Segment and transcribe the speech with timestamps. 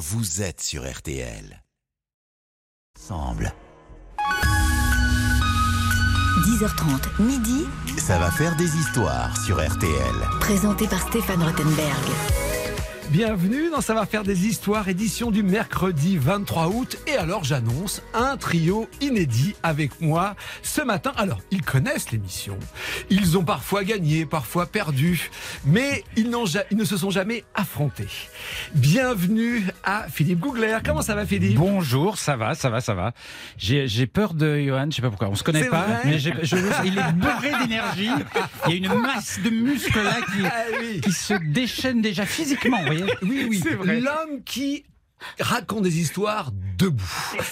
[0.00, 1.62] vous êtes sur RTL.
[2.98, 3.52] Ensemble.
[6.46, 7.66] 10h30, midi,
[7.98, 10.14] Ça va faire des histoires sur RTL.
[10.40, 12.49] présenté par Stéphane Rottenberg.
[13.10, 16.96] Bienvenue dans Ça va faire des histoires, édition du mercredi 23 août.
[17.08, 21.10] Et alors j'annonce un trio inédit avec moi ce matin.
[21.16, 22.56] Alors, ils connaissent l'émission.
[23.10, 25.28] Ils ont parfois gagné, parfois perdu.
[25.64, 28.06] Mais ils, n'ont ils ne se sont jamais affrontés.
[28.76, 30.78] Bienvenue à Philippe Gougler.
[30.84, 31.56] Comment ça va Philippe?
[31.58, 33.12] Bonjour, ça va, ça va, ça va.
[33.58, 35.28] J'ai j'ai peur de Johan, je sais pas pourquoi.
[35.30, 36.30] On se connaît pas, mais je,
[36.84, 38.10] il est bourré d'énergie.
[38.68, 41.00] Il y a une masse de muscles là qui, Ah oui.
[41.00, 42.99] qui se déchaîne déjà physiquement, vous voyez.
[43.22, 43.62] Oui, oui.
[44.00, 44.84] L'homme qui
[45.38, 47.04] raconte des histoires debout.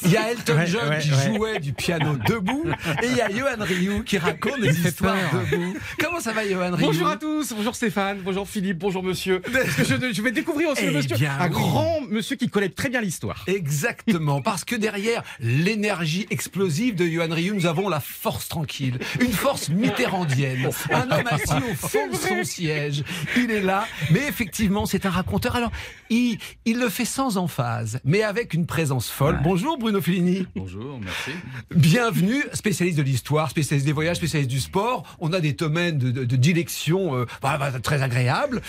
[0.04, 1.36] Il y a Elton Ouais, John ouais, qui ouais.
[1.36, 2.64] jouait du piano debout
[3.02, 5.42] et il y a Johan Ryu qui raconte des histoires peur.
[5.50, 5.76] debout.
[5.98, 6.86] Comment ça va Johan Ryu?
[6.86, 9.40] Bonjour à tous, bonjour Stéphane, bonjour Philippe, bonjour monsieur.
[9.52, 11.50] Parce que je, je vais découvrir aussi Eh le monsieur, bien, un oui.
[11.50, 13.44] grand monsieur qui connaît très bien l'histoire.
[13.46, 19.32] Exactement, parce que derrière l'énergie explosive de Johan Ryu, nous avons la force tranquille, une
[19.32, 23.04] force mitterrandienne, un homme assis au fond de son siège.
[23.36, 25.54] Il est là, mais effectivement, c'est un raconteur.
[25.56, 25.70] Alors,
[26.10, 29.40] il, il le fait sans emphase, mais avec une présence folle.
[29.42, 30.46] Bonjour Bruno Fellini.
[30.54, 31.30] Bonjour, merci.
[31.74, 35.04] Bienvenue, spécialiste de l'histoire, spécialiste des voyages, spécialiste du sport.
[35.18, 38.62] On a des domaines de, de, de dilection euh, bah, bah, très agréables.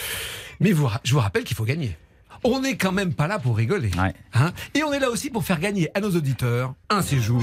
[0.60, 1.96] Mais vous, je vous rappelle qu'il faut gagner.
[2.44, 3.92] On n'est quand même pas là pour rigoler.
[3.98, 4.14] Ouais.
[4.34, 7.42] Hein Et on est là aussi pour faire gagner à nos auditeurs un séjour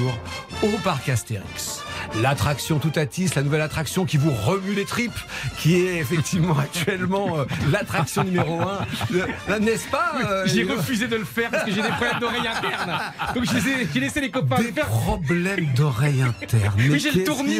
[0.62, 1.82] au parc Astérix.
[2.22, 5.12] L'attraction Toutatis, la nouvelle attraction qui vous remue les tripes,
[5.58, 11.16] qui est effectivement actuellement euh, l'attraction numéro un, Euh, n'est-ce pas euh, J'ai refusé de
[11.16, 12.98] le faire parce que j'ai des problèmes d'oreille interne.
[13.34, 14.86] Donc j'ai laissé, j'ai laissé les copains des le faire.
[14.86, 16.74] problèmes d'oreille interne.
[16.78, 17.58] Mais Oui, j'ai le tournis.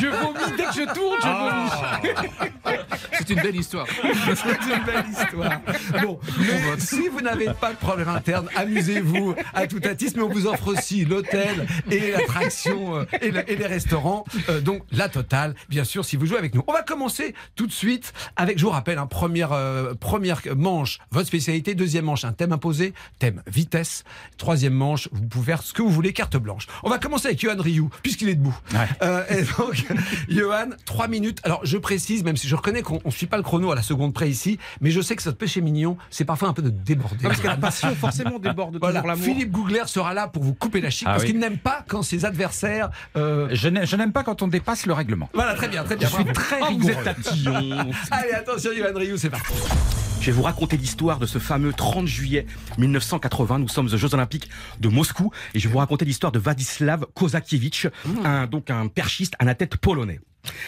[0.00, 2.78] Je vomis dès que je tourne, je vomis.
[3.18, 3.86] C'est une belle histoire.
[4.34, 5.60] C'est une belle histoire.
[6.02, 10.28] Bon, mais si vous n'avez pas de problème interne, amusez-vous à tout atis, mais on
[10.28, 14.24] vous offre aussi l'hôtel et l'attraction euh, et, le- et les restaurants.
[14.48, 16.62] Euh, donc la totale, bien sûr, si vous jouez avec nous.
[16.66, 20.98] On va commencer tout de suite avec, je vous rappelle, un première, euh, première manche,
[21.10, 21.74] votre spécialité.
[21.74, 24.04] Deuxième manche, un thème imposé, thème vitesse.
[24.38, 26.66] Troisième manche, vous pouvez faire ce que vous voulez, carte blanche.
[26.82, 28.56] On va commencer avec Johan Ryu, puisqu'il est debout.
[28.72, 28.78] Ouais.
[29.02, 29.84] Euh, et donc,
[30.28, 31.40] Johan, trois minutes.
[31.44, 33.82] Alors, je précise, même si je reconnais qu'on ne suit pas le chrono à la
[33.82, 36.70] seconde près ici, mais je sais que votre péché mignon, c'est parfois un peu de
[36.70, 37.16] déborder.
[37.22, 39.24] Non, parce que la passion forcément déborde Voilà, toujours l'amour.
[39.24, 41.30] Philippe Gougler sera là pour vous couper la chic Ah parce oui.
[41.32, 42.90] qu'il n'aime pas quand ses adversaires.
[43.16, 45.28] euh, Je n'ai- je n'aime pas quand on dépasse le règlement.
[45.34, 46.08] Voilà, très bien, très bien.
[46.08, 47.90] Je suis très Oh, vous êtes tatillon.
[48.10, 49.52] Allez, attention, Johan Ryu, c'est parti.
[50.20, 52.46] Je vais vous raconter l'histoire de ce fameux 30 juillet
[52.78, 53.58] 1980.
[53.58, 54.48] Nous sommes aux Jeux Olympiques
[54.80, 57.88] de Moscou et je vais vous raconter l'histoire de Vladislav Kozakiewicz,
[58.24, 60.20] un, donc un perchiste, un athlète polonais.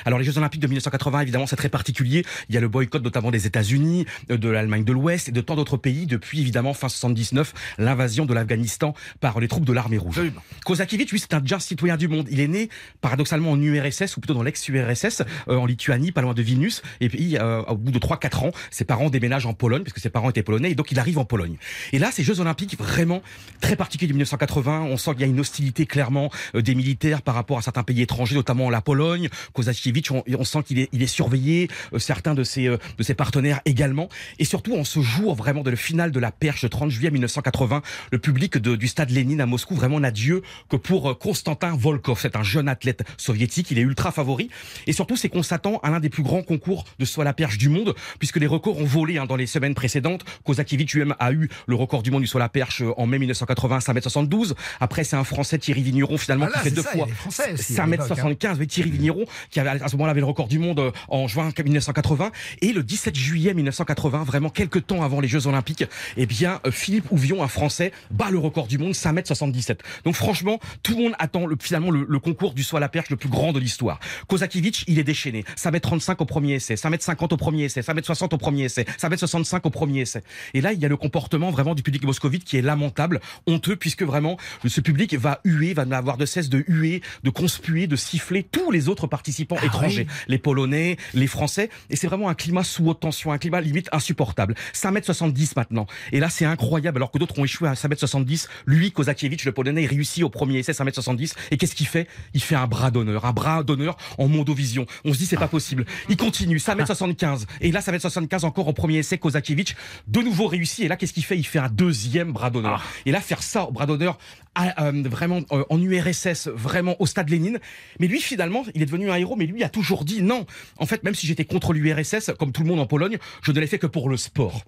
[0.05, 2.25] Alors les Jeux Olympiques de 1980, évidemment, c'est très particulier.
[2.49, 5.41] Il y a le boycott notamment des États-Unis, euh, de l'Allemagne de l'Ouest et de
[5.41, 9.99] tant d'autres pays depuis évidemment fin 79, l'invasion de l'Afghanistan par les troupes de l'armée
[9.99, 10.19] rouge.
[10.19, 10.43] Absolument.
[10.65, 12.29] Kozakiewicz, lui, c'est un jeune citoyen du monde.
[12.31, 12.69] Il est né
[13.01, 16.83] paradoxalement en URSS ou plutôt dans l'ex-URSS, euh, en Lituanie, pas loin de Vilnius.
[17.01, 20.01] Et puis, euh, au bout de 3-4 ans, ses parents déménagent en Pologne parce que
[20.01, 21.57] ses parents étaient polonais et donc il arrive en Pologne.
[21.93, 23.23] Et là, ces Jeux Olympiques vraiment
[23.61, 24.83] très particuliers de 1980.
[24.83, 27.83] On sent qu'il y a une hostilité clairement euh, des militaires par rapport à certains
[27.83, 29.29] pays étrangers, notamment la Pologne.
[29.53, 29.64] Kozakiewicz,
[30.11, 31.69] on, on sent qu'il est, il est surveillé.
[31.93, 34.09] euh, certains de ses, euh, de ses partenaires également.
[34.39, 37.11] Et surtout, en ce jour vraiment de la finale de la perche, le 30 juillet
[37.11, 37.83] 1980,
[38.13, 41.75] le public de- du stade Lénine à Moscou vraiment n'a Dieu que pour euh, Konstantin
[41.77, 42.19] Volkov.
[42.21, 44.51] C'est un jeune athlète soviétique, il est ultra favori.
[44.87, 47.33] Et surtout, c'est qu'on s'attend à l'un des plus grands concours de saut à la
[47.33, 50.25] perche du monde, puisque les records ont volé hein, dans les semaines précédentes.
[50.45, 53.19] Kozakiewicz lui-même a eu le record du monde du saut à la perche en mai
[53.19, 54.55] 1980, 5m72.
[54.81, 57.13] Après, c'est un Français, Thierry Vigneron, finalement, Ah là, qui fait deux ça, fois des
[57.13, 58.15] Français aussi à l'époque, hein.
[58.15, 59.25] 5m75 avec Thierry Vigneron,
[59.55, 62.33] qui avait, à ce moment-là avait le record du monde euh, en juin 1980.
[62.61, 65.85] Et le 17 juillet 1980, vraiment quelques temps avant les Jeux Olympiques,
[66.17, 69.79] eh bien, euh, Philippe Ouvion, un Français, bat le record du monde, 5m77.
[70.05, 73.11] Donc franchement, tout le monde attend le, finalement le, concours du saut à la perche
[73.11, 74.01] le plus grand de l'histoire.
[74.27, 75.45] Kozakiewicz, il est déchaîné.
[75.57, 80.01] 5m35 au premier essai, 5m50 au premier essai, 5m60 au premier essai, 5m65 au premier
[80.01, 80.23] essai.
[80.55, 83.77] Et là, il y a le comportement vraiment du public moscovite qui est lamentable, honteux,
[83.77, 84.37] puisque vraiment,
[84.67, 88.71] ce public va huer, va n'avoir de cesse de huer, de conspuer, de siffler tous
[88.71, 90.07] les autres participants Ah étrangers.
[90.09, 90.15] oui.
[90.29, 91.71] Les Polonais, les Français.
[91.91, 94.55] Et c'est vraiment un climat sous haute tension, un climat limite insupportable.
[94.73, 95.87] 5m70 maintenant.
[96.13, 96.99] Et là, c'est incroyable.
[96.99, 100.73] Alors que d'autres ont échoué à 5m70, lui, Kozakiewicz, le Polonais, réussit au premier essai
[100.73, 101.35] 5m70.
[101.51, 102.09] Et qu'est-ce qu'il fait?
[102.35, 103.25] Il fait un bras d'honneur.
[103.25, 104.87] Un bras d'honneur en mondovision.
[105.05, 105.85] On se dit, c'est pas possible.
[106.09, 106.59] Il continue.
[106.59, 107.47] 5m75.
[107.61, 109.75] Et là, 5m75 encore au premier essai, Kozakiewicz,
[110.09, 110.85] de nouveau réussi.
[110.85, 111.37] Et là, qu'est-ce qu'il fait?
[111.39, 112.83] Il fait un deuxième bras d'honneur.
[113.07, 114.19] Et là, faire ça au bras d'honneur,
[114.55, 117.59] à, euh, vraiment euh, en URSS, vraiment au stade Lénine.
[118.01, 120.47] Mais lui, finalement, il est devenu un héros, mais lui a toujours dit non.
[120.79, 123.61] En fait, même si j'étais contre l'URSS, comme tout le monde en Pologne, je ne
[123.61, 124.65] l'ai fait que pour le sport.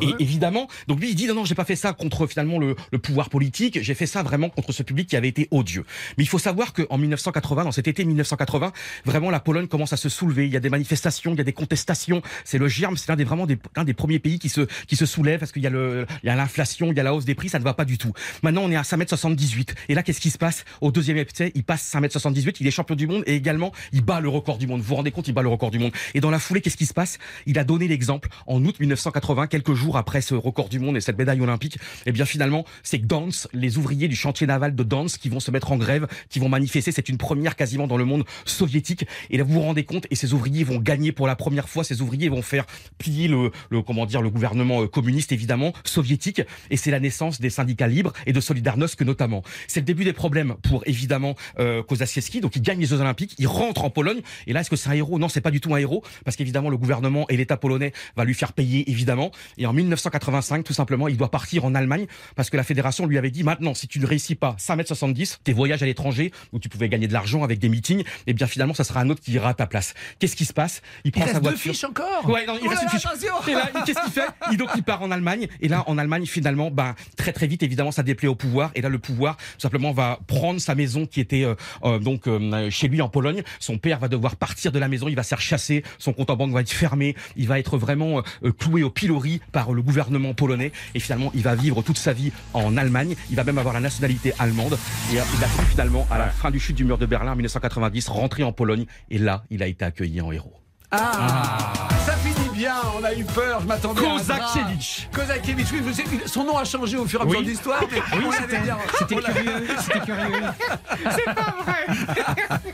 [0.00, 2.76] Et évidemment, donc lui il dit non non j'ai pas fait ça contre finalement le,
[2.92, 5.84] le pouvoir politique, j'ai fait ça vraiment contre ce public qui avait été odieux.
[6.16, 8.72] Mais il faut savoir qu'en 1980, dans cet été 1980,
[9.04, 10.46] vraiment la Pologne commence à se soulever.
[10.46, 12.22] Il y a des manifestations, il y a des contestations.
[12.44, 14.96] C'est le germe, c'est l'un des vraiment des, un des premiers pays qui se qui
[14.96, 17.14] se soulève parce qu'il y a le il y a l'inflation, il y a la
[17.14, 18.12] hausse des prix, ça ne va pas du tout.
[18.42, 20.64] Maintenant on est à 5m78 et là qu'est-ce qui se passe?
[20.80, 24.20] Au deuxième essai, il passe 5m78, il est champion du monde et également il bat
[24.20, 24.80] le record du monde.
[24.80, 25.92] Vous vous rendez compte, il bat le record du monde.
[26.14, 27.18] Et dans la foulée, qu'est-ce qui se passe?
[27.46, 31.00] Il a donné l'exemple en août 1980, quelques jours après ce record du monde et
[31.00, 31.78] cette médaille olympique.
[32.04, 35.50] Et bien finalement, c'est Gdansk, les ouvriers du chantier naval de Gdansk qui vont se
[35.50, 36.92] mettre en grève, qui vont manifester.
[36.92, 39.06] C'est une première quasiment dans le monde soviétique.
[39.30, 41.84] Et là, vous vous rendez compte, et ces ouvriers vont gagner pour la première fois.
[41.84, 42.66] Ces ouvriers vont faire
[42.98, 46.42] plier le, le comment dire, le gouvernement euh, communiste évidemment soviétique.
[46.70, 49.42] Et c'est la naissance des syndicats libres et de Solidarnosc notamment.
[49.68, 52.40] C'est le début des problèmes pour évidemment euh, Kozasiewski.
[52.40, 54.20] Donc il gagne les Jeux Olympiques, il rentre en Pologne.
[54.46, 55.18] Et là, est-ce que c'est un héros?
[55.18, 58.24] Non, c'est pas du tout un héros parce qu'évidemment le gouvernement et l'État polonais va
[58.24, 59.30] lui faire payer évidemment.
[59.58, 62.06] Et en 1985, tout simplement, il doit partir en Allemagne
[62.36, 65.52] parce que la fédération lui avait dit maintenant, si tu ne réussis pas 5m70, tes
[65.52, 68.46] voyages à l'étranger où tu pouvais gagner de l'argent avec des meetings, et eh bien
[68.46, 69.94] finalement, ça sera un autre qui ira à ta place.
[70.18, 70.82] Qu'est-ce qui se passe?
[71.04, 71.50] Il prend sa voiture.
[71.50, 72.28] Deux fiches encore?
[72.28, 73.10] Ouais, non, il Oh reste là une là,
[73.40, 73.48] fiche.
[73.48, 74.28] Et là, qu'est-ce qu'il fait?
[74.50, 75.48] Il, Donc il part en Allemagne.
[75.60, 78.70] Et là, en Allemagne, finalement, ben très très vite, évidemment, ça déplaît au pouvoir.
[78.74, 81.54] Et là, le pouvoir, tout simplement, va prendre sa maison qui était euh,
[81.84, 83.42] euh, donc euh, chez lui en Pologne.
[83.60, 85.08] Son père va devoir partir de la maison.
[85.08, 85.84] Il va se faire chasser.
[85.98, 87.14] Son compte en banque va être fermé.
[87.36, 90.72] Il va être vraiment euh, cloué au pilori par le gouvernement polonais.
[90.94, 93.14] Et finalement, il va vivre toute sa vie en Allemagne.
[93.30, 94.78] Il va même avoir la nationalité allemande.
[95.12, 97.32] Et euh, il a pu finalement, à la fin du chute du mur de Berlin
[97.32, 98.86] en 1990, rentrer en Pologne.
[99.10, 100.52] Et là, il a été accueilli en héros.
[100.96, 101.72] Ah,
[102.06, 104.10] ça finit bien, on a eu peur, je m'attendais à.
[104.10, 105.08] Kozakiewicz.
[105.12, 107.46] Kozakiewicz, oui, vous savez, son nom a changé au fur et à mesure Oui.
[107.46, 108.76] de l'histoire, mais on l'avait bien.
[108.98, 110.24] C'était on curieux, c'était curieux.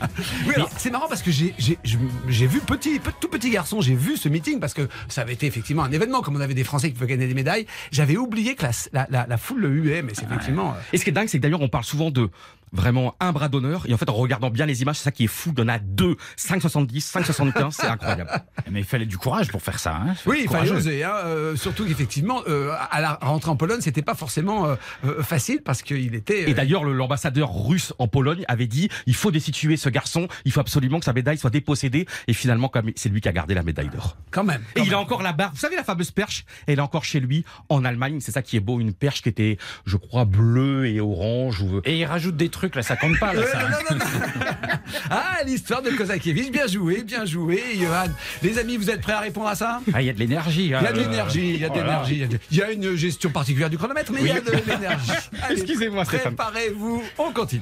[0.47, 1.97] Oui, alors, c'est marrant parce que j'ai j'ai- je-
[2.27, 5.33] j'ai vu petit, pe- tout petit garçon, j'ai vu ce meeting parce que ça avait
[5.33, 7.65] été effectivement un événement, comme on avait des Français qui pouvaient gagner des médailles.
[7.91, 10.71] J'avais oublié que la, la, la- la foule le huait, mais c'est effectivement.
[10.71, 12.29] euh, Et ce qui est dingue, c'est que d'ailleurs, on parle souvent de
[12.73, 13.83] vraiment un bras d'honneur.
[13.87, 15.51] Et en fait, en regardant bien les images, c'est ça qui est fou.
[15.57, 18.29] Il y en a deux, 5,70, 5,75, c'est incroyable.
[18.71, 19.95] Mais il fallait du courage pour faire ça.
[19.95, 20.13] Hein.
[20.25, 21.03] Oui, il fallait oser.
[21.03, 24.75] Hein, euh, surtout qu'effectivement, euh, à la rentrée en Pologne, c'était pas forcément euh,
[25.05, 26.43] euh, facile parce qu'il était.
[26.49, 30.27] Et euh, d'ailleurs, le- l'ambassadeur russe en Pologne avait dit il faut destituer ce garçon,
[30.45, 32.05] il faut absolument que sa médaille soit dépossédée.
[32.27, 34.17] Et finalement, comme c'est lui qui a gardé la médaille d'or.
[34.31, 34.61] quand même.
[34.75, 35.51] Et il a encore la barre.
[35.53, 38.19] Vous savez, la fameuse perche, elle est encore chez lui en Allemagne.
[38.21, 41.61] C'est ça qui est beau, une perche qui était, je crois, bleue et orange.
[41.61, 41.81] Ou...
[41.85, 43.33] Et il rajoute des trucs, là, ça compte pas.
[43.33, 43.59] Là, Ouais, ça.
[43.63, 44.05] non, non, non.
[45.09, 48.07] ah, l'histoire de Kozakiewicz, bien joué, bien joué, Johan.
[48.41, 49.81] Les amis, vous êtes prêts à répondre à ça?
[49.93, 50.65] Ah, il y a de l'énergie.
[50.65, 52.27] Il y a de l'énergie, il y a de l'énergie.
[52.51, 55.11] il y a une gestion particulière du chronomètre, mais il y a de l'énergie.
[55.49, 56.35] Excusez-moi, Stéphane.
[56.35, 57.61] Préparez-vous, on continue.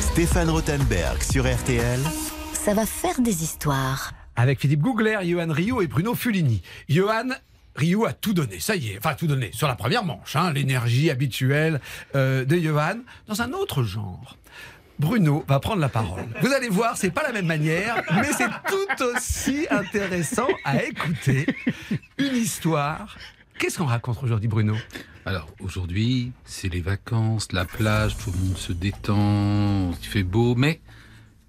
[0.00, 2.00] Stéphane Rothenberg sur RTL.
[2.52, 4.12] Ça va faire des histoires.
[4.36, 6.62] Avec Philippe Gougler, Johan Rio et Bruno Fulini.
[6.88, 7.28] Johan
[7.76, 10.52] Rio a tout donné, ça y est, enfin tout donné sur la première manche, hein,
[10.52, 11.80] l'énergie habituelle
[12.14, 14.36] euh, de Johan, dans un autre genre.
[15.00, 16.24] Bruno va prendre la parole.
[16.40, 21.46] Vous allez voir, c'est pas la même manière, mais c'est tout aussi intéressant à écouter.
[22.18, 23.16] Une histoire.
[23.58, 24.76] Qu'est-ce qu'on raconte aujourd'hui, Bruno?
[25.26, 30.54] Alors aujourd'hui, c'est les vacances, la plage, tout le monde se détend, il fait beau,
[30.54, 30.80] mais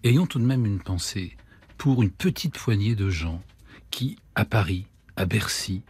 [0.04, 1.36] ayons tout de même une pensée
[1.78, 3.42] pour une petite poignée de gens
[3.92, 5.82] qui, à Paris, à Bercy,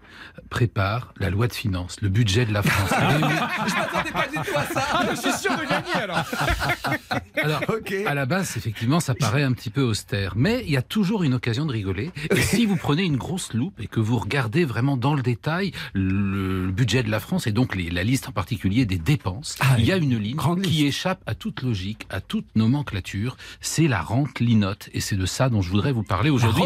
[0.49, 2.89] préparent la loi de finances, le budget de la France.
[3.67, 5.07] Je m'attendais pas du tout à ça.
[5.11, 6.23] je suis sûr de gagner alors.
[7.43, 7.93] Alors, Ok.
[8.07, 11.23] à la base, effectivement, ça paraît un petit peu austère, mais il y a toujours
[11.23, 12.11] une occasion de rigoler.
[12.31, 15.71] Et si vous prenez une grosse loupe et que vous regardez vraiment dans le détail
[15.93, 19.75] le, budget de la France et donc les- la liste en particulier des dépenses, Ah,
[19.77, 20.85] il y a une ligne qui liste.
[20.87, 23.35] échappe à toute logique, à toute nomenclature.
[23.59, 26.63] C'est la rente linote, et c'est de ça dont je voudrais vous parler aujourd'hui.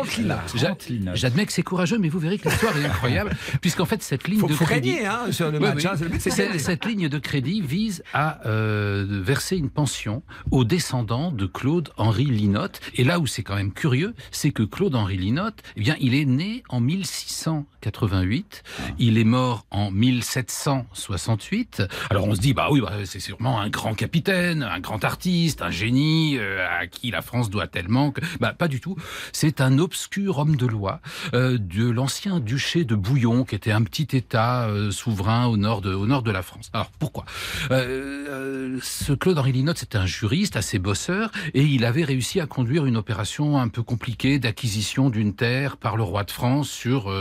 [1.13, 4.39] J'admets que c'est courageux, mais vous verrez que l'histoire est incroyable, puisqu'en fait cette ligne
[4.39, 4.93] Faut, de faut crédit.
[4.93, 5.83] gagner hein, sur le Oui, match.
[5.83, 5.87] oui.
[5.87, 6.57] hein.
[6.57, 12.81] Cette ligne de crédit vise à euh, verser une pension aux descendants de Claude-Henri Linotte.
[12.95, 16.25] Et là où c'est quand même curieux, c'est que Claude-Henri Linotte, eh bien, il est
[16.25, 18.63] né en 1688,
[18.99, 21.83] il est mort en 1768.
[22.09, 25.61] Alors on se dit, bah oui, bah, c'est sûrement un grand capitaine, un grand artiste,
[25.61, 28.21] un génie euh, à qui la France doit tellement que...
[28.39, 28.95] Bah pas du tout.
[29.33, 31.01] C'est un obscur homme de loi
[31.33, 35.81] euh, de l'ancien duché de Bouillon, qui était un petit État euh, souverain au nord
[35.81, 36.69] de, la France.
[36.73, 37.25] Alors pourquoi?
[37.71, 42.45] Euh, euh, Ce Claude-Henri Linotte, c'était un juriste assez bosseur, et il avait réussi à
[42.45, 47.11] conduire une opération un peu compliquée d'acquisition d'une terre par le roi de France sur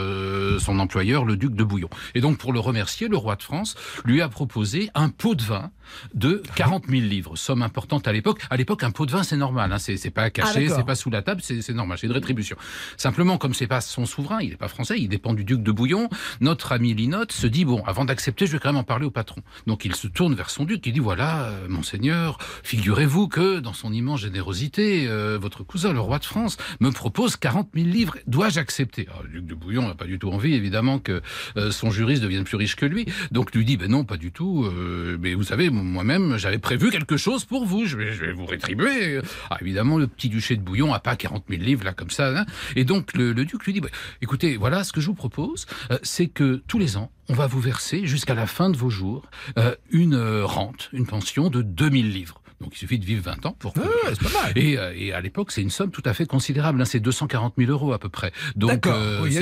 [0.60, 1.88] son employeur, le duc de Bouillon.
[2.14, 5.42] Et donc pour le remercier, le roi de France lui a proposé un pot de
[5.42, 5.70] vin
[6.14, 8.42] de 40 000 livres, somme importante à l'époque.
[8.50, 10.76] À l'époque, un pot de vin, c'est normal, hein, c'est pas caché, d'accord.
[10.76, 12.56] c'est pas sous la table, c'est normal, c'est une rétribution.
[12.96, 15.72] Simplement, comme c'est pas son souverain, il n'est pas français, il dépend du duc de
[15.72, 16.08] Bouillon,
[16.40, 19.10] notre ami Linotte se dit, bon, avant d'accepter, je vais quand même en parler au
[19.10, 19.42] patron.
[19.66, 23.72] Donc il se tourne vers son duc, il dit, voilà, euh, monseigneur, figurez-vous que, dans
[23.72, 28.16] son immense générosité, euh, votre cousin, le roi de France, me propose 40 000 livres,
[28.26, 29.06] dois-je accepter?
[29.08, 31.22] Alors, Le duc de Bouillon n'a pas du tout envie, évidemment, que
[31.56, 34.32] euh, son juriste devienne plus riche que lui, donc lui dit, ben non, pas du
[34.32, 38.24] tout, euh, mais vous savez, moi-même, j'avais prévu quelque chose pour vous, je vais, je
[38.24, 39.20] vais vous rétribuer.
[39.50, 42.36] Ah, évidemment, le petit duché de Bouillon a pas 40 000 livres, là, comme ça,
[42.38, 42.46] hein.
[42.76, 43.88] et donc le, le duc lui dit, bah,
[44.22, 47.46] écoutez, voilà, ce que je vous propose, euh, c'est que tous les ans, on va
[47.46, 49.26] vous verser, jusqu'à la fin de vos jours,
[49.58, 52.40] euh, une euh, rente, une pension de 2000 livres.
[52.60, 53.72] Donc il suffit de vivre 20 ans pour...
[53.72, 54.52] que- c'est pas mal.
[54.56, 56.80] et, euh, et à l'époque, c'est une somme tout à fait considérable.
[56.82, 58.32] hein, c'est 240 000 euros à peu près.
[58.56, 59.32] Donc euh, Oui,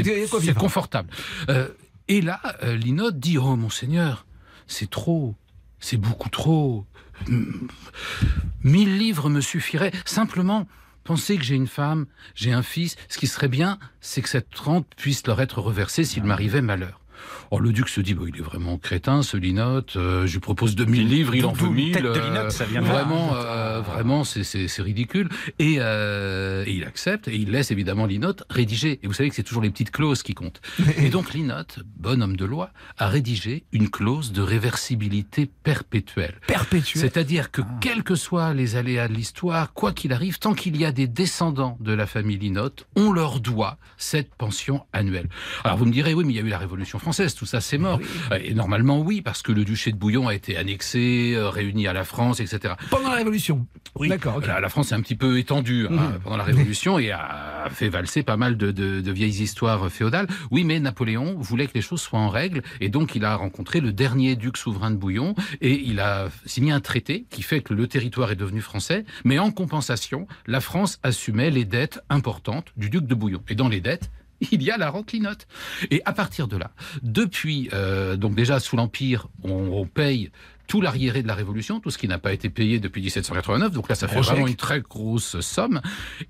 [0.43, 1.09] c'est confortable.
[1.49, 1.69] Euh,
[2.09, 4.27] et là, Linotte dit Oh monseigneur,
[4.67, 5.35] c'est trop,
[5.87, 6.85] c'est beaucoup trop.
[8.65, 9.93] Mille livres me suffiraient.
[10.05, 10.67] Simplement,
[11.05, 12.97] pensez que j'ai une femme, j'ai un fils.
[13.09, 17.01] Ce qui serait bien, c'est que cette rente puisse leur être reversée s'il m'arrivait malheur.
[17.51, 19.97] Oh, le duc se dit, il est vraiment crétin, ce Linotte.
[19.97, 21.93] euh, je lui propose 2000 livres, il en veut 1000.
[21.95, 22.81] tête de euh.
[22.81, 25.29] Vraiment, euh, vraiment, c'est- ridicule.
[25.59, 28.99] Et, euh, et il accepte, et il laisse évidemment Linotte rédiger.
[29.03, 30.61] Et vous savez que c'est toujours les petites clauses qui comptent.
[30.99, 36.35] Et donc Linotte, bon homme de loi, a rédigé une clause de réversibilité perpétuelle.
[36.47, 37.01] Perpétuel.
[37.03, 40.85] C'est-à-dire que quels que soient les aléas de l'histoire, quoi qu'il arrive, tant qu'il y
[40.85, 45.29] a des descendants de la famille Linotte, on leur doit cette pension annuelle.
[45.65, 47.61] Alors vous me direz, oui, mais il y a eu la Révolution française, tout ça
[47.61, 48.01] c'est mort.
[48.33, 51.87] Euh, Et normalement oui, parce que le duché de Bouillon a été annexé, euh, réuni
[51.87, 52.75] à la France, etc.
[52.91, 53.67] Pendant la Révolution.
[53.95, 54.09] Oui.
[54.09, 54.41] D'accord.
[54.41, 56.19] La, la France est un petit peu étendue hein, Mhm.
[56.25, 60.27] pendant la Révolution et a fait valser pas mal de, de- de vieilles histoires féodales.
[60.51, 63.81] Oui, mais Napoléon voulait que les choses soient en règle et donc il a rencontré
[63.81, 67.75] le dernier duc souverain de Bouillon et il a signé un traité qui fait que
[67.75, 72.91] le territoire est devenu français, mais en compensation, la France assumait les dettes importantes du
[72.91, 73.43] duc de Bouillon.
[73.49, 74.11] Et dans les dettes,
[74.53, 75.47] il y a la rente Linotte.
[75.91, 76.71] Et à partir de là,
[77.03, 80.31] depuis, euh, donc déjà sous l'Empire, on paye
[80.67, 83.73] tout l'arriéré de la Révolution, tout ce qui n'a pas été payé depuis 1789.
[83.73, 85.81] Donc là, ça fait vraiment une très grosse somme.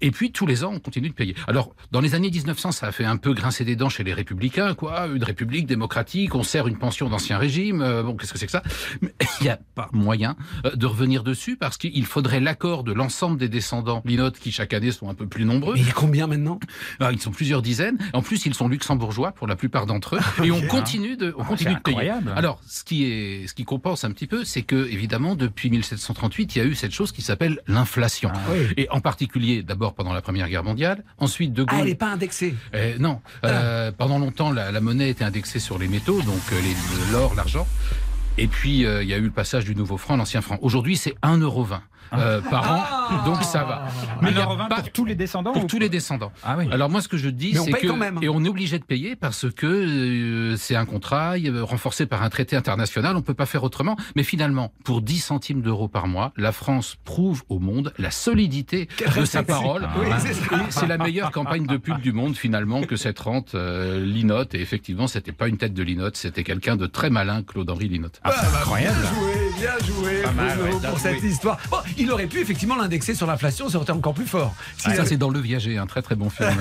[0.00, 1.34] Et puis, tous les ans, on continue de payer.
[1.48, 4.14] Alors, dans les années 1900, ça a fait un peu grincer des dents chez les
[4.14, 5.06] républicains, quoi.
[5.06, 7.82] Une république démocratique, on sert une pension d'ancien régime.
[7.82, 8.62] euh, bon, qu'est-ce que c'est que ça?
[9.00, 12.92] Mais il n'y a pas moyen euh, de revenir dessus parce qu'il faudrait l'accord de
[12.92, 15.74] l'ensemble des descendants Linotte qui, chaque année, sont un peu plus nombreux.
[15.74, 16.58] Mais il y a combien maintenant?
[17.00, 17.98] Ah, ils sont plusieurs dizaines.
[18.12, 20.44] En plus, ils sont luxembourgeois pour la plupart d'entre eux.
[20.44, 21.96] Et on continue de, on continue de payer.
[21.96, 22.32] incroyable.
[22.36, 26.54] Alors, ce qui est, ce qui compense un petit peu, c'est que, évidemment, depuis 1738,
[26.54, 28.30] il y a eu cette chose qui s'appelle l'inflation.
[28.50, 28.72] Oui.
[28.76, 31.80] Et en particulier, d'abord pendant la Première Guerre mondiale, ensuite De Ah, Gaulle.
[31.80, 32.54] elle n'est pas indexée.
[32.74, 36.60] Euh, non, Euh, pendant longtemps, la, la monnaie était indexée sur les métaux, donc euh,
[37.12, 37.66] l'or, l'argent.
[38.38, 40.58] Et puis, euh, il y a eu le passage du nouveau franc, l'ancien franc.
[40.60, 41.80] Aujourd'hui, c'est 1,20€
[42.14, 43.86] euh, par an, donc ça va.
[44.22, 46.32] Mais il y a pas- pour tous les descendants pour ou- tous les descendants.
[46.44, 46.66] Ah oui.
[46.70, 48.18] Alors moi, ce que je dis, Mais on c'est paye que quand même.
[48.22, 52.22] et on est obligé de payer parce que euh, c'est un contrat euh, renforcé par
[52.22, 53.16] un traité international.
[53.16, 53.96] On peut pas faire autrement.
[54.14, 58.88] Mais finalement, pour 10 centimes d'euros par mois, la France prouve au monde la solidité
[59.16, 59.88] de sa parole.
[59.98, 60.44] Oui, c'est ça.
[60.56, 64.54] Et c'est la meilleure campagne de pub du monde finalement que cette rente euh, Linotte.
[64.54, 68.20] Et effectivement, c'était pas une tête de Linotte, c'était quelqu'un de très malin, Claude-Henri Linotte.
[68.24, 68.96] Ah, bah, incroyable.
[69.58, 71.58] Bien joué, Pas mal, Bruno, ouais, t'as pour cette histoire.
[71.70, 74.54] Bon, il aurait pu effectivement l'indexer sur l'inflation, ça aurait été encore plus fort.
[74.76, 76.48] Si ça, c'est dans Le Viager, un très très bon film.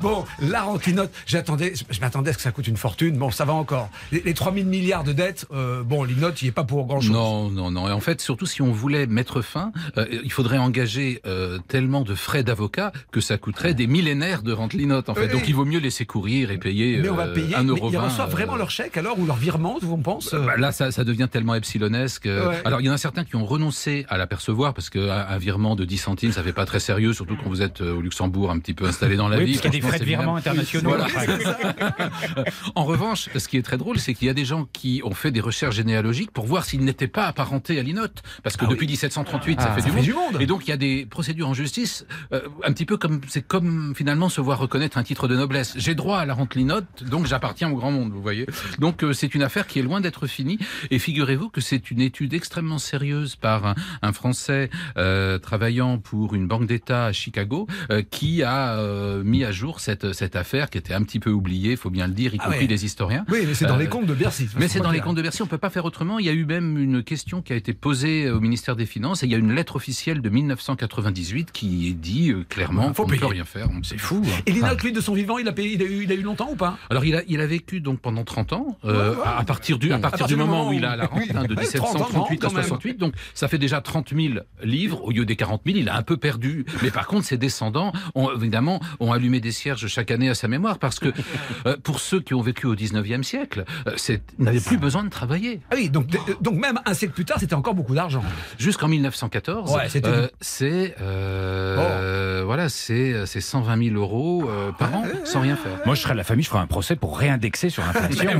[0.00, 3.16] Bon, la rentinote, j'attendais, je m'attendais à ce que ça coûte une fortune.
[3.16, 3.90] Bon, ça va encore.
[4.12, 7.10] Les, les 3000 milliards de dettes, euh, bon, l'inote, il est pas pour grand chose.
[7.10, 7.88] Non, non, non.
[7.88, 12.02] Et en fait, surtout si on voulait mettre fin, euh, il faudrait engager euh, tellement
[12.02, 15.08] de frais d'avocat que ça coûterait des millénaires de rente linote.
[15.08, 16.98] En fait, donc il vaut mieux laisser courir et payer.
[16.98, 17.54] Mais on va euh, payer.
[17.54, 20.56] un mais euro ils reçoivent vraiment leur chèque alors ou leur virement, on pense bah,
[20.56, 22.26] là, ça, ça devient tellement epsilonesque.
[22.26, 22.48] euh.
[22.50, 22.62] Ouais.
[22.64, 25.76] Alors, il y en a certains qui ont renoncé à l'apercevoir parce qu'un un virement
[25.76, 28.50] de 10 centimes, ça fait pas très sérieux, surtout quand vous êtes euh, au Luxembourg,
[28.50, 29.52] un petit peu installé dans la Oui, vie.
[29.52, 30.90] parce qu'il y a des frais de virement internationaux.
[30.90, 31.06] Voilà.
[32.74, 35.14] En revanche, ce qui est très drôle, c'est qu'il y a des gens qui ont
[35.14, 38.22] fait des recherches généalogiques pour voir s'ils n'étaient pas apparentés à l'inote.
[38.42, 40.04] Parce que Ah depuis 1738, ça Ah, fait ça du fait monde.
[40.04, 40.42] du monde.
[40.42, 43.42] Et donc, il y a des procédures en justice, euh, un petit peu comme, c'est
[43.46, 45.74] comme finalement se voir reconnaître un titre de noblesse.
[45.76, 48.46] J'ai droit à la rente linote, donc j'appartiens au grand monde, vous voyez.
[48.78, 50.58] Donc, euh, c'est une affaire qui est loin d'être finie.
[50.90, 55.98] Et figurez figurez-vous que c'est une étude extrêmement sérieuse par un, un Français euh, travaillant
[55.98, 60.34] pour une banque d'État à Chicago euh, qui a euh, mis à jour cette, cette
[60.34, 62.60] affaire qui était un petit peu oubliée, il faut bien le dire, y Ah compris
[62.62, 62.66] ouais.
[62.66, 63.24] les historiens.
[63.30, 64.48] Oui, mais c'est dans Euh, les comptes de Bercy.
[64.58, 66.18] Mais c'est dans les comptes de Bercy, on peut pas faire autrement.
[66.18, 69.22] Il y a eu même une question qui a été posée au ministère des Finances
[69.22, 73.12] et il y a une lettre officielle de 1998 qui dit euh, clairement faut qu'on
[73.12, 73.68] ne peut rien faire.
[73.84, 74.22] C'est fou.
[74.26, 74.40] hein.
[74.46, 76.22] Et notes, lui, de son vivant, il a, payé, il a, eu, il a eu
[76.22, 76.76] longtemps ou pas?
[76.90, 79.22] Alors il a, il a vécu donc pendant 30 ans, euh, Ouais, ouais.
[79.24, 81.28] à partir du, à partir du moment où il a la rente, Oui.
[81.34, 82.62] hein, de Ouais, 30 ans, 1738 à quand même.
[82.64, 85.78] 68, donc ça fait déjà 30 000 livres au lieu des 40 000.
[85.78, 89.52] Il a un peu perdu, mais par contre ses descendants ont évidemment ont allumé des
[89.52, 91.08] cierges chaque année à sa mémoire parce que
[91.66, 93.96] euh, pour ceux qui ont vécu au 19e siècle, euh,
[94.38, 95.60] n'avaient plus besoin de travailler.
[95.70, 98.22] Ah oui, donc, euh, donc même un siècle plus tard, c'était encore beaucoup d'argent.
[98.58, 104.94] Jusqu'en 1914, Ouais, c'était euh, c'est euh, voilà, c'est c'est 120 000 euros euh, par
[104.94, 105.78] an sans rien faire.
[105.86, 108.30] Moi, je serais la famille, je ferais un procès pour réindexer sur l'inflation.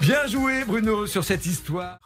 [0.00, 1.98] Bien joué, Bruno, sur cette histoire.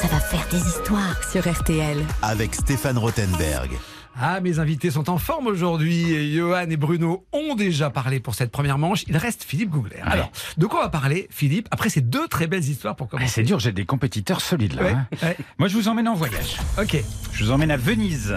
[0.00, 1.22] Ça va faire des histoires.
[1.30, 1.98] sur RTL.
[2.22, 3.70] Avec Stéphane Rothenberg.
[4.16, 6.32] Ah, mes invités sont en forme aujourd'hui.
[6.36, 9.02] Johan et Bruno ont déjà parlé pour cette première manche.
[9.08, 9.98] Il reste Philippe Googler.
[10.02, 13.16] Alors, de quoi on va parler, Philippe, après ces deux très belles histoires pour Ah,
[13.16, 14.82] commencer c'est dur, j'ai des compétiteurs solides là.
[14.82, 15.06] Ouais, hein.
[15.22, 15.36] ouais.
[15.58, 16.58] Moi, je vous emmène en voyage.
[16.80, 16.96] Ok.
[17.32, 18.36] Je vous emmène à Venise.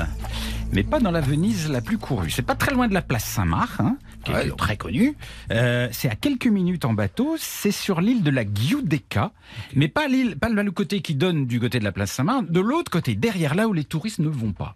[0.72, 2.32] Mais pas dans la Venise la plus courue.
[2.32, 4.58] C'est pas très loin de la place Saint-Marc, hein, qui Ouais, est donc.
[4.58, 5.16] très connue.
[5.52, 7.36] Euh, c'est à quelques minutes en bateau.
[7.40, 9.32] C'est sur l'île de la Giudecca.
[9.76, 12.60] Mais pas l'île, pas le côté qui donne du côté de la place Saint-Marc, de
[12.60, 14.76] l'autre côté, derrière là où les touristes ne vont pas.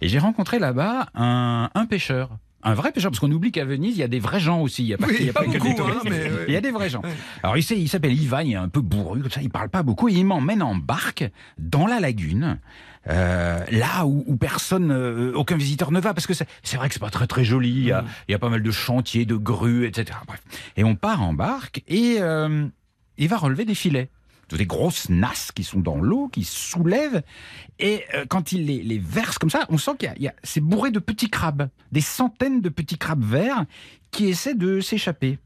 [0.00, 2.30] Et j'ai rencontré là-bas un, un pêcheur.
[2.64, 4.82] Un vrai pêcheur, parce qu'on oublie qu'à Venise, il y a des vrais gens aussi.
[4.82, 6.00] Il y a pas, Oui, il y a pas que des touristes.
[6.06, 6.30] hein, mais.
[6.48, 7.02] Il y a des vrais gens.
[7.42, 10.08] Alors il s'appelle Ivan, il est un peu bourru, comme ça, il parle pas beaucoup,
[10.08, 12.58] et il m'emmène en barque dans la lagune.
[13.08, 16.88] euh, là où, où personne, euh, aucun visiteur ne va, parce que c'est c'est vrai
[16.88, 17.70] que c'est pas très très joli.
[17.70, 20.18] Il y, a, il y a pas mal de chantiers, de grues, etc.
[20.26, 20.42] Bref.
[20.76, 22.66] Et on part en barque et euh,
[23.16, 24.10] il va relever des filets,
[24.56, 27.22] des grosses nasses qui sont dans l'eau, qui soulèvent.
[27.78, 30.90] Et euh, quand il les, verse comme ça, on sent qu'il y a- c'est bourré
[30.90, 33.64] de petits crabes, des centaines de petits crabes verts
[34.10, 35.38] qui essaient de s'échapper.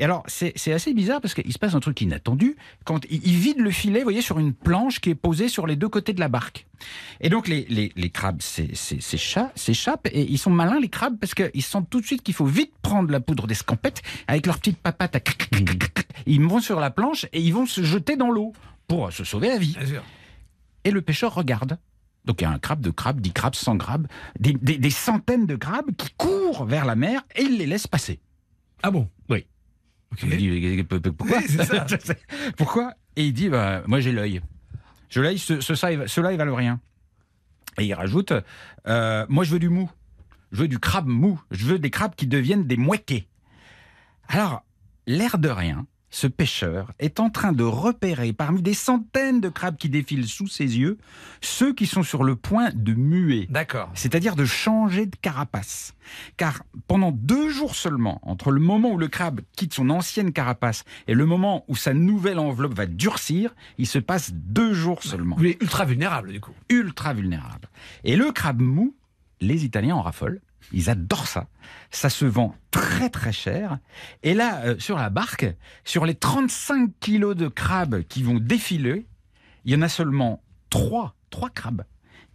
[0.00, 2.56] Et alors, c'est assez bizarre parce qu'il se passe un truc inattendu.
[2.84, 5.66] Quand il, il vide le filet, vous voyez, sur une planche qui est posée sur
[5.66, 6.66] les deux côtés de la barque.
[7.20, 10.88] Et donc, les, les, les crabes s'é- s'é- s'écha- s'échappent et ils sont malins, les
[10.88, 14.46] crabes, parce qu'ils sentent tout de suite qu'il faut vite prendre la poudre d'escampette avec
[14.46, 15.16] leurs petites papates.
[15.16, 16.08] à cric, cric, cric, cric, cric.
[16.24, 18.54] Ils vont sur la planche et ils vont se jeter dans l'eau
[18.88, 19.76] pour se sauver la vie.
[20.84, 21.78] Et le pêcheur regarde.
[22.24, 24.06] Donc il y a un crabe, deux crabes, dix crabes, cent crabes,
[24.38, 27.86] des, des- des centaines de crabes qui courent vers la mer et il les laisse
[27.86, 28.18] passer.
[28.82, 29.06] Ah bon?
[29.28, 29.44] Oui.
[30.16, 31.86] Pourquoi Oui, c'est ça.
[32.56, 34.40] Pourquoi Et il dit, bah, moi j'ai l'œil.
[35.08, 36.80] Je l'œil, ce, ce, ça, il valent rien.
[37.78, 38.32] Et il rajoute,
[38.86, 39.90] euh, moi je veux du mou.
[40.52, 41.40] Je veux du crabe mou.
[41.50, 43.28] Je veux des crabes qui deviennent des mouequets.
[44.28, 44.64] Alors,
[45.06, 49.76] l'air de rien, ce pêcheur est en train de repérer parmi des centaines de crabes
[49.76, 50.98] qui défilent sous ses yeux
[51.40, 53.90] ceux qui sont sur le point de muer D'accord.
[53.94, 55.94] c'est-à-dire de changer de carapace.
[56.36, 60.84] Car pendant deux jours seulement, entre le moment où le crabe quitte son ancienne carapace
[61.06, 65.36] et le moment où sa nouvelle enveloppe va durcir, il se passe deux jours seulement.
[65.36, 66.52] Vous êtes ultra vulnérable, du coup.
[66.68, 67.68] Ultra vulnérable.
[68.04, 68.96] Et le crabe mou,
[69.40, 70.40] les Italiens en raffolent.
[70.72, 71.48] Ils adorent ça.
[71.90, 73.78] Ça se vend très très cher.
[74.22, 75.46] Et là, euh, sur la barque,
[75.84, 79.06] sur les 35 kilos de crabes qui vont défiler,
[79.64, 81.84] il y en a seulement trois, trois crabes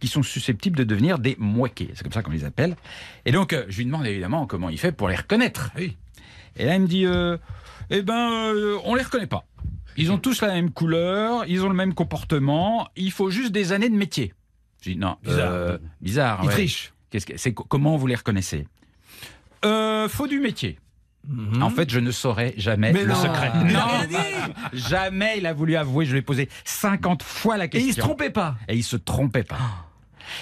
[0.00, 1.90] qui sont susceptibles de devenir des mouequets.
[1.94, 2.76] C'est comme ça qu'on les appelle.
[3.24, 5.70] Et donc, euh, je lui demande évidemment comment il fait pour les reconnaître.
[5.76, 5.96] Oui.
[6.56, 7.36] Et là, il me dit, euh,
[7.90, 9.46] eh ben, euh, on les reconnaît pas.
[9.96, 13.72] Ils ont tous la même couleur, ils ont le même comportement, il faut juste des
[13.72, 14.34] années de métier.
[14.82, 15.78] Je dis, non, Bizarre.
[16.02, 16.40] bizarre.
[16.42, 16.52] Il ouais.
[16.52, 16.92] triche.
[17.10, 18.66] Qu'est-ce que, c'est, comment vous les reconnaissez?
[19.64, 20.78] Euh, Faut du métier.
[21.60, 22.92] En fait, je ne saurais jamais.
[22.92, 23.14] Mais le non.
[23.16, 23.50] secret.
[23.64, 23.88] Non,
[24.72, 26.04] jamais il a voulu avouer.
[26.06, 27.88] Je lui ai posé 50 fois la Et question.
[27.90, 28.54] il se trompait pas.
[28.68, 29.58] Et il se trompait pas.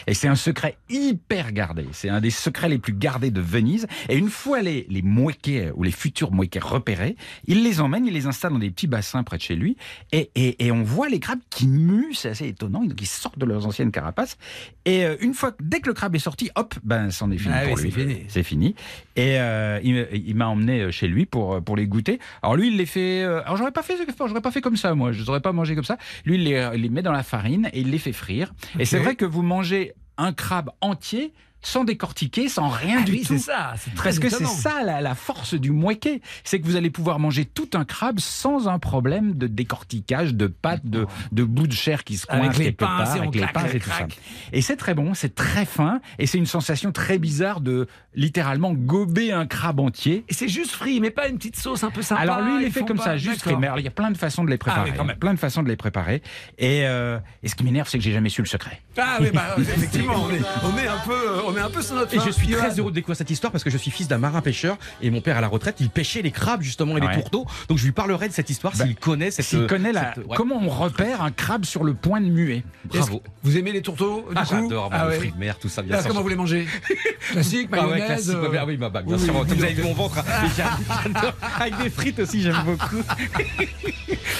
[0.06, 1.86] Et c'est un secret hyper gardé.
[1.92, 3.86] C'est un des secrets les plus gardés de Venise.
[4.08, 7.16] Et une fois les, les mouequets ou les futurs mouequets repérés,
[7.46, 9.76] il les emmène, il les installe dans des petits bassins près de chez lui.
[10.12, 12.84] Et, et, et on voit les crabes qui muent, c'est assez étonnant.
[12.84, 14.36] Donc ils sortent de leurs anciennes carapaces.
[14.84, 17.54] Et euh, une fois, dès que le crabe est sorti, hop, ben c'en est fini
[17.56, 17.90] Ah pour oui, lui.
[17.92, 18.16] c'est fini.
[18.28, 18.74] C'est fini.
[19.16, 22.18] Et euh, il, il m'a emmené chez lui pour, pour les goûter.
[22.42, 23.22] Alors lui, il les fait.
[23.22, 25.12] euh, alors j'aurais pas fait, j'aurais pas fait comme ça, moi.
[25.12, 25.96] Je n'aurais pas mangé comme ça.
[26.24, 28.52] Lui, il les, il les met dans la farine et il les fait frire.
[28.78, 29.73] Et c'est vrai que vous mangez
[30.16, 31.32] un crabe entier
[31.64, 33.28] sans décortiquer, sans rien Ah du oui, tout.
[33.34, 36.66] c'est ça, c'est très Parce que c'est ça la, la force du mouéquet, c'est que
[36.66, 41.06] vous allez pouvoir manger tout un crabe sans un problème de décortiquage, de pâtes, de,
[41.32, 43.34] de bouts de chair qui se Avec coincent les quelque pinces part, et on avec
[43.34, 44.06] les pinces et tout ça.
[44.52, 48.72] Et c'est très bon, c'est très fin, et c'est une sensation très bizarre de littéralement
[48.74, 50.24] gober un crabe entier.
[50.28, 52.20] Et c'est juste frit, mais pas une petite sauce un peu sympa.
[52.20, 53.56] Alors lui, il est fait comme pas- ça, juste frit.
[53.56, 54.82] Mais alors, il y a plein de façons de les préparer.
[54.90, 55.16] Ah oui, quand même.
[55.16, 56.22] plein de façons de les préparer.
[56.58, 58.82] Et, euh, et ce qui m'énerve, c'est que j'ai jamais su le secret.
[58.98, 62.14] Ah oui, bah, effectivement, on est, on est un peu, on un peu sur notre.
[62.14, 64.18] Et je suis très heureux de découvrir cette histoire parce que je suis fils d'un
[64.18, 67.08] marin pêcheur et mon père à la retraite, il pêchait les crabes justement et Ouais.
[67.16, 67.46] les tourteaux.
[67.68, 69.44] Donc je lui parlerai de cette histoire Bah, s'il connaît cette.
[69.44, 70.36] S'il connaît la, cette- ouais.
[70.36, 72.64] comment on repère un crabe sur le point de muer.
[72.92, 73.22] Est-ce Bravo.
[73.42, 75.12] Vous aimez les tourteaux du Ah, coup j'adore, Ah moi, ouais.
[75.12, 76.08] les fruits de mer, tout ça, bien Ah, sûr.
[76.08, 76.66] comment vous les mangez
[77.32, 78.06] Classique, Ah ouais, mayonnaise.
[78.26, 78.34] classique.
[78.34, 79.34] euh, Ah oui, bah, bah, bien oui, sûr.
[79.36, 80.24] oui, vous avez vu mon ventre, hein.
[81.60, 83.02] Avec des frites aussi, j'aime beaucoup.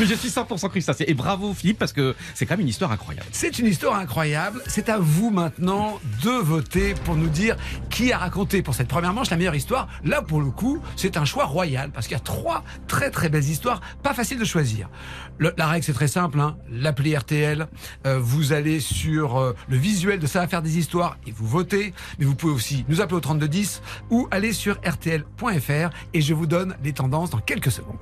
[0.01, 1.05] Mais je suis 100% crustacé.
[1.07, 3.27] Et bravo Philippe parce que c'est quand même une histoire incroyable.
[3.33, 4.61] C'est une histoire incroyable.
[4.67, 7.57] C'est à vous maintenant de voter pour nous dire
[7.91, 9.89] qui a raconté pour cette première manche la meilleure histoire.
[10.05, 13.29] Là, pour le coup, c'est un choix royal parce qu'il y a trois très très
[13.29, 14.89] belles histoires, pas facile de choisir.
[15.39, 16.41] La règle c'est très simple.
[16.41, 16.57] Hein.
[16.71, 17.67] L'appli RTL,
[18.07, 21.47] euh, vous allez sur euh, le visuel de ça va faire des histoires et vous
[21.47, 21.93] votez.
[22.19, 26.47] Mais vous pouvez aussi nous appeler au 3210 ou aller sur rtl.fr et je vous
[26.47, 27.99] donne les tendances dans quelques secondes.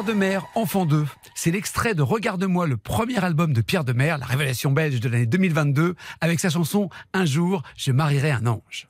[0.00, 1.04] Pierre de Mer, Enfant 2.
[1.34, 5.10] C'est l'extrait de Regarde-moi, le premier album de Pierre de Mer, la révélation belge de
[5.10, 8.88] l'année 2022, avec sa chanson Un jour, je marierai un ange.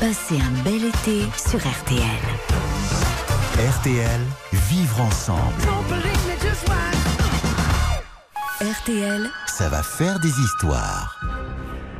[0.00, 2.02] Passez un bel été sur RTL.
[3.78, 4.20] RTL,
[4.52, 5.62] vivre ensemble.
[8.60, 11.17] RTL, Ça va faire des histoires.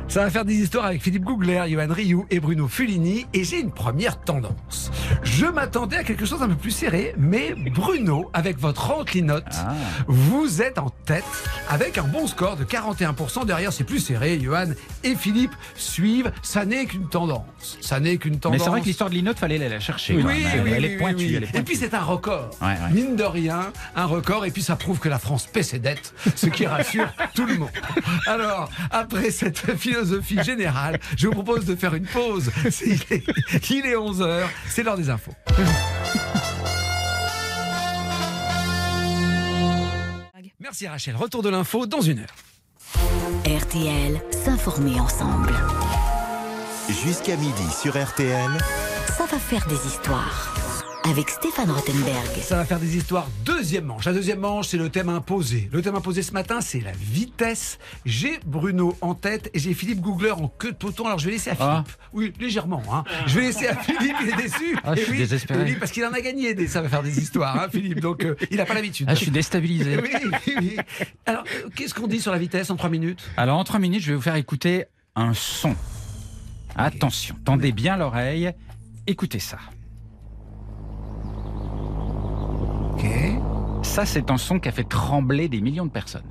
[0.09, 3.27] Ça va faire des histoires avec Philippe Googler, Johan Rioux et Bruno Fulini.
[3.31, 4.89] Et j'ai une première tendance.
[5.21, 9.75] Je m'attendais à quelque chose un peu plus serré, mais Bruno, avec votre enclinote, Ah.
[10.07, 11.23] vous êtes en tête
[11.69, 13.45] avec un bon score de 41%.
[13.45, 14.39] Derrière, c'est plus serré.
[14.41, 14.65] Johan
[15.03, 16.31] et Philippe suivent.
[16.41, 17.77] Ça n'est qu'une tendance.
[17.81, 18.57] Ça n'est qu'une tendance.
[18.59, 20.15] Mais c'est vrai que l'histoire de Linotte, fallait la chercher.
[20.15, 21.35] Oui, oui, oui, elle est pointue.
[21.35, 22.51] elle est Et puis c'est un record.
[22.61, 22.91] Ouais, ouais.
[22.91, 24.45] Mine de rien, un record.
[24.45, 27.55] Et puis ça prouve que la France paie ses dettes, ce qui rassure tout le
[27.57, 27.69] monde.
[28.27, 32.51] Alors, après cette philosophie générale, je vous propose de faire une pause.
[32.69, 35.31] C'est- Il est, il est 11h, c'est l'heure des infos.
[40.69, 41.15] Merci Rachel.
[41.15, 42.35] Retour de l'info dans une heure.
[43.43, 45.51] RTL, s'informer ensemble.
[46.87, 48.51] Jusqu'à midi sur RTL,
[49.07, 50.58] Ça va faire des histoires.
[51.05, 52.27] Avec Stéphane Rothenberg.
[52.41, 53.27] Ça va faire des histoires.
[53.45, 54.05] Deuxième manche.
[54.05, 55.69] La deuxième manche, c'est le thème imposé.
[55.71, 57.79] Le thème imposé ce matin, c'est la vitesse.
[58.05, 61.05] J'ai Bruno en tête et j'ai Philippe Googler en queue de peloton.
[61.05, 61.69] Alors je vais laisser à Philippe.
[61.71, 61.83] Ah.
[62.13, 62.83] Oui, légèrement.
[62.91, 63.03] Hein.
[63.27, 64.15] Je vais laisser à Philippe.
[64.21, 64.77] Il est déçu.
[64.83, 65.63] Ah, je Et suis oui, désespéré.
[65.63, 66.53] oui, parce qu'il en a gagné.
[66.53, 66.67] Des...
[66.67, 68.01] Ça va faire des histoires, hein, Philippe.
[68.01, 69.07] Donc euh, il n'a pas l'habitude.
[69.09, 69.97] Ah, je suis déstabilisé.
[70.01, 70.09] Oui,
[70.47, 70.77] oui, oui.
[71.25, 73.21] Alors, euh, qu'est-ce qu'on dit sur la vitesse en trois minutes?
[73.37, 74.85] Alors, en trois minutes, je vais vous faire écouter
[75.15, 75.75] un son.
[76.75, 78.51] Attention, tendez bien l'oreille.
[79.07, 79.57] Écoutez ça.
[82.99, 83.05] Ok.
[83.83, 86.23] Ça, c'est un son qui a fait trembler des millions de personnes.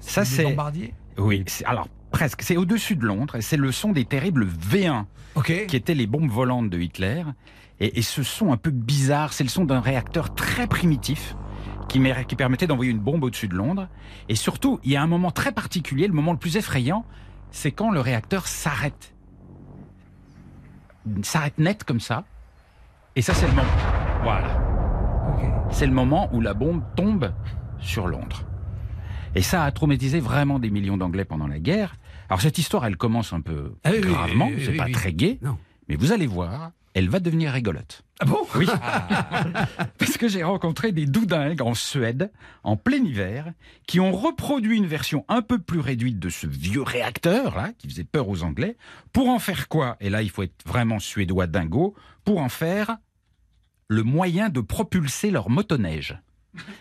[0.00, 0.44] Ça, c'est.
[0.44, 2.42] bombardiers Oui, alors presque.
[2.42, 5.66] C'est au-dessus de Londres c'est le son des terribles V1 Ok.
[5.66, 7.22] qui étaient les bombes volantes de Hitler.
[7.80, 11.34] Et, et ce son un peu bizarre, c'est le son d'un réacteur très primitif
[12.26, 13.88] qui, permettait d'envoyer une bombe au-dessus de Londres.
[14.28, 17.04] Et surtout, il y a un moment très particulier, le moment le plus effrayant,
[17.50, 19.14] c'est quand le réacteur s'arrête.
[21.22, 22.24] S'arrête net comme ça.
[23.16, 23.68] Et ça, c'est le moment.
[24.22, 24.71] Voilà.
[25.70, 27.32] C'est le moment où la bombe tombe
[27.78, 28.44] sur Londres.
[29.34, 31.96] Et ça a traumatisé vraiment des millions d'Anglais pendant la guerre.
[32.28, 35.12] Alors cette histoire, elle commence un peu Ah oui, gravement, oui, oui, c'est pas très
[35.12, 35.56] gai, Non.
[35.88, 38.04] mais vous allez voir, elle va devenir rigolote.
[38.20, 38.38] Ah bon?
[38.54, 38.66] Oui.
[39.98, 42.30] Parce que j'ai rencontré des doudingues en Suède,
[42.62, 43.52] en plein hiver,
[43.86, 47.88] qui ont reproduit une version un peu plus réduite de ce vieux réacteur, là, qui
[47.88, 48.76] faisait peur aux Anglais,
[49.12, 49.96] pour en faire quoi?
[50.00, 52.98] Et là, il faut être vraiment suédois dingo, pour en faire
[53.92, 56.18] le moyen de propulser leur motoneige.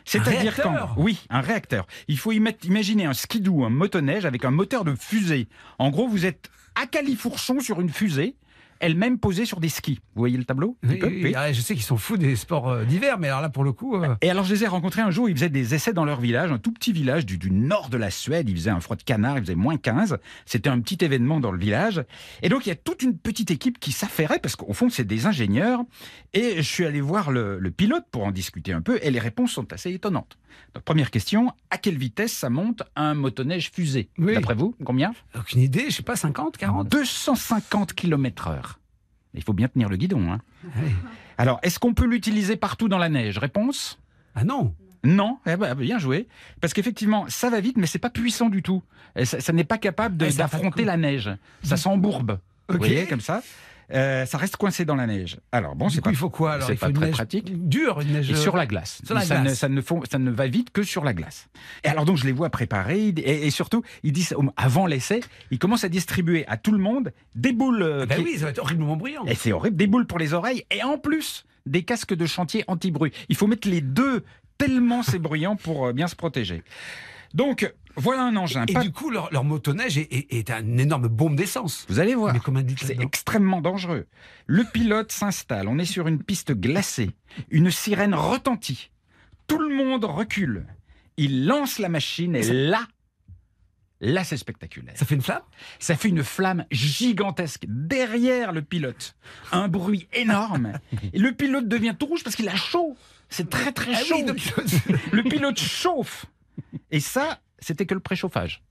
[0.06, 1.88] C'est-à-dire quand oui, un réacteur.
[2.08, 5.48] Il faut imaginer un skidoo, un motoneige avec un moteur de fusée.
[5.80, 8.36] En gros, vous êtes à califourchon sur une fusée,
[8.82, 10.00] elle-même posée sur des skis.
[10.16, 11.34] Vous voyez le tableau Oui, peu oui, Oui.
[11.36, 13.72] ah, je sais qu'ils sont fous des sports euh, d'hiver, mais alors là, pour le
[13.72, 13.96] coup.
[13.96, 16.20] euh, Et alors, je les ai rencontrés un jour, ils faisaient des essais dans leur
[16.20, 18.50] village, un tout petit village du, du nord de la Suède.
[18.50, 20.18] Il faisait un froid de canard, il faisait moins 15.
[20.46, 22.04] C'était un petit événement dans le village.
[22.42, 25.06] Et donc, il y a toute une petite équipe qui s'affairait, parce qu'au fond, c'est
[25.06, 25.82] des ingénieurs.
[26.34, 29.20] Et je suis allé voir le, le pilote pour en discuter un peu, et les
[29.20, 30.38] réponses sont assez étonnantes.
[30.74, 34.34] Donc, première question, à quelle vitesse ça monte un motoneige fusée Oui.
[34.36, 38.80] D'après vous, combien Aucune idée, je sais pas, 50, 40 250 km heure.
[39.34, 40.32] Il faut bien tenir le guidon.
[40.32, 40.40] Hein.
[40.64, 40.92] Oui.
[41.38, 43.38] Alors, est-ce qu'on peut l'utiliser partout dans la neige?
[43.38, 44.00] Réponse?
[44.36, 46.28] Ah non non, eh ben, bien joué.
[46.60, 48.84] Parce qu'effectivement, ça va vite, mais c'est pas puissant du tout.
[49.24, 51.28] Ça, ça n'est pas capable de- ça a pas de d'affronter la neige.
[51.64, 52.38] Ça s'embourbe.
[52.70, 52.82] Vous Ok.
[52.82, 53.42] voyez, comme ça.
[53.94, 55.38] Euh, ça reste coincé dans la neige.
[55.52, 57.68] Alors bon, c'est pas, il faut quoi alors Il faut pas une très neige pratique.
[57.70, 58.32] Dure, une neige.
[58.32, 59.02] Et sur la glace.
[59.06, 61.50] Sur la ça, Ne, ça, ne font- ça ne va vite que sur la glace.
[61.84, 65.60] Et alors donc je les vois préparer et, et surtout ils disent avant l'essai, ils
[65.60, 67.82] commencent à distribuer à tout le monde des boules.
[67.84, 69.26] euh, Ben qui- oui, ça va être horriblement bruyant.
[69.26, 72.64] et c'est horrible, des boules pour les oreilles et en plus des casques de chantier
[72.68, 73.12] anti-bruit.
[73.30, 74.24] Il faut mettre les deux
[74.58, 76.64] tellement c'est bruyant pour euh, bien se protéger.
[77.34, 78.66] Donc voilà un engin.
[78.68, 81.86] Et Pas- du coup, leur, leur motoneige est, est, est un énorme bombe d'essence.
[81.90, 82.36] Vous allez voir.
[82.78, 84.08] C'est extrêmement dangereux.
[84.48, 87.12] Le pilote s'installe, on est sur une piste glacée,
[87.50, 88.92] une sirène retentit,
[89.48, 90.66] tout le monde recule,
[91.18, 92.88] il lance la machine et là,
[94.00, 94.94] là c'est spectaculaire.
[94.98, 95.42] Ça fait une flamme?
[95.80, 99.16] Ça fait une flamme gigantesque derrière le pilote,
[99.52, 100.74] un bruit énorme,
[101.14, 102.96] et le pilote devient tout rouge parce qu'il a chaud,
[103.30, 104.16] c'est très très Ah chaud.
[104.18, 104.38] oui, donc-
[105.12, 106.26] Le pilote chauffe,
[106.90, 108.62] et ça, c'était que le préchauffage.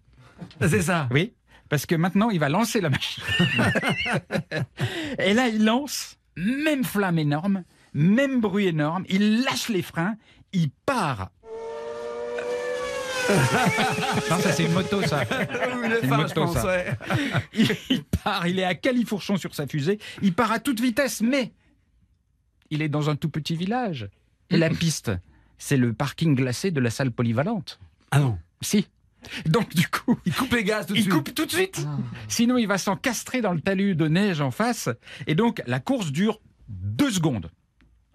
[0.61, 1.09] c'est ça.
[1.11, 1.33] Oui,
[1.69, 3.23] parce que maintenant, il va lancer la machine.
[5.19, 10.17] Et là, il lance, même flamme énorme, même bruit énorme, il lâche les freins,
[10.53, 11.31] il part.
[13.29, 15.23] non, ça c'est une moto, ça.
[16.03, 16.67] Une moto, pense, ça.
[16.67, 16.87] ouais.
[17.91, 21.53] Il part, il est à califourchon sur sa fusée, il part à toute vitesse, mais
[22.71, 24.09] il est dans un tout petit village.
[24.51, 25.13] Et la piste,
[25.59, 27.79] c'est le parking glacé de la salle polyvalente.
[28.11, 28.39] Ah non.
[28.61, 28.87] Si.
[29.47, 31.15] Donc du coup, Il coupe les gaz tout de il suite.
[31.15, 31.87] coupe tout de suite.
[32.29, 34.89] Sinon, il va s'encastrer dans le talus de neige en face.
[35.27, 37.51] Et donc, la course dure deux secondes.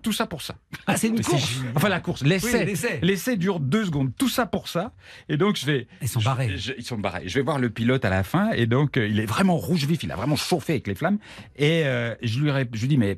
[0.02, 0.56] Tout ça pour ça.
[0.86, 1.62] Ah, c'est une course.
[1.76, 2.66] Enfin, la course, l'essai.
[2.66, 3.38] Oui, l'essai.
[3.38, 4.12] dure deux secondes.
[4.16, 4.94] Tout ça pour ça.
[5.30, 5.88] Et donc, je vais.
[6.02, 6.58] Ils sont barrés.
[6.58, 7.28] je- ils sont barrés.
[7.28, 8.52] Je vais voir le pilote à la fin.
[8.52, 10.04] Et donc, euh, il est vraiment rouge vif.
[10.04, 11.18] Il a vraiment chauffé avec les flammes.
[11.56, 13.18] Et euh, je, lui je lui dis, mais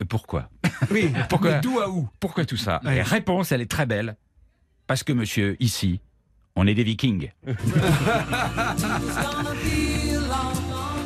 [0.00, 0.48] euh, pourquoi?
[0.92, 1.54] Oui, Pourquoi?
[1.58, 2.08] d'où à où?
[2.20, 2.80] Pourquoi tout ça?
[2.84, 2.98] Ouais.
[2.98, 4.16] Et réponse, elle est très belle.
[4.86, 6.00] Parce que, monsieur, ici,
[6.56, 7.30] on est des vikings.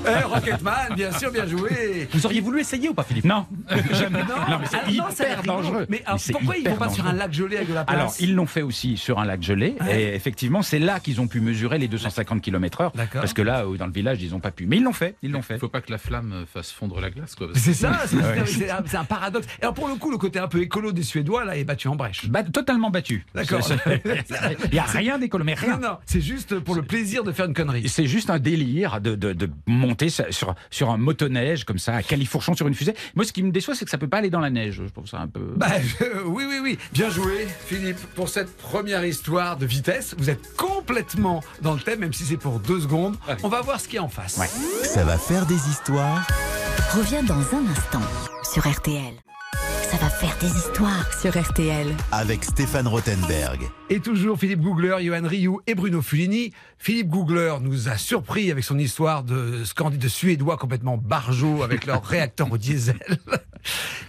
[0.06, 2.08] Eh, Rocketman, bien sûr, bien joué.
[2.12, 3.46] Vous auriez voulu essayer ou pas, Philippe Non,
[3.92, 4.20] jamais.
[4.20, 5.62] Non, mais c'est Ah, non, ça a l'air hyper rigolo.
[5.62, 5.86] dangereux.
[5.88, 7.18] Mais alors, c'est pourquoi ils vont pas sur un dangereux.
[7.18, 9.76] lac gelé avec de la place Alors, ils l'ont fait aussi sur un lac gelé.
[9.80, 10.02] Ouais.
[10.02, 12.90] Et effectivement, c'est là qu'ils ont pu mesurer les 250 km/h.
[13.12, 14.66] Parce que là, euh, dans le village, ils n'ont pas pu.
[14.66, 15.16] Mais ils l'ont fait.
[15.22, 15.58] Ils l'ont Il fait.
[15.58, 17.34] faut pas que la flamme euh, fasse fondre la glace.
[17.34, 18.44] Quoi, parce que- C'est ça, c'est Ouais.
[18.46, 19.46] c'est un, c'est un paradoxe.
[19.60, 21.88] Et alors pour le coup, le côté un peu écolo des Suédois là est battu
[21.88, 22.26] en brèche.
[22.28, 23.24] Bah, totalement battu.
[23.34, 23.60] D'accord.
[23.96, 25.76] Il n'y a rien d'écolo mais rien.
[25.78, 27.88] Non, non, c'est juste pour le plaisir de faire une connerie.
[27.88, 29.50] C'est juste un délire de, de, de
[29.90, 32.94] monter sur, sur un motoneige comme ça, à califourchon sur une fusée.
[33.14, 34.80] Moi, ce qui me déçoit, c'est que ça peut pas aller dans la neige.
[34.86, 35.52] Je trouve ça un peu.
[35.56, 36.78] Bah, je- oui, oui, oui.
[36.92, 40.14] Bien joué, Philippe, pour cette première histoire de vitesse.
[40.18, 43.16] Vous êtes complètement dans le thème, même si c'est pour deux secondes.
[43.42, 44.38] On va voir ce qu'il y a en face.
[44.38, 44.48] Ouais.
[44.86, 46.26] Ça va faire des histoires
[46.94, 48.00] Revient dans un instant
[48.52, 49.14] sur RTL.
[50.00, 51.86] Va faire des histoires sur RTL.
[52.12, 53.60] avec Stéphane Rothenberg.
[53.90, 56.52] Et toujours Philippe Googler, Johan Rioux et Bruno Fulini.
[56.78, 61.84] Philippe Googler nous a surpris avec son histoire de Scandi de Suédois complètement barjots avec
[61.84, 62.98] leur réacteur au diesel.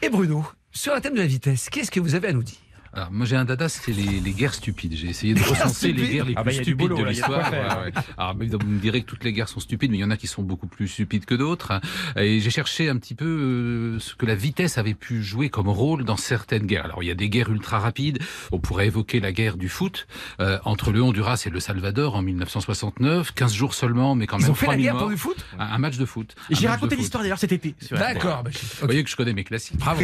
[0.01, 2.55] Et Bruno, sur le thème de la vitesse, qu'est-ce que vous avez à nous dire?
[2.93, 4.93] Alors, moi, j'ai un dada, c'est les, les guerres stupides.
[4.95, 7.49] J'ai essayé de recenser les guerres les Ah plus bah, stupides boulot, de l'histoire.
[7.51, 7.91] Ouais, ouais.
[8.17, 10.17] Alors, vous me direz que toutes les guerres sont stupides, mais il y en a
[10.17, 11.79] qui sont beaucoup plus stupides que d'autres.
[12.17, 15.69] Et j'ai cherché un petit peu euh, ce que la vitesse avait pu jouer comme
[15.69, 16.83] rôle dans certaines guerres.
[16.85, 18.19] Alors, il y a des guerres ultra rapides.
[18.51, 20.05] On pourrait évoquer la guerre du foot
[20.41, 23.31] euh, entre le Honduras et le Salvador en 1969.
[23.33, 25.03] 15 jours seulement, mais quand Ils même ont fait la 3000 guerre morts.
[25.03, 26.35] pour du foot Un, un match de foot.
[26.49, 27.73] J'ai raconté l'histoire d'ailleurs cet été.
[27.91, 28.43] D'accord.
[28.43, 29.77] bah, je- Vous voyez que je connais mes classiques.
[29.77, 30.01] Bravo.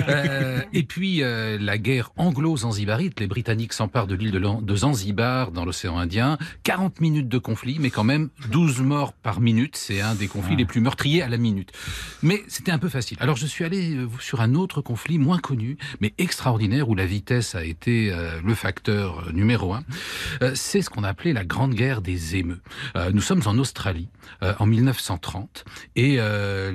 [0.71, 2.11] et puis euh, la guerre
[2.77, 6.37] anglo-zanzibarite, les Britanniques s'emparent de l'île de, Zanzibar dans l'océan Indien.
[6.63, 9.75] 40 minutes de conflit, mais quand même 12 morts par minute.
[9.75, 11.71] C'est un des conflits les plus meurtriers à la minute.
[12.21, 13.17] Mais c'était un peu facile.
[13.19, 17.05] Alors je suis allé euh, sur un autre conflit moins connu, mais extraordinaire, où la
[17.05, 19.83] vitesse a été euh, le facteur euh, numéro un.
[20.53, 22.59] C'est ce qu'on a appelé la Grande Guerre des émeux.
[23.13, 24.09] Nous sommes en Australie
[24.41, 26.19] en 1930 et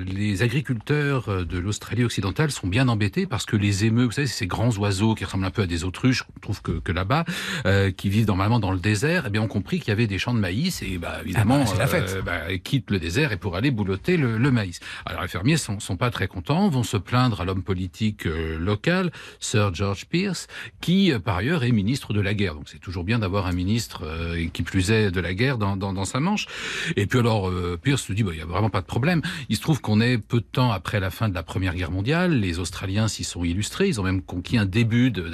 [0.05, 4.39] les agriculteurs de l'Australie occidentale sont bien embêtés parce que les émeux, vous savez, c'est
[4.39, 7.23] ces grands oiseaux qui ressemblent un peu à des autruches, on trouve que, que là-bas,
[7.67, 10.17] euh, qui vivent normalement dans le désert, eh bien, ont compris qu'il y avait des
[10.17, 12.13] champs de maïs et bah, évidemment, Ah bah, la fête.
[12.17, 14.79] euh, bah, quittent le désert et pour aller boulotter le, le maïs.
[15.05, 18.57] Alors les fermiers sont, sont pas très contents, vont se plaindre à l'homme politique euh,
[18.57, 20.47] local, Sir George Pierce,
[20.81, 22.55] qui euh, par ailleurs est ministre de la guerre.
[22.55, 25.57] Donc c'est toujours bien d'avoir un ministre euh, et qui plus est de la guerre
[25.59, 26.47] dans, dans, dans sa manche.
[26.95, 29.21] Et puis alors euh, Pierce se dit, bah, il y a vraiment pas de problème.
[29.49, 31.91] Il se trouve qu'on est peu de temps après la fin de la Première Guerre
[31.91, 32.33] mondiale.
[32.39, 33.87] Les Australiens s'y sont illustrés.
[33.87, 35.27] Ils ont même conquis un début de-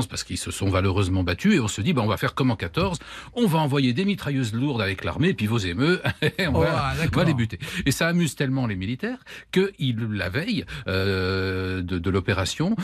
[0.00, 1.54] parce qu'ils se sont valeureusement battus.
[1.54, 2.98] Et on se dit, bah, on va faire comme en 14.
[3.34, 6.60] On va envoyer des mitrailleuses lourdes avec l'armée, et puis vos émeux, et on, Oh,
[6.62, 7.22] va, on d'accord.
[7.22, 7.58] va les buter.
[7.86, 9.18] Et ça amuse tellement les militaires
[9.52, 12.74] qu'ils, la veille euh, de, de l'opération,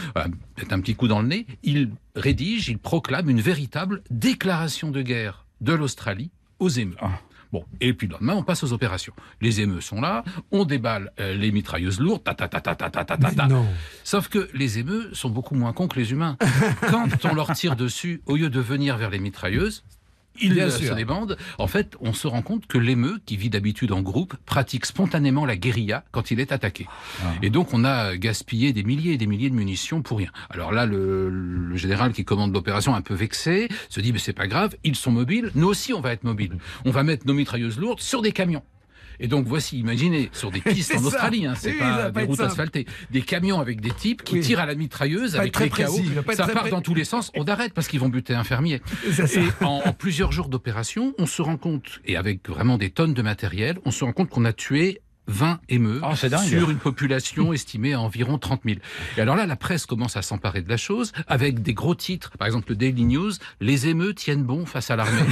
[0.57, 5.03] peut-être un petit coup dans le nez, ils rédigent, ils proclament une véritable déclaration de
[5.03, 6.97] guerre de l'Australie aux émeux.
[7.01, 7.21] Ah.
[7.53, 9.15] Bon, et puis le lendemain, on passe aux opérations.
[9.41, 12.91] Les émeux sont là, on déballe euh, les mitrailleuses lourdes, ta ta ta ta ta
[12.91, 13.31] ta ta ta.
[13.31, 13.47] ta.
[13.47, 13.67] non.
[14.05, 16.37] Sauf que les émeux sont beaucoup moins cons que les humains.
[16.91, 19.85] Quand on leur tire dessus, au lieu de venir vers les mitrailleuses,
[20.41, 20.91] ils Bien euh, sûr.
[20.91, 21.37] se débandent.
[21.59, 25.47] En fait, on se rend compte que l'émeu, qui vit d'habitude en groupe, pratique spontanément
[25.47, 26.87] la guérilla quand il est attaqué.
[27.43, 30.31] Et donc, on a gaspillé des milliers et des milliers de munitions pour rien.
[30.51, 34.33] Alors là, le, le général qui commande l'opération, un peu vexé, se dit, mais c'est
[34.33, 36.57] pas grave, ils sont mobiles, nous aussi on va être mobiles.
[36.85, 38.63] On va mettre nos mitrailleuses lourdes sur des camions.
[39.21, 41.07] Et donc voici, imaginez, sur des pistes en ça.
[41.07, 44.41] Australie, hein, c'est Oui, pas des routes asphaltées, des camions avec des types qui Oui.
[44.41, 45.93] tirent à la mitrailleuse Pas avec très les chaos.
[46.23, 48.45] précis, Ça part pré- dans tous les sens, on arrête parce qu'ils vont buter un
[48.45, 48.81] fermier.
[49.07, 53.15] Et en, en plusieurs jours d'opération, on se rend compte, et avec vraiment des tonnes
[53.15, 56.47] de matériel, on se rend compte qu'on a tué 20 émeux Oh, c'est dingue.
[56.47, 58.79] sur une population estimée à environ 30 000.
[59.17, 62.33] Et alors là, la presse commence à s'emparer de la chose avec des gros titres.
[62.39, 65.19] Par exemple, le Daily News, les émeux tiennent bon face à l'armée.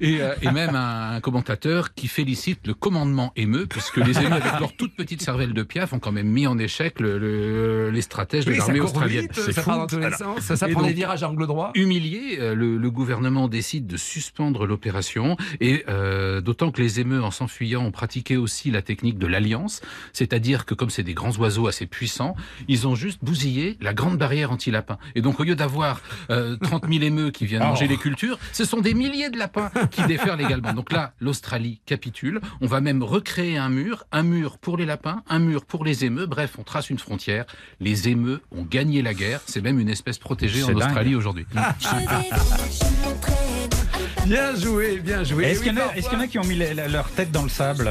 [0.00, 4.60] et, euh, et même un, commentateur qui félicite le commandement émeux, puisque les émeux, avec
[4.60, 8.02] leur toute petite cervelle de piaf, ont quand même mis en échec le- le- les
[8.02, 9.22] stratèges de Oui, l'armée australienne.
[9.22, 9.70] vite, ça fou.
[9.70, 11.70] part dans tous les Alors, sens, ça, ça Et prend des virages à angle droit.
[11.74, 17.22] Humilié, euh, le, le gouvernement décide de suspendre l'opération et euh, d'autant que les émeux,
[17.22, 19.80] en s'enfuyant, ont pratiqué aussi la technique de l'alliance,
[20.12, 22.36] c'est-à-dire que comme c'est des grands oiseaux assez puissants,
[22.68, 24.98] ils ont juste bousillé la grande barrière anti-lapin.
[25.14, 28.64] Et donc au lieu d'avoir euh, 30 000 émeux qui viennent manger les cultures, ce
[28.64, 30.72] sont des milliers de lapins qui déferlent également.
[30.72, 32.40] Donc là, l'Australie capitule.
[32.60, 36.04] On va même recréer un mur, un mur pour les lapins, un mur pour les
[36.04, 36.26] émeux.
[36.26, 37.44] Bref, on trace une frontière.
[37.80, 39.40] Les émeux ont gagné la guerre.
[39.46, 40.76] C'est même une espèce protégée en dingue.
[40.78, 41.46] Australie aujourd'hui.
[44.26, 45.44] Bien joué, bien joué.
[45.44, 47.48] Est-ce Oui, qu'il y, en a- y en qui ont mis leur tête dans le
[47.50, 47.90] sable?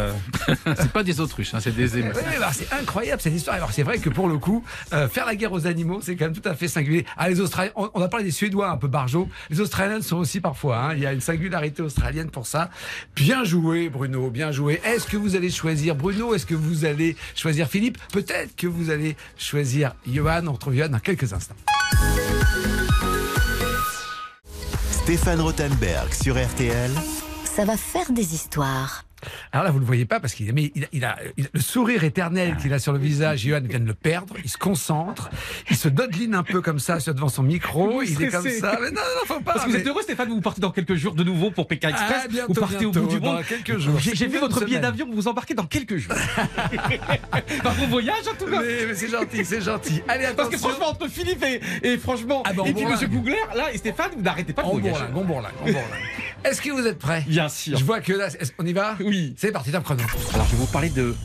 [0.65, 2.01] C'est pas des autruches, hein, c'est des.
[2.01, 3.55] Ouais, alors, c'est incroyable cette histoire.
[3.55, 6.25] Alors c'est vrai que pour le coup, euh, faire la guerre aux animaux, c'est quand
[6.25, 7.05] même tout à fait singulier.
[7.17, 9.29] Ah, les Australiens, on, on a parlé des Suédois un peu barjots.
[9.51, 10.77] Les Australiens sont aussi parfois.
[10.79, 12.69] hein, il y a une singularité australienne pour ça.
[13.15, 14.29] Bien joué, Bruno.
[14.31, 14.81] Bien joué.
[14.83, 16.33] Est-ce que vous allez choisir Bruno?
[16.33, 17.99] Est-ce que vous allez choisir Philippe?
[18.11, 20.47] Peut-être que vous allez choisir Johan.
[20.47, 21.55] On retrouve Johan dans quelques instants.
[25.03, 26.89] Stéphane Rothenberg sur RTL.
[27.43, 29.03] ça va faire des histoires.
[29.51, 31.45] Alors là, vous ne le voyez pas parce qu'il mais il a, il a- il
[31.45, 33.41] a- le sourire éternel qu'il a sur le visage.
[33.45, 34.35] Johan vient de le perdre.
[34.43, 35.29] Il se concentre.
[35.69, 38.01] Il se dodeline un peu comme ça devant son micro.
[38.01, 38.77] Il est comme ça.
[38.81, 39.53] Mais non, non, faut pas.
[39.53, 41.89] Parce que vous êtes heureux, Stéphane, vous partez dans quelques jours de nouveau pour Pékin
[41.89, 42.21] Express.
[42.25, 43.43] Ah, bientôt, vous partez au bout du monde.
[43.47, 43.99] quelques jours.
[43.99, 46.13] J'ai vu votre billet d'avion, vous embarquez dans quelques jours.
[47.63, 48.61] Par vos voyages, en tout cas.
[48.61, 50.01] Mais, mais c'est gentil, c'est gentil.
[50.07, 50.69] Allez, Parce que attention.
[50.69, 52.91] franchement, entre Philippe et, et franchement, Ah bah, on et puis bourlingue.
[52.93, 54.91] Monsieur Googler, là, et Stéphane, vous n'arrêtez pas de On voyager.
[54.91, 55.83] bourlingue, on bourlingue, on bourlingue.
[56.43, 57.23] Est-ce que vous êtes prêts?
[57.27, 57.77] Bien sûr.
[57.77, 58.27] Je vois que là,
[58.59, 58.97] on y va?
[58.99, 59.12] Oui.
[59.37, 60.03] C'est parti, top chrono.
[60.33, 61.15] Alors, je vais vous parler de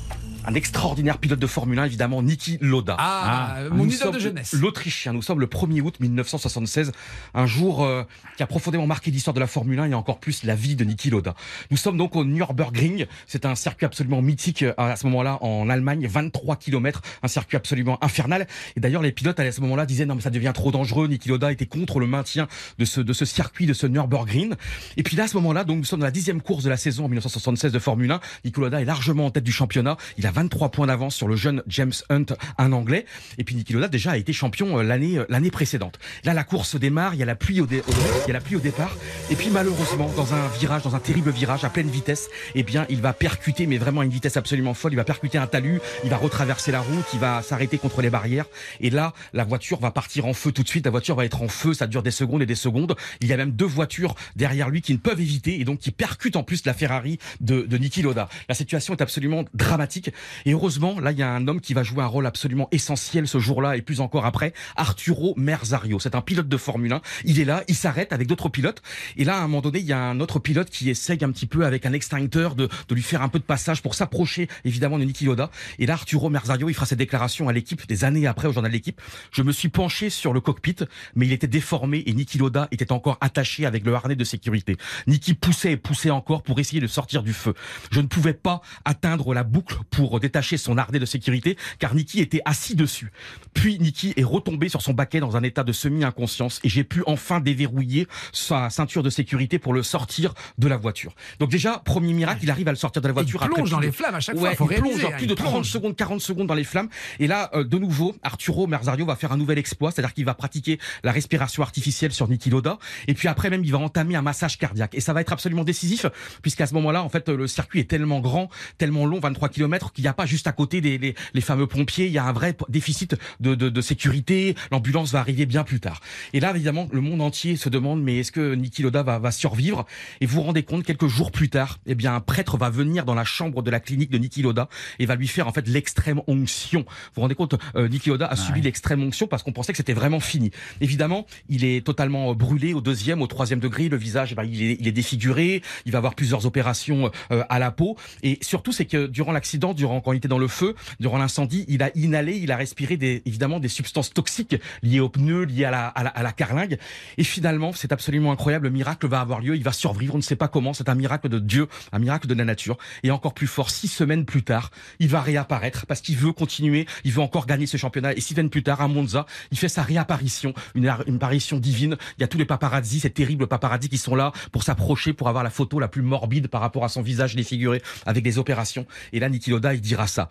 [0.48, 2.96] un extraordinaire pilote de Formule 1, évidemment, Niki Loda.
[2.98, 4.54] Ah, Ah, mon nous idole de jeunesse.
[4.54, 5.12] L'Autrichien.
[5.12, 6.92] Nous sommes le 1er août 1976,
[7.34, 8.02] un jour euh,
[8.38, 10.84] qui a profondément marqué l'histoire de la Formule 1 et encore plus la vie de
[10.84, 11.34] Niki Loda.
[11.70, 13.04] Nous sommes donc au Nürburgring.
[13.26, 17.58] C'est un circuit absolument mythique euh, à ce moment-là en Allemagne, 23 km, un circuit
[17.58, 18.46] absolument infernal.
[18.74, 21.08] Et d'ailleurs, les pilotes à ce moment-là disaient non mais ça devient trop dangereux.
[21.08, 24.54] Niki Loda était contre le maintien de ce de ce circuit, de ce Nürburgring.
[24.96, 26.78] Et puis là, à ce moment-là, donc nous sommes dans la dixième course de la
[26.78, 28.20] saison en 1976 de Formule 1.
[28.46, 29.98] Niki Loda est largement en tête du championnat.
[30.16, 32.26] Il a 23 points d'avance sur le jeune James Hunt,
[32.58, 33.06] un Anglais.
[33.38, 35.98] Et puis Niki Loda déjà a été champion euh, l'année euh, l'année précédente.
[36.22, 37.14] Là, la course démarre.
[37.14, 37.92] Il y a la pluie au, dé- au-
[38.24, 38.94] il y a la pluie au départ.
[39.30, 42.86] Et puis malheureusement, dans un virage, dans un terrible virage à pleine vitesse, eh bien,
[42.88, 44.92] il va percuter, mais vraiment à une vitesse absolument folle.
[44.92, 45.80] Il va percuter un talus.
[46.04, 47.06] Il va retraverser la route.
[47.14, 48.46] Il va s'arrêter contre les barrières.
[48.80, 50.84] Et là, la voiture va partir en feu tout de suite.
[50.84, 51.74] La voiture va être en feu.
[51.74, 52.94] Ça dure des secondes et des secondes.
[53.20, 55.90] Il y a même deux voitures derrière lui qui ne peuvent éviter et donc qui
[55.90, 58.28] percutent en plus la Ferrari de, de Niki Loda.
[58.48, 60.12] La situation est absolument dramatique.
[60.46, 63.28] Et heureusement, là, il y a un homme qui va jouer un rôle absolument essentiel
[63.28, 65.98] ce jour-là et plus encore après, Arturo Merzario.
[65.98, 67.00] C'est un pilote de Formule 1.
[67.24, 68.82] Il est là, il s'arrête avec d'autres pilotes.
[69.16, 71.30] Et là, à un moment donné, il y a un autre pilote qui essaye un
[71.30, 74.48] petit peu avec un extincteur de, de lui faire un peu de passage pour s'approcher
[74.64, 75.50] évidemment de Niki Loda.
[75.78, 78.70] Et là, Arturo Merzario, il fera cette déclaration à l'équipe des années après au journal
[78.70, 79.00] de l'équipe.
[79.32, 80.76] Je me suis penché sur le cockpit,
[81.14, 84.76] mais il était déformé et Niki Loda était encore attaché avec le harnais de sécurité.
[85.06, 87.54] Niki poussait et poussait encore pour essayer de sortir du feu.
[87.90, 92.20] Je ne pouvais pas atteindre la boucle pour détacher son harnais de sécurité car Niki
[92.20, 93.12] était assis dessus.
[93.54, 97.02] Puis Niki est retombé sur son baquet dans un état de semi-inconscience et j'ai pu
[97.06, 101.14] enfin déverrouiller sa ceinture de sécurité pour le sortir de la voiture.
[101.38, 103.40] Donc déjà, premier miracle, il arrive à le sortir de la voiture.
[103.40, 104.66] il après plonge dans les flammes à chaque Ouais, fois.
[104.66, 105.70] Faut il plonge réaliser, hein, plus il de 30 plonge.
[105.70, 106.88] secondes, 40 secondes dans les flammes.
[107.18, 110.34] Et là, euh, de nouveau, Arturo Merzario va faire un nouvel exploit, c'est-à-dire qu'il va
[110.34, 112.78] pratiquer la respiration artificielle sur Niki Loda.
[113.06, 114.94] Et puis après même, il va entamer un massage cardiaque.
[114.94, 116.06] Et ça va être absolument décisif,
[116.42, 118.48] puisqu'à ce moment-là, en fait, le circuit est tellement grand,
[118.78, 121.66] tellement long, 23 km, qu'il n'y a pas juste à côté des les, les fameux
[121.66, 122.06] pompiers.
[122.06, 124.54] Il y a un vrai déficit de, de, de sécurité.
[124.70, 126.00] L'ambulance va arriver bien plus tard.
[126.32, 129.32] Et là, évidemment, le monde entier se demande, mais est-ce que Niki Loda va, va
[129.32, 129.86] survivre?
[130.20, 133.04] Et vous vous rendez compte, quelques jours plus tard, eh bien, un prêtre va venir
[133.04, 134.68] dans la chambre de la clinique de Niki Loda
[135.00, 136.84] et va lui faire en fait l'extrême onction.
[136.86, 139.78] Vous vous rendez compte, euh, Niki Loda a subi l'extrême onction parce qu'on pensait que
[139.78, 140.52] c'était vraiment fini.
[140.80, 143.88] Évidemment, il est totalement euh, brûlé au deuxième, au troisième degré.
[143.88, 145.60] Le visage, eh ben, il, est, il est défiguré.
[145.86, 147.96] Il va avoir plusieurs opérations euh, à la peau.
[148.22, 151.64] Et surtout, c'est que durant l'accident, durant quand il était dans le feu, durant l'incendie,
[151.68, 155.70] il a inhalé, il a respiré évidemment des substances toxiques liées aux pneus, liées à
[155.70, 156.78] la, carlingue.
[157.16, 158.66] Et finalement, c'est absolument incroyable.
[158.66, 159.56] Le miracle va avoir lieu.
[159.56, 160.14] Il va survivre.
[160.14, 160.72] On ne sait pas comment.
[160.72, 162.78] C'est un miracle de Dieu, un miracle de la nature.
[163.02, 166.86] Et encore plus fort, six semaines plus tard, il va réapparaître parce qu'il veut continuer.
[167.04, 168.12] Il veut encore gagner ce championnat.
[168.14, 171.96] Et six semaines plus tard, à Monza, il fait sa réapparition, une, une apparition divine.
[172.18, 175.28] Il y a tous les paparazzi, ces terribles paparazzi qui sont là pour s'approcher, pour
[175.28, 178.86] avoir la photo la plus morbide par rapport à son visage défiguré avec des opérations.
[179.12, 180.28] Et là, Niki Loda, il dira ça.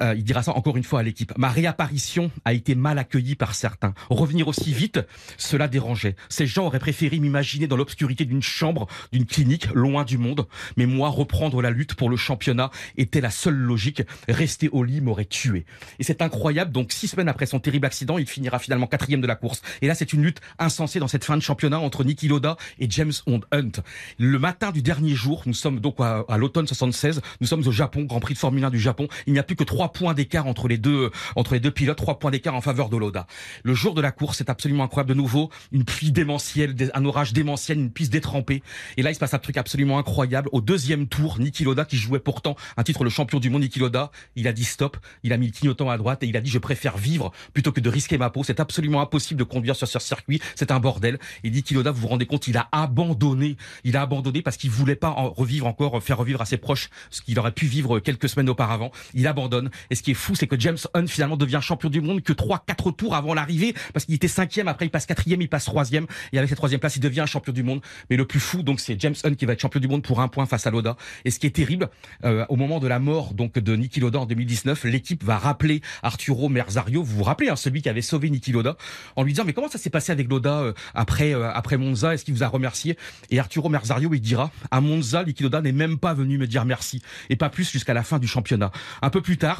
[0.00, 1.32] Euh, il dira ça encore une fois à l'équipe.
[1.36, 3.94] Ma réapparition a été mal accueillie par certains.
[4.10, 5.00] Revenir aussi vite,
[5.36, 6.16] cela dérangeait.
[6.28, 10.46] Ces gens auraient préféré m'imaginer dans l'obscurité d'une chambre, d'une clinique, loin du monde.
[10.76, 14.02] Mais moi, reprendre la lutte pour le championnat était la seule logique.
[14.28, 15.64] Rester au lit m'aurait tué.
[15.98, 16.72] Et c'est incroyable.
[16.72, 19.62] Donc, six semaines après son terrible accident, il finira finalement quatrième de la course.
[19.82, 22.88] Et là, c'est une lutte insensée dans cette fin de championnat entre Niki Loda et
[22.90, 23.82] James Hunt.
[24.18, 27.72] Le matin du dernier jour, nous sommes donc à, à l'automne 76, nous sommes au
[27.72, 29.08] Japon, Grand Prix de Formule 1 du Japon.
[29.26, 31.98] Il n'y a plus que trois points d'écart entre les deux, entre les deux pilotes,
[31.98, 33.26] trois points d'écart en faveur de Loda.
[33.62, 35.10] Le jour de la course, c'est absolument incroyable.
[35.10, 38.62] De nouveau, une pluie démentielle, un orage démentiel, une piste détrempée.
[38.96, 40.48] Et là, il se passe un truc absolument incroyable.
[40.52, 43.78] Au deuxième tour, Niki Loda, qui jouait pourtant un titre le champion du monde, Niki
[43.78, 44.96] Loda, il a dit stop.
[45.22, 47.72] Il a mis le clignotant à droite et il a dit je préfère vivre plutôt
[47.72, 48.44] que de risquer ma peau.
[48.44, 50.40] C'est absolument impossible de conduire sur ce circuit.
[50.54, 51.18] C'est un bordel.
[51.44, 53.56] Et Niki Loda, vous vous rendez compte, il a abandonné.
[53.84, 56.90] Il a abandonné parce qu'il voulait pas en revivre encore, faire revivre à ses proches
[57.10, 58.90] ce qu'il aurait pu vivre quelques semaines auparavant.
[59.14, 62.00] Il abandonne Et ce qui est fou, c'est que James Hunt finalement devient champion du
[62.00, 64.68] monde que trois, quatre tours avant l'arrivée, parce qu'il était cinquième.
[64.68, 66.06] Après, il passe quatrième, il passe troisième.
[66.32, 67.80] Et avec cette troisième place, il devient champion du monde.
[68.10, 70.20] Mais le plus fou, donc, c'est James Hunt qui va être champion du monde pour
[70.20, 70.96] un point face à Loda.
[71.24, 71.88] Et ce qui est terrible,
[72.24, 75.80] euh, au moment de la mort donc de Niki Loda en 2019, l'équipe va rappeler
[76.02, 77.02] Arturo Merzario.
[77.02, 78.76] Vous vous rappelez, hein, celui qui avait sauvé Niki Loda,
[79.16, 82.14] en lui disant mais comment ça s'est passé avec Loda euh, après euh, après Monza?
[82.14, 82.96] Est-ce qu'il vous a remercié?
[83.30, 86.64] Et Arturo Merzario il dira à Monza, Niki Loda n'est même pas venu me dire
[86.64, 88.70] merci et pas plus jusqu'à la fin du championnat.
[89.02, 89.57] Un peu plus tard.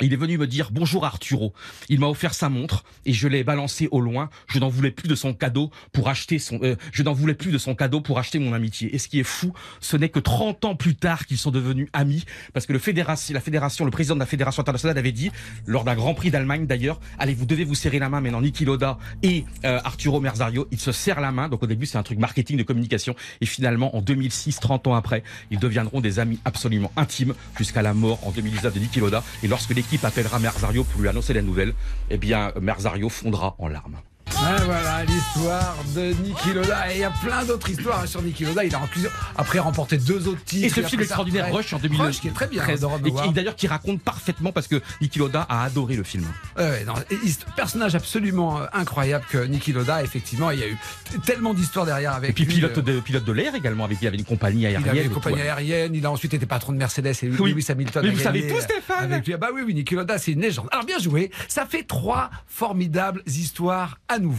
[0.00, 1.52] Il est venu me dire bonjour Arturo.
[1.88, 4.28] Il m'a offert sa montre et je l'ai balancé au loin.
[4.48, 6.58] Je n'en voulais plus de son cadeau pour acheter son.
[6.62, 8.92] euh, je n'en voulais plus de son cadeau pour acheter mon amitié.
[8.94, 11.88] Et ce qui est fou, ce n'est que 30 ans plus tard qu'ils sont devenus
[11.92, 15.30] amis parce que le la fédération, le président de la fédération internationale avait dit
[15.66, 18.64] lors d'un Grand Prix d'Allemagne d'ailleurs, allez vous devez vous serrer la main maintenant Niki
[18.64, 21.48] Loda et euh, Arturo Merzario, ils se serrent la main.
[21.48, 24.94] Donc au début c'est un truc marketing de communication et finalement en 2006, 30 ans
[24.94, 29.22] après, ils deviendront des amis absolument intimes jusqu'à la mort en 2019 de Niki Loda.
[29.42, 31.74] Et lorsque l'équipe appellera Merzario pour lui annoncer la nouvelle,
[32.08, 33.98] eh bien Merzario fondra en larmes.
[34.46, 36.90] Ah, voilà l'histoire de Niki Loda.
[36.92, 38.62] Et il y a plein d'autres histoires hein, sur Niki Loda.
[38.64, 40.66] Il a plusieurs- après remporté deux autres titres.
[40.66, 41.52] Et ce Il film extraordinaire.
[41.52, 42.62] Rush en 2013 Rush qui est très bien.
[42.64, 43.32] Ron et Howard.
[43.32, 46.26] d'ailleurs qui raconte parfaitement parce que Niki Loda a adoré le film.
[46.58, 47.16] Ouais, non, et
[47.56, 50.02] personnage absolument euh, incroyable que Niki Loda.
[50.02, 50.76] Effectivement, il y a eu
[51.24, 53.98] tellement d'histoires derrière avec Et puis lui, pilote euh, de pilote de l'air également avec
[54.02, 54.88] il avait une compagnie Il aérienne.
[54.88, 57.52] avait et une compagnie aérienne, il a ensuite été patron de Mercedes et Oui.
[57.52, 58.02] Lewis Hamilton.
[58.04, 59.32] Mais a vous savez tout, euh, Stéphane Avec lui.
[59.34, 60.68] Ah bah oui, oui, Niki Loda, c'est une légende.
[60.70, 64.33] Alors bien joué, ça fait trois formidables histoires à nouveau.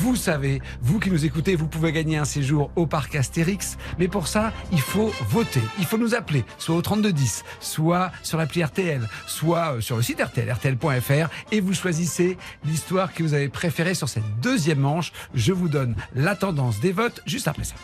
[0.00, 4.08] Vous savez, vous qui nous écoutez, vous pouvez gagner un séjour au parc Astérix, mais
[4.08, 5.60] pour ça, il faut voter.
[5.78, 10.02] Il faut nous appeler, soit au 3210, soit sur l'appli RTL, soit euh, sur le
[10.02, 15.12] site RTL, rtl.fr, et vous choisissez l'histoire que vous avez préférée sur cette deuxième manche.
[15.34, 17.74] Je vous donne la tendance des votes juste après ça.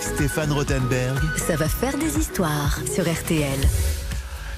[0.00, 3.58] Stéphane Rothenberg, Ça va faire des histoires sur RTL.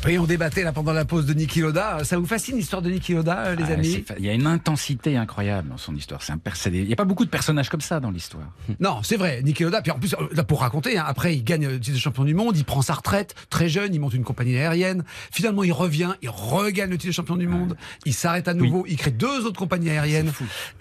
[0.07, 1.99] Oui, on débattait là pendant la pause de Niki Loda.
[2.05, 4.47] Ça vous fascine l'histoire de Niki Loda, euh, les Ah, amis Il y a une
[4.47, 6.23] intensité incroyable dans son histoire.
[6.23, 8.49] C'est un Il n'y a pas beaucoup de personnages comme ça dans l'histoire.
[8.81, 9.83] Non, c'est vrai, Niki Loda.
[9.83, 12.25] Puis en plus, euh, là, pour raconter, hein, après, il gagne le titre de champion
[12.25, 15.05] du monde, il prend sa retraite, très jeune, il monte une compagnie aérienne.
[15.31, 17.77] Finalement, il revient, il regagne le titre de champion du monde,
[18.07, 20.33] il s'arrête à nouveau, il crée deux autres compagnies aériennes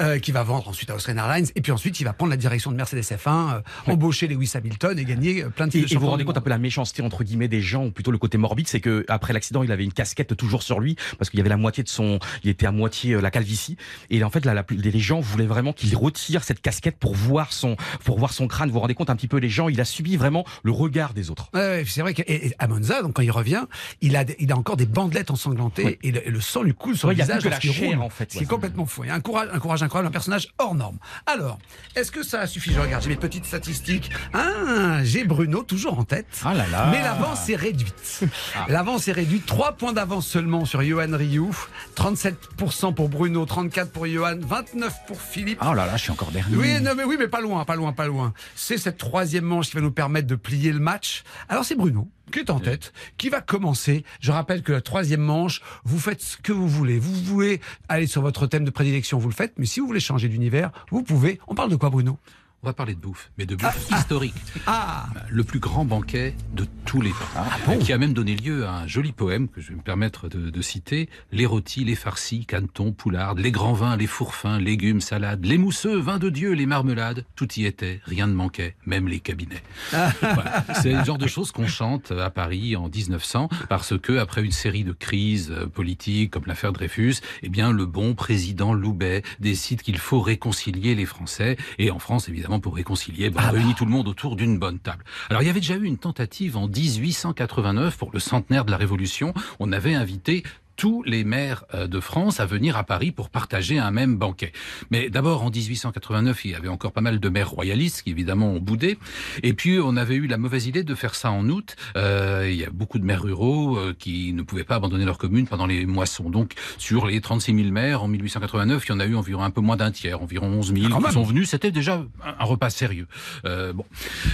[0.02, 1.48] euh, qu'il va vendre ensuite à Austrian Airlines.
[1.56, 4.98] Et puis ensuite, il va prendre la direction de Mercedes F1, euh, embaucher Lewis Hamilton
[4.98, 6.50] et gagner euh, plein de Et, titres de et vous vous rendez compte un peu
[6.50, 9.64] la méchanceté entre guillemets des gens ou plutôt le côté morbide, c'est que après l'accident,
[9.64, 12.20] il avait une casquette toujours sur lui parce qu'il y avait la moitié de son,
[12.44, 13.78] il était à moitié euh, la calvitie
[14.10, 17.76] et en fait la- les gens voulaient vraiment qu'il retire cette casquette pour voir son,
[18.04, 18.70] pour voir son crâne.
[18.70, 21.14] Vous vous rendez compte un petit peu les gens, il a subi vraiment le regard
[21.14, 21.50] des autres.
[21.54, 23.64] Ouais, ouais, c'est vrai qu'à Monza, donc quand il revient,
[24.02, 26.00] il a, il a encore des bandelettes ensanglantées Ouais.
[26.04, 27.50] et, le, et le sang lui coule sur Ouais, le il y a visage plus
[27.50, 28.02] que la chair, roule.
[28.02, 28.44] en fait, Ce qui ouais.
[28.44, 29.04] est complètement fou.
[29.04, 30.98] Il y a un courage, un courage incroyable, un personnage hors norme.
[31.26, 31.58] Alors,
[31.96, 34.10] est-ce que ça suffit Je regarde, j'ai mes petites statistiques.
[34.34, 36.28] Ah, j'ai Bruno toujours en tête.
[36.44, 36.88] Ah là là.
[36.92, 38.24] Mais l'avance est réduite.
[38.68, 39.46] L'avance est réduite.
[39.46, 41.56] 3 points d'avance seulement sur Johan Rioux.
[41.96, 45.60] 37% pour Bruno, 34% pour Johan, 29% pour Philippe.
[45.62, 46.56] Oh là là, je suis encore dernier.
[46.56, 48.34] Oui, non, mais oui, mais pas loin, pas loin, pas loin.
[48.56, 51.24] C'est cette troisième manche qui va nous permettre de plier le match.
[51.48, 54.04] Alors c'est Bruno qui est en tête, qui va commencer.
[54.20, 57.00] Je rappelle que la troisième manche, vous faites ce que vous voulez.
[57.00, 59.54] Vous voulez aller sur votre thème de prédilection, vous le faites.
[59.58, 61.40] Mais si vous voulez changer d'univers, vous pouvez.
[61.48, 62.20] On parle de quoi, Bruno?
[62.62, 64.34] On va parler de bouffe, mais de bouffe historique.
[64.68, 68.72] Ah, Le plus grand banquet de tous les temps, qui a même donné lieu à
[68.80, 71.08] un joli poème que je vais me permettre de, de citer.
[71.32, 75.58] Les rôtis, les farcis, canetons, poulardes, les grands vins, les fours fins, légumes, salades, les
[75.58, 79.64] mousseux, vins de Dieu, les marmelades, tout y était, rien ne manquait, même les cabinets.
[79.92, 80.66] Voilà.
[80.82, 84.52] C'est le genre de choses qu'on chante à Paris en 1900 parce que après une
[84.52, 89.82] série de crises euh, politiques comme l'affaire Dreyfus, eh bien le bon président Loubet décide
[89.82, 93.86] qu'il faut réconcilier les Français et en France évidemment pour réconcilier, ben, on réunit tout
[93.86, 95.04] le monde autour d'une bonne table.
[95.30, 98.78] Alors il y avait déjà eu une tentative en 1889 pour le centenaire de la
[98.78, 99.36] Révolution.
[99.60, 100.42] On avait invité
[100.80, 104.54] tous les maires euh, de France à venir à Paris pour partager un même banquet.
[104.92, 108.54] Mais d'abord, en 1889, il y avait encore pas mal de maires royalistes qui, évidemment,
[108.54, 108.98] ont boudé.
[109.44, 111.76] Et puis, on avait eu la mauvaise idée de faire ça en août.
[111.98, 115.18] Euh, il y a beaucoup de maires ruraux euh, qui ne pouvaient pas abandonner leur
[115.18, 116.30] commune pendant les moissons.
[116.30, 119.52] Donc, sur les 36 000 maires, en 1889, il y en a eu environ un
[119.52, 121.50] peu moins d'un tiers, environ 11 000 Ah, qui sont venus.
[121.50, 123.08] C'était déjà un, un repas sérieux.
[123.44, 123.84] Euh, bon.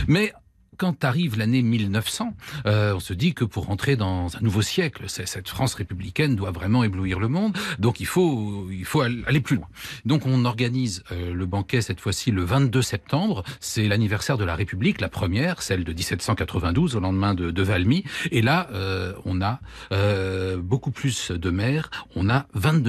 [0.08, 0.32] Mais
[0.78, 2.34] quand arrive l'année 1900,
[2.66, 6.52] euh, on se dit que pour entrer dans un nouveau siècle, cette France républicaine doit
[6.52, 7.58] vraiment éblouir le monde.
[7.80, 9.68] Donc il faut, il faut al- aller plus loin.
[10.06, 13.44] Donc on organise euh, le banquet cette fois-ci le 22 septembre.
[13.60, 18.04] C'est l'anniversaire de la République, la première, celle de 1792, au lendemain de, de Valmy.
[18.32, 19.60] Et là, euh, on a
[19.92, 21.90] euh, beaucoup plus de maires.
[22.16, 22.86] On a 22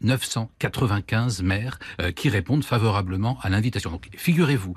[0.00, 3.90] 995 maires euh, qui répondent favorablement à l'invitation.
[3.90, 4.74] Donc figurez-vous,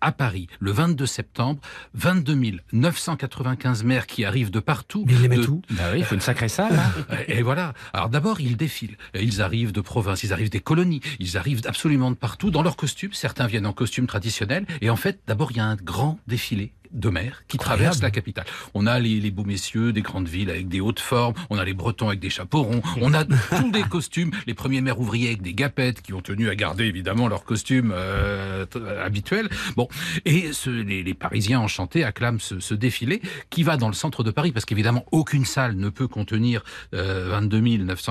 [0.00, 1.60] à Paris, le 22 septembre,
[1.94, 2.34] 22
[2.72, 5.04] 995 maires qui arrivent de partout.
[5.06, 5.62] Mais ils les mettent de- où?
[5.70, 6.78] Bah oui, il faut une sacrée salle.
[6.78, 7.16] hein.
[7.28, 7.74] et voilà.
[7.92, 8.96] Alors d'abord, ils défilent.
[9.14, 12.76] Ils arrivent de province, ils arrivent des colonies, ils arrivent absolument de partout dans leurs
[12.76, 13.12] costumes.
[13.12, 14.66] Certains viennent en costume traditionnel.
[14.80, 17.78] Et en fait, d'abord, il y a un grand défilé de maires qui Incroyable.
[17.82, 18.44] traversent la capitale.
[18.74, 21.64] On a les, les beaux messieurs des grandes villes avec des hautes formes, on a
[21.64, 25.28] les Bretons avec des chapeaux ronds, on a tous des costumes, les premiers maires ouvriers
[25.28, 29.48] avec des gapettes qui ont tenu à garder évidemment leur costume euh, t- habituel.
[29.76, 29.88] Bon,
[30.24, 34.22] et ce- les, les Parisiens enchantés acclament ce, ce défilé qui va dans le centre
[34.24, 36.62] de Paris parce qu'évidemment aucune salle ne peut contenir
[36.94, 37.60] euh, 22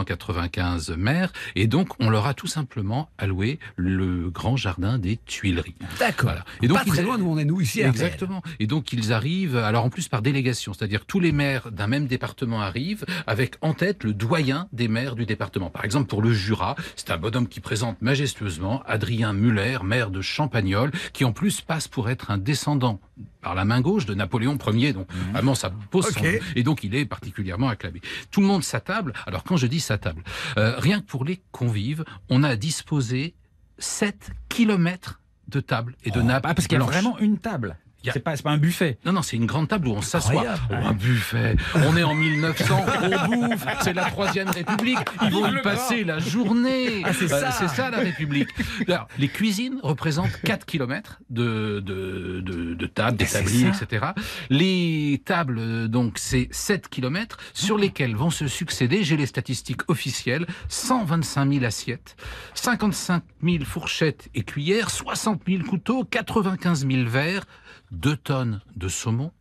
[0.09, 5.75] 995 maires et donc on leur a tout simplement alloué le grand jardin des Tuileries.
[5.99, 6.29] D'accord.
[6.29, 6.45] Voilà.
[6.61, 7.81] Et donc, pas très loin d'où on est nous ici.
[7.81, 8.41] Exactement.
[8.59, 12.07] Et donc ils arrivent, alors en plus par délégation, c'est-à-dire tous les maires d'un même
[12.07, 15.69] département arrivent avec en tête le doyen des maires du département.
[15.69, 20.21] Par exemple pour le Jura, c'est un bonhomme qui présente majestueusement Adrien Muller, maire de
[20.21, 23.01] Champagnol, qui en plus passe pour être un descendant
[23.41, 26.23] par la main gauche de Napoléon Ier, donc vraiment ça pose son.
[26.55, 28.01] Et donc il est particulièrement acclamé.
[28.29, 29.13] Tout le monde s'attable.
[29.25, 30.23] Alors quand je dis s'attable,
[30.57, 33.33] euh, rien que pour les convives, on a disposé
[33.79, 37.77] 7 kilomètres de tables et de nappes Ah, parce qu'il y a vraiment une table.
[38.07, 38.97] A- C'est pas, pas un buffet.
[39.05, 40.43] Non, non, c'est une grande table où on s'assoit.
[40.71, 41.57] Oh, un buffet.
[41.75, 43.65] On est en 1900, on bouffe.
[43.81, 44.97] C'est la troisième République.
[45.23, 47.01] Ils vont y passer la journée.
[47.03, 47.89] Ah, c'est Euh, ça.
[47.89, 48.47] la République.
[48.87, 54.07] Alors, les cuisines représentent 4 km de, de, de, de tables, d'établis, etc.
[54.49, 60.45] Les tables, donc, c'est 7 km sur lesquels vont se succéder, j'ai les statistiques officielles,
[60.69, 62.15] 125 000 assiettes,
[62.53, 67.43] 55 000 fourchettes et cuillères, 60 000 couteaux, 95 000 verres,
[67.91, 69.31] 2 tonnes de saumon,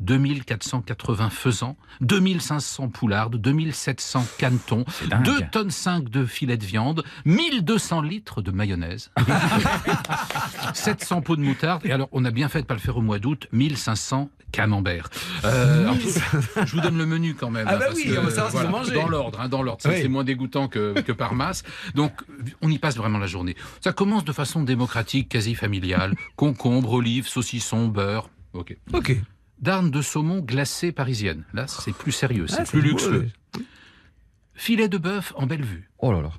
[0.00, 5.24] 2480 faisans, 2500 poulardes, 2700 canetons, dingue.
[5.24, 9.10] 2 tonnes 5 de filets de viande, 1200 litres de mayonnaise,
[10.74, 13.02] 700 pots de moutarde, et alors on a bien fait de pas le faire au
[13.02, 15.10] mois d'août, 1500 camemberts.
[15.44, 17.66] Euh, alors, je, je vous donne le menu quand même.
[17.68, 18.94] Ah bah parce oui, que, on va savoir voilà.
[18.94, 19.80] Dans l'ordre, hein, dans l'ordre.
[19.88, 19.98] Oui.
[20.02, 21.62] C'est moins dégoûtant que, que par masse.
[21.94, 22.12] Donc,
[22.62, 23.56] on y passe vraiment la journée.
[23.80, 26.14] Ça commence de façon démocratique, quasi familiale.
[26.36, 28.30] Concombre, olives, saucissons, beurre.
[28.54, 28.76] Ok.
[28.92, 29.16] Ok.
[29.60, 31.44] Darne de saumon glacée parisienne.
[31.52, 33.28] Là, c'est plus sérieux, c'est Ah, plus beau, luxueux.
[33.56, 33.62] ouais.
[34.54, 35.88] Filet de bœuf en belle vue.
[35.98, 36.30] Oh là là.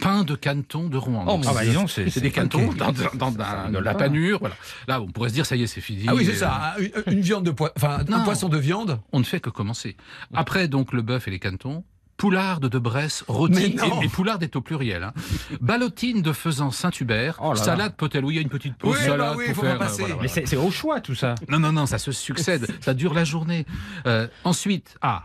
[0.00, 1.24] Pain de caneton de Rouen.
[1.28, 1.70] Oh, Ah bah Dieu.
[1.70, 4.38] dis donc, c'est c'est des canetons dans, dans- Ça rigole la panure.
[4.40, 4.56] Voilà.
[4.88, 6.04] Là, on pourrait se dire, ça y est, c'est fini.
[6.08, 6.74] Ah oui, c'est Euh, ça.
[6.78, 9.00] Une, une viande de poisson, enfin un poisson de viande.
[9.12, 9.96] On ne fait que commencer.
[10.34, 11.84] Après, donc, le bœuf et les canetons.
[12.16, 15.02] Poularde de Bresse, rôti, et, et poularde est au pluriel.
[15.02, 15.12] Hein.
[15.60, 17.64] Ballotine de faisan Saint-Hubert, Oh là là.
[17.64, 19.62] salade potel, oui, il y a une petite pause Oui, salade bah oui, pour faut
[19.62, 19.78] faire.
[19.78, 20.02] passer.
[20.02, 20.32] voilà, Mais voilà.
[20.32, 21.34] c'est c'est au choix tout ça.
[21.48, 23.66] Non, non, non, ça se succède, ça dure la journée.
[24.06, 25.24] Euh, ensuite, ah,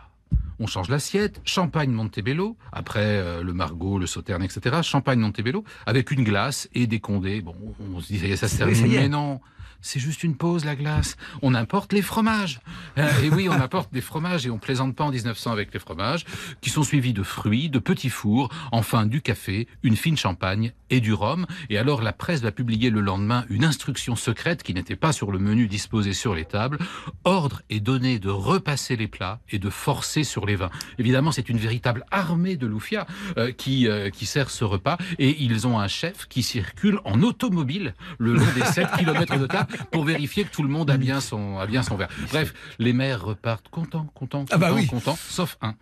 [0.60, 4.78] on change l'assiette, champagne Montebello, après euh, le Margot, le Sauterne, etc.
[4.84, 7.42] Champagne Montebello, avec une glace et des condés.
[7.42, 7.56] Bon,
[7.94, 8.88] on se dit, ça y est, ça se termine.
[8.88, 9.40] Mais non,
[9.82, 11.16] c'est juste une pause, la glace.
[11.42, 12.60] On importe les fromages.
[12.98, 15.80] Euh, et oui, on importe des fromages et on plaisante pas en 1900 avec les
[15.80, 16.26] fromages,
[16.62, 21.00] qui sont suivis de fruits, de petits fours, enfin du café, une fine champagne et
[21.00, 21.46] du rhum.
[21.70, 25.32] Et alors la presse va publier le lendemain une instruction secrète qui n'était pas sur
[25.32, 26.78] le menu disposé sur les tables.
[27.24, 30.72] Ordre est donné de repasser les plats et de forcer sur les vins.
[30.98, 33.06] Évidemment, c'est une véritable armée de loufia
[33.38, 37.22] euh, qui, euh, qui sert ce repas et ils ont un chef qui circule en
[37.22, 40.98] automobile le long des 7 km de table pour vérifier que tout le monde a
[40.98, 42.10] bien son, a bien son verre.
[42.32, 44.88] Bref, les maires repartent contents, contents, contents, Ah bah oui.
[44.88, 45.76] contents, sauf un.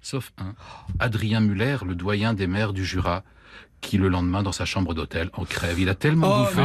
[0.00, 0.54] Sauf un.
[0.98, 3.22] Adrien Muller, le doyen des maires du Jura,
[3.82, 5.78] qui le lendemain dans sa chambre d'hôtel en crève.
[5.78, 6.62] Il a tellement Oh bouffé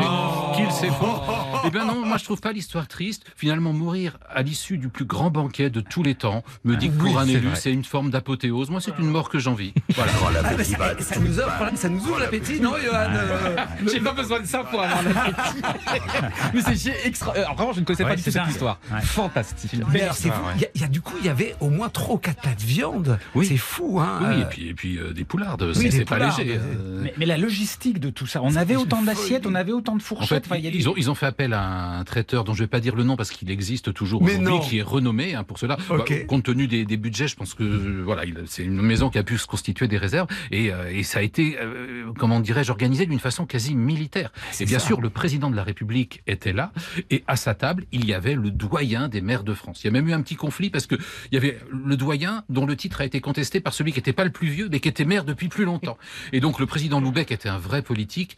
[0.55, 1.61] qu'il s'effondre.
[1.65, 3.23] Eh bien non, moi je trouve pas l'histoire triste.
[3.35, 6.95] Finalement, mourir à l'issue du plus grand banquet de tous les temps me dit que
[6.95, 8.69] pour Oui, un élu, c'est une forme d'apothéose.
[8.69, 9.73] Moi, c'est une mort que j'envie.
[9.95, 10.11] Voilà.
[10.45, 13.55] Ah, ça, ça nous offre, ça nous ouvre l'appétit, non, Johan euh,
[13.91, 15.61] J'ai pas besoin de ça pour avoir l'appétit.
[16.53, 17.33] Mais c'est chier extra.
[17.35, 18.79] euh, vraiment, je ne connaissais Ouais, pas du tout cette histoire.
[18.91, 19.01] Ouais.
[19.01, 19.71] Fantastique.
[19.91, 20.41] Mais alors, c'est fou.
[20.55, 22.19] Il y a- il y, a du coup, il y avait au moins 3 ou
[22.19, 23.17] 4 plats de viande.
[23.35, 23.45] Oui.
[23.47, 24.19] C'est fou, hein.
[24.21, 26.59] Oui, euh, et puis, et puis euh, des poulardes, Oui, c'est pas poulardes, léger.
[26.61, 27.06] euh.
[27.07, 30.01] Mais, mais la logistique de tout ça, on avait autant d'assiettes, on avait autant de
[30.01, 30.27] En fourchettes.
[30.45, 32.43] fait, enfin, il y a des- ils ont, ils ont fait appel à un traiteur
[32.43, 34.81] dont je vais pas dire le nom parce qu'il existe toujours Mais aujourd'hui, qui est
[34.83, 35.77] renommé hein, pour cela.
[35.89, 39.09] Bah, compte tenu des, des budgets, je pense que euh, voilà, il- c'est une maison
[39.09, 42.39] qui a pu se constituer des réserves et, euh, et ça a été, euh, comment
[42.39, 44.31] dirais-je, organisé d'une façon quasi militaire.
[44.59, 46.71] Et bien sûr, le président de la République était là
[47.09, 49.81] et à sa table, il y avait le doyen des maires de France.
[49.83, 50.95] Il y a même eu un petit conflit parce que
[51.31, 54.13] il y avait le doyen dont le titre a été contesté par celui qui n'était
[54.13, 55.97] pas le plus vieux mais qui était maire depuis plus longtemps.
[56.33, 58.37] Et donc le président Loubec était un vrai politique.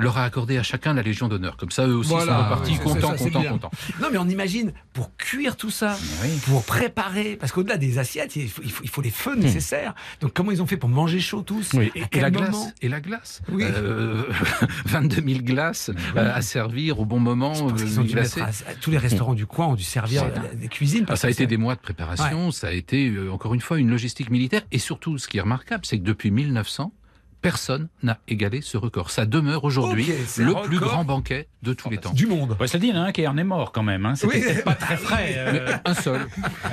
[0.00, 1.56] leur a accordé à chacun la Légion d'honneur.
[1.56, 3.70] Comme ça, eux aussi Voilà, sont repartis oui, contents, contents, contents.
[4.00, 6.28] Non, mais on imagine pour cuire tout ça, Oui.
[6.46, 9.96] pour préparer, parce qu'au-delà des assiettes, il faut, il faut, il faut les feux nécessaires.
[10.20, 11.90] Donc comment ils ont fait pour manger chaud tous Oui.
[11.96, 13.42] Et, la glace, et la glace.
[13.50, 13.64] Oui.
[13.64, 14.22] Euh,
[14.86, 17.54] 22 000 glaces euh, à servir au bon moment.
[17.68, 21.06] Euh, dû à- à- tous les restaurants du coin ont dû servir des cuisines.
[21.08, 23.80] Ah, ça a été des mois de préparation, ça a été euh, encore une fois
[23.80, 26.92] une logistique militaire et surtout ce qui est remarquable, c'est que depuis 1900,
[27.40, 29.10] personne n'a égalé ce record.
[29.10, 30.06] Ça demeure aujourd'hui
[30.38, 32.12] le plus grand banquet de tous les temps.
[32.12, 32.56] du monde.
[32.60, 34.06] Ouais, ça dit, il y en a un qui en est mort quand même.
[34.06, 34.14] Hein.
[34.14, 34.62] C'était Oui.
[34.64, 35.34] pas très frais.
[35.36, 35.76] euh.
[35.84, 36.26] Un seul.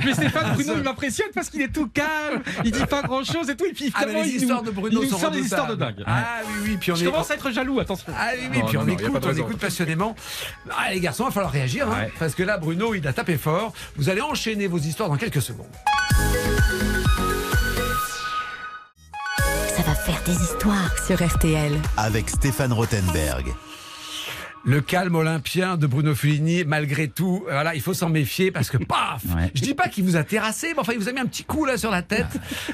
[0.06, 3.50] Mais Stéphane Bruno, il m'impressionne parce qu'il est tout calme, il dit pas grand chose
[3.50, 5.40] et tout, et puis Ah, les il histoires nous, de Bruno il nous sort des
[5.42, 6.04] histoires de dingue.
[6.06, 7.12] Ah oui, oui, puis on Je est.
[7.12, 8.12] commence à être jaloux, attention.
[8.18, 10.16] Ah oui, oui, Non, puis non, on non, écoute, on écoute passionnément.
[10.70, 13.38] Ah, les garçons, il va falloir réagir, hein, parce que là, Bruno, il a tapé
[13.38, 13.74] fort.
[13.96, 15.66] Vous allez enchaîner vos histoires dans quelques secondes.
[20.06, 21.74] Faire des histoires sur RTL.
[21.98, 23.48] Avec Stéphane Rothenberg.
[24.68, 28.72] Le calme olympien de Bruno Fulini, malgré tout, euh, voilà, il faut s'en méfier parce
[28.72, 29.52] que paf Ouais.
[29.54, 31.44] Je dis pas qu'il vous a terrassé, mais enfin, il vous a mis un petit
[31.44, 32.26] coup là sur la tête.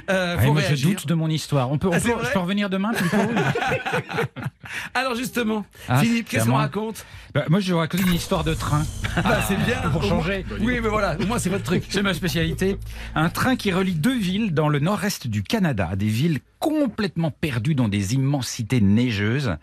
[0.09, 1.69] Euh, Ouais, faut moi, je doute de mon histoire.
[1.69, 3.17] On peut, on Ah, peut- je peux revenir demain plutôt
[4.93, 6.59] Alors justement, Ah, Philippe, qu'est-ce qu'on moi.
[6.61, 8.83] raconte Bah, Moi, je raconter une histoire de train.
[9.17, 9.81] Bah, C'est bien.
[9.91, 10.45] pour changer.
[10.61, 11.83] Oui, mais voilà, moins c'est votre truc.
[11.89, 12.77] C'est ma spécialité.
[13.15, 17.75] Un train qui relie deux villes dans le nord-est du Canada, des villes complètement perdues
[17.75, 19.57] dans des immensités neigeuses,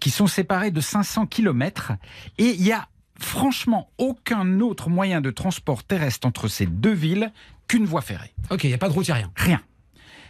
[0.00, 1.92] qui sont séparées de 500 km.
[2.38, 2.88] Et il y a
[3.18, 7.32] franchement aucun autre moyen de transport terrestre entre ces deux villes
[7.68, 8.32] qu'une voie ferrée.
[8.50, 9.32] Ok, il n'y a pas de route, il n'y a rien.
[9.36, 9.60] Rien.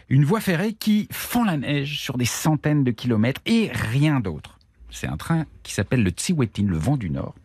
[0.09, 4.57] Une voie ferrée qui fend la neige sur des centaines de kilomètres et rien d'autre.
[4.89, 7.35] C'est un train qui s'appelle le Tsiwetin, le vent du Nord.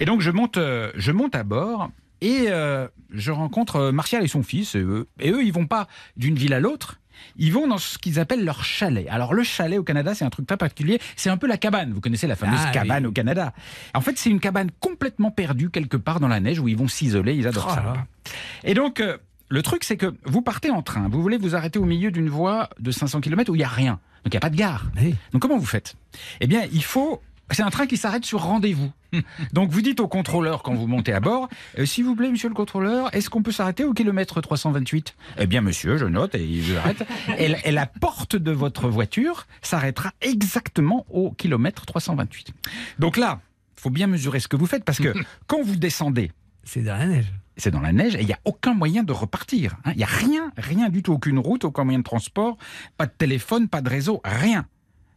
[0.00, 1.90] Et donc je monte, euh, je monte à bord
[2.22, 4.74] et euh, je rencontre euh, Martial et son fils.
[4.74, 6.98] Et eux, et eux, ils vont pas d'une ville à l'autre.
[7.36, 9.06] Ils vont dans ce qu'ils appellent leur chalet.
[9.10, 11.00] Alors le chalet au Canada, c'est un truc très particulier.
[11.16, 11.92] C'est un peu la cabane.
[11.92, 13.08] Vous connaissez la fameuse Ah, cabane oui.
[13.10, 13.52] au Canada.
[13.94, 16.88] En fait, c'est une cabane complètement perdue quelque part dans la neige où ils vont
[16.88, 17.34] s'isoler.
[17.34, 17.82] Ils adorent Oh ça.
[17.82, 18.06] là.
[18.64, 21.78] Et donc, euh, le truc, c'est que vous partez en train, vous voulez vous arrêter
[21.78, 24.00] au milieu d'une voie de 500 km où il n'y a rien.
[24.24, 24.86] Donc, il n'y a pas de gare.
[25.00, 25.14] Oui.
[25.32, 25.94] Donc, comment vous faites?
[26.40, 27.22] Eh bien, il faut.
[27.52, 28.90] C'est un train qui s'arrête sur rendez-vous.
[29.52, 32.48] Donc, vous dites au contrôleur quand vous montez à bord euh, S'il vous plaît, monsieur
[32.48, 36.44] le contrôleur, est-ce qu'on peut s'arrêter au kilomètre 328 Eh bien, monsieur, je note et
[36.44, 37.06] il vous arrête.
[37.38, 42.52] et, la- et la porte de votre voiture s'arrêtera exactement au kilomètre 328.
[42.98, 43.40] Donc là,
[43.76, 45.14] faut bien mesurer ce que vous faites parce que
[45.46, 46.32] quand vous descendez,
[46.64, 47.32] C'est dans la neige.
[47.56, 49.76] c'est dans la neige et il n'y a aucun moyen de repartir.
[49.84, 49.92] hein.
[49.92, 52.58] Il n'y a rien, rien du tout, aucune route, aucun moyen de transport,
[52.96, 54.66] pas de téléphone, pas de réseau, rien.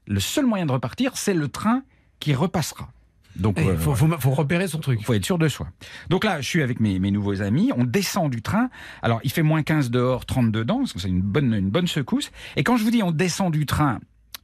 [0.06, 1.82] Le seul moyen de repartir, c'est le train
[2.20, 2.90] qui repassera.
[3.36, 5.00] Donc, Il euh, faut, repérer son truc.
[5.00, 5.68] il faut être sûr de soi.
[6.10, 8.70] Donc là, je suis avec mes, mes nouveaux amis, on descend du train.
[9.02, 11.88] Alors, il fait moins 15 dehors, 30 dedans, parce que c'est une bonne, une bonne
[11.88, 12.32] secousse.
[12.58, 14.00] Et quand je vous dis on descend du train,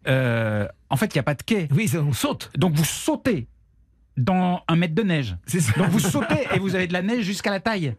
[0.07, 1.67] euh, en fait, il n'y a pas de quai.
[1.71, 2.51] Oui, on saute.
[2.57, 3.47] Donc, vous sautez
[4.17, 5.35] dans un mètre de neige.
[5.47, 5.57] Ça.
[5.77, 7.93] Donc vous sautez et vous avez de la neige jusqu'à la taille.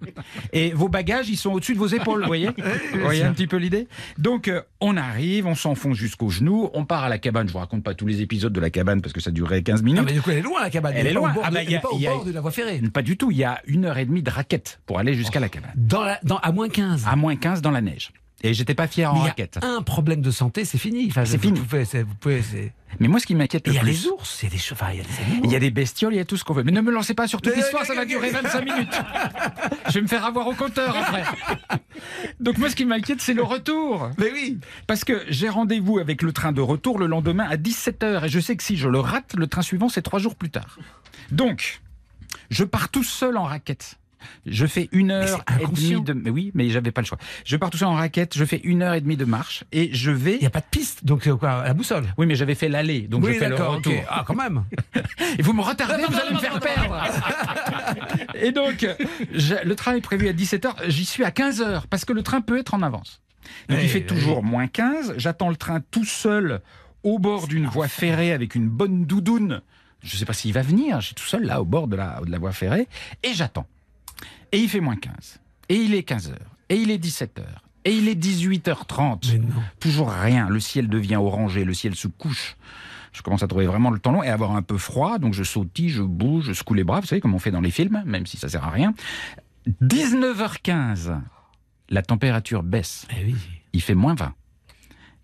[0.52, 2.48] Et vos bagages, ils sont au-dessus de vos épaules, vous voyez
[2.92, 3.88] Vous voyez un petit peu l'idée
[4.18, 7.46] Donc euh, on arrive, on s'enfonce jusqu'aux genoux, on part à la cabane.
[7.48, 9.80] Je vous raconte pas tous les épisodes de la cabane parce que ça durerait 15
[9.80, 10.02] Ah, minutes.
[10.06, 10.92] mais du coup, elle est loin la cabane.
[10.94, 11.34] Elle Elle est loin.
[11.42, 12.80] Ah bah, y a- pas au il y a- bord de la voie ferrée.
[12.92, 15.40] Pas du tout, il y a une heure et demie de raquette pour aller jusqu'à
[15.40, 15.72] la cabane.
[15.76, 17.04] Dans la, dans, à moins 15.
[17.06, 18.12] À moins 15 dans la neige.
[18.46, 19.58] Et j'étais pas fier en raquette.
[19.62, 21.06] un problème de santé, c'est fini.
[21.10, 21.60] Enfin, C'est vous fini.
[21.60, 23.90] pouvez- vous pouvez- c'est- Mais moi, ce qui m'inquiète le Il y a plus...
[23.90, 25.42] les ours, il y a des chevaux, il y a des animaux.
[25.44, 26.62] Il y a des bestioles, il y a tout ce qu'on veut.
[26.62, 29.00] Mais ne me lancez pas sur toute l'histoire, ça va durer 25 minutes.
[29.88, 31.24] Je vais me faire avoir au compteur après.
[32.40, 34.10] Donc moi, ce qui m'inquiète, c'est le retour.
[34.18, 34.58] Mais oui.
[34.86, 38.24] Parce que j'ai rendez-vous avec le train de retour le lendemain à 17h.
[38.24, 40.50] Et je sais que si je le rate, le train suivant, c'est trois jours plus
[40.50, 40.78] tard.
[41.30, 41.80] Donc,
[42.50, 43.96] je pars tout seul en raquette.
[44.46, 46.12] Je fais une heure c'est et demie de.
[46.12, 47.18] Mais oui, mais j'avais pas le choix.
[47.44, 49.90] Je pars tout seul en raquette, je fais une heure et demie de marche et
[49.92, 50.34] je vais.
[50.34, 52.06] Il n'y a pas de piste, donc euh, quoi, la boussole.
[52.18, 53.92] Oui, mais j'avais fait l'aller, donc oui, je fais le retour.
[53.92, 54.04] ok.
[54.08, 54.64] Ah, quand même.
[55.38, 57.04] Et vous me retardez, vous allez me faire perdre.
[58.34, 58.86] Et donc,
[59.32, 62.40] je- le train est prévu à 17h, j'y suis à 15h, parce que le train
[62.40, 63.20] peut être en avance.
[63.68, 64.06] Donc il fait oui.
[64.06, 66.60] toujours moins 15, j'attends le train tout seul
[67.04, 69.60] au bord d'une voie ferrée avec une bonne doudoune.
[70.02, 71.96] Je ne sais pas s'il va venir, je suis tout seul là au bord de
[71.96, 72.88] la, de la voie ferrée,
[73.22, 73.66] et j'attends.
[74.56, 75.38] Et il fait moins 15,
[75.68, 76.32] et il est 15h,
[76.70, 77.42] et il est 17h,
[77.84, 79.32] et il est 18h30.
[79.32, 79.62] Mais non.
[79.80, 80.48] Toujours rien.
[80.48, 82.56] Le ciel devient orangé, le ciel se couche.
[83.12, 85.34] Je commence à trouver vraiment le temps long et à avoir un peu froid, donc
[85.34, 87.70] je sautille, je bouge, je secoue les bras, vous savez comme on fait dans les
[87.70, 88.94] films, même si ça sert à rien.
[89.82, 91.18] 19h15,
[91.90, 93.34] la température baisse, Eh oui.
[93.72, 94.32] il fait moins 20.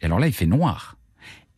[0.01, 0.97] Et alors là, il fait noir.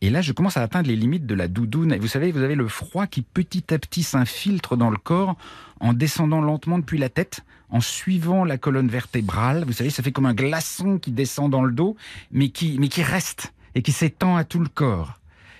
[0.05, 1.91] Et là, je commence à atteindre les limites de la doudoune.
[1.91, 5.35] Et vous savez, vous avez le froid qui petit à petit s'infiltre dans le corps
[5.79, 9.63] en descendant lentement depuis la tête, en suivant la colonne vertébrale.
[9.65, 11.97] Vous savez, ça fait comme un glaçon qui descend dans le dos,
[12.31, 15.19] mais qui, mais qui reste et qui s'étend à tout le corps.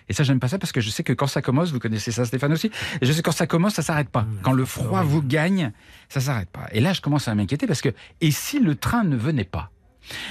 [0.10, 2.12] Et ça, j'aime pas ça parce que je sais que quand ça commence, vous connaissez
[2.12, 2.70] ça, Stéphane aussi.
[3.02, 4.28] Et je sais que quand ça commence, ça s'arrête pas.
[4.44, 5.72] Quand le froid vous gagne,
[6.08, 6.68] ça s'arrête pas.
[6.72, 7.90] Et là, je commence à m'inquiéter parce que
[8.22, 9.72] et si le train ne venait pas?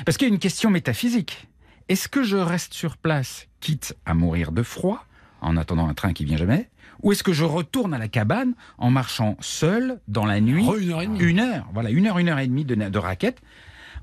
[0.05, 1.49] Parce qu'il y a une question métaphysique.
[1.89, 5.05] Est-ce que je reste sur place, quitte à mourir de froid,
[5.41, 6.71] en attendant un train qui vient jamais
[7.03, 10.77] Ou est-ce que je retourne à la cabane en marchant seul dans la nuit Re,
[10.77, 11.19] une heure et demie.
[11.21, 13.41] Une heure, voilà, une heure, une heure et demie de, de raquette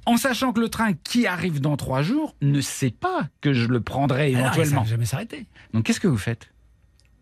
[0.07, 3.67] en sachant que le train qui arrive dans trois jours ne sait pas que je
[3.67, 4.81] le prendrai Ah éventuellement.
[4.81, 5.45] ça va jamais s'arrêter.
[5.73, 6.51] Donc qu'est-ce que vous faites?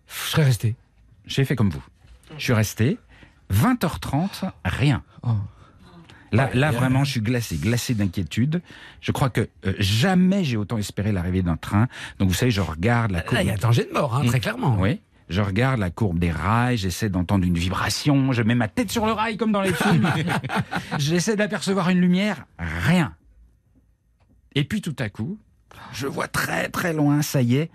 [0.07, 0.75] Je serais resté.
[1.25, 1.83] J'ai fait comme vous.
[2.37, 2.97] Je suis resté
[3.53, 5.03] 20h30, rien.
[6.31, 8.61] Là, là vraiment, je suis glacé, glacé d'inquiétude.
[9.01, 11.87] Je crois que euh, jamais j'ai autant espéré l'arrivée d'un train.
[12.19, 13.35] Donc vous savez, je regarde la courbe.
[13.35, 14.77] Là, il y a danger de mort, hein, très clairement.
[14.79, 15.01] Oui.
[15.29, 19.05] Je regarde la courbe des rails, j'essaie d'entendre une vibration, je mets ma tête sur
[19.05, 20.11] le rail comme dans les films.
[20.97, 23.13] j'essaie d'apercevoir une lumière, rien.
[24.55, 25.37] Et puis tout à coup,
[25.93, 27.69] je vois très très loin, ça y est,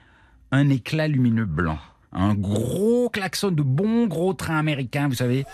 [0.50, 1.78] un éclat lumineux blanc.
[2.12, 5.44] Un gros klaxon de bon gros train américain, vous savez.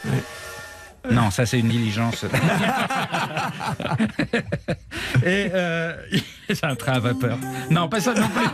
[1.11, 2.24] Non, ça c'est une diligence.
[5.24, 5.94] Et euh,
[6.48, 7.38] c'est un train à vapeur.
[7.70, 8.46] Non, pas ça non plus.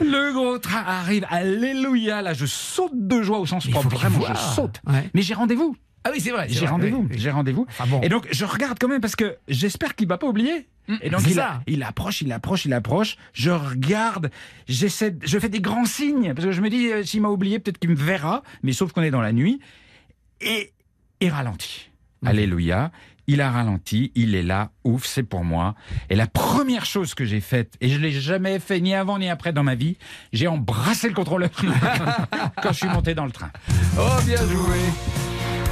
[0.00, 4.20] Le gros train arrive, alléluia, là je saute de joie au sens Mais propre, vraiment
[4.28, 4.80] je saute.
[4.86, 5.08] Ouais.
[5.14, 6.46] Mais j'ai rendez-vous, Ah oui, c'est vrai.
[6.48, 7.18] j'ai rendez-vous, oui, oui.
[7.18, 7.66] j'ai rendez-vous.
[7.68, 8.00] Enfin bon.
[8.02, 10.68] Et donc je regarde quand même parce que j'espère qu'il va pas oublier.
[11.02, 11.60] Et donc il, ça.
[11.66, 13.16] il approche, il approche, il approche.
[13.34, 14.30] Je regarde,
[14.68, 17.58] j'essaie, je fais des grands signes parce que je me dis euh, s'il m'a oublié,
[17.58, 18.42] peut-être qu'il me verra.
[18.62, 19.60] Mais sauf qu'on est dans la nuit
[20.40, 20.72] et
[21.20, 21.90] il ralentit.
[22.24, 22.90] Alléluia.
[23.30, 25.74] Il a ralenti, il est là, ouf, c'est pour moi.
[26.08, 29.28] Et la première chose que j'ai faite, et je l'ai jamais fait ni avant ni
[29.28, 29.98] après dans ma vie,
[30.32, 31.50] j'ai embrassé le contrôleur
[32.62, 33.50] quand je suis monté dans le train.
[33.98, 34.78] Oh, bien joué.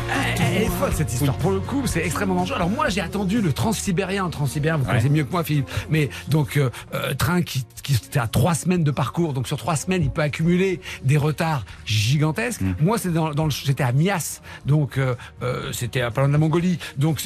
[0.09, 1.37] Elle, elle est folle cette histoire.
[1.39, 2.57] Pour le coup, c'est extrêmement dangereux.
[2.57, 4.29] Alors moi, j'ai attendu le transsibérien.
[4.31, 4.91] Transsibérien, vous Ouais.
[4.91, 5.69] connaissez mieux que moi, Philippe.
[5.91, 9.33] Mais donc euh, euh, train qui, qui était à trois semaines de parcours.
[9.33, 12.61] Donc sur trois semaines, il peut accumuler des retards gigantesques.
[12.61, 12.75] Mm.
[12.81, 16.33] Moi, c'est dans, dans j'étais à Mias, donc euh, euh, c'était à pas loin de
[16.33, 16.79] la Mongolie.
[16.97, 17.21] Donc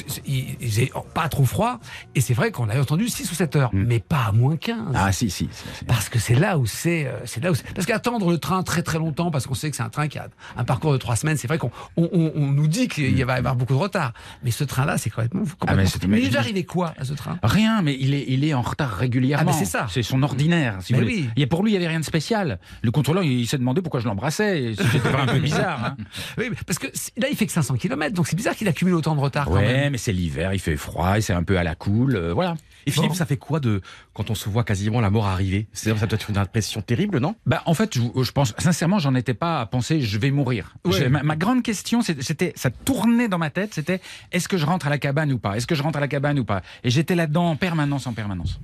[1.13, 1.79] pas trop froid.
[2.15, 4.77] Et c'est vrai qu'on avait entendu 6 ou 7 heures, mais pas à moins 15.
[4.77, 4.91] Mm.
[4.95, 5.49] Ah si, si.
[5.51, 5.85] si, si.
[5.85, 8.63] Parce que c'est là où c'est, euh, c'est là où c'est- parce qu'attendre le train
[8.63, 10.27] très très longtemps, parce qu'on sait que c'est un train qui a
[10.57, 13.23] un parcours de trois semaines, c'est vrai qu'on on, on- on nous dit qu'il y
[13.23, 14.13] va y avoir beaucoup de retard,
[14.43, 15.41] mais ce train-là, c'est complètement.
[15.41, 17.37] complètement Ah, mais mais il est arrivé quoi à ce train?
[17.43, 19.51] Rien, mais il est, il est en retard régulièrement.
[19.51, 19.85] Ah, mais c'est ça.
[19.89, 20.77] C'est son ordinaire.
[20.81, 21.29] Si Mais oui.
[21.35, 22.59] Et pour lui, il n'y avait rien de spécial.
[22.81, 24.73] Le contrôleur, il s'est demandé pourquoi je l'embrassais.
[24.91, 25.85] C'était un peu bizarre.
[25.85, 25.97] Hein.
[26.37, 29.15] Oui, parce que là, il fait que 500 km, donc c'est bizarre qu'il accumule autant
[29.15, 29.91] de retard quand Ouais, même.
[29.91, 32.15] mais c'est l'hiver, il fait froid, c'est un peu à la cool.
[32.15, 32.55] euh, voilà.
[32.85, 33.15] Et Philippe, Bon.
[33.15, 33.81] ça fait quoi de
[34.13, 35.67] quand on se voit quasiment la mort arriver?
[35.73, 37.35] C'est ça doit être une impression terrible, non?
[37.45, 40.75] Bah, en fait, je, je pense, sincèrement, j'en étais pas à penser, je vais mourir.
[40.85, 41.09] Ouais.
[41.09, 44.01] Ma, ma grande question, c'était, ça tournait dans ma tête, c'était,
[44.31, 45.57] est-ce que je rentre à la cabane ou pas?
[45.57, 46.61] Est-ce que je rentre à la cabane ou pas?
[46.83, 48.59] Et j'étais là-dedans en permanence, en permanence.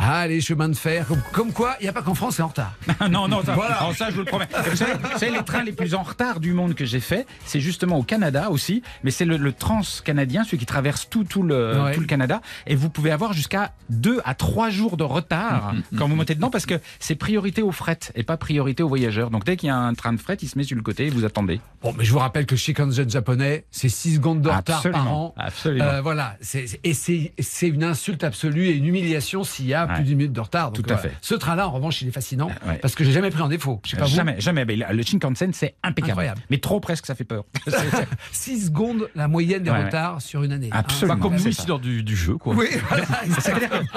[0.00, 2.42] Ah, les chemins de fer, comme, comme quoi, il n'y a pas qu'en France, c'est
[2.42, 2.72] en retard.
[3.10, 3.78] non, non, ça, Voilà.
[3.96, 4.46] ça, je vous le promets.
[4.70, 7.26] Vous savez, vous savez, les trains les plus en retard du monde que j'ai fait,
[7.44, 11.42] c'est justement au Canada aussi, mais c'est le, le trans-canadien, celui qui traverse tout, tout,
[11.42, 11.94] le, Ouais.
[11.94, 16.06] tout le Canada, et vous pouvez avoir jusqu'à deux à trois jours de retard quand
[16.08, 19.30] vous montez dedans, parce que c'est priorité aux fret et pas priorité aux voyageurs.
[19.30, 21.06] Donc dès qu'il y a un train de fret, il se met sur le côté
[21.06, 21.60] et vous attendez.
[21.82, 25.12] Bon, mais je vous rappelle que le Shinkansen japonais, c'est 6 secondes de retard par
[25.12, 25.34] an.
[25.36, 25.84] absolument.
[25.84, 26.36] Euh, voilà,
[26.84, 29.94] et c'est c'est une insulte absolue et une humiliation s'il y a Ouais.
[29.96, 30.70] plus d'une minute de retard.
[30.72, 31.10] Donc, Tout à voilà.
[31.10, 31.16] fait.
[31.20, 32.78] Ce train-là, en revanche, il est fascinant Ouais.
[32.80, 33.80] parce que j'ai jamais pris en défaut.
[33.84, 34.14] Je sais pas vous.
[34.14, 34.64] jamais, jamais.
[34.64, 36.10] Mais le Shinkansen, c'est impeccable.
[36.12, 36.40] Incroyable.
[36.50, 37.44] Mais trop presque, ça fait peur.
[37.66, 39.84] C'est- c'est- 6 secondes la moyenne des Ouais, ouais.
[39.86, 40.68] retards sur une année.
[40.72, 41.14] Absolument.
[41.14, 42.54] Hein, Comme nous ici dans du, du jeu, quoi.
[42.54, 43.04] Oui, voilà.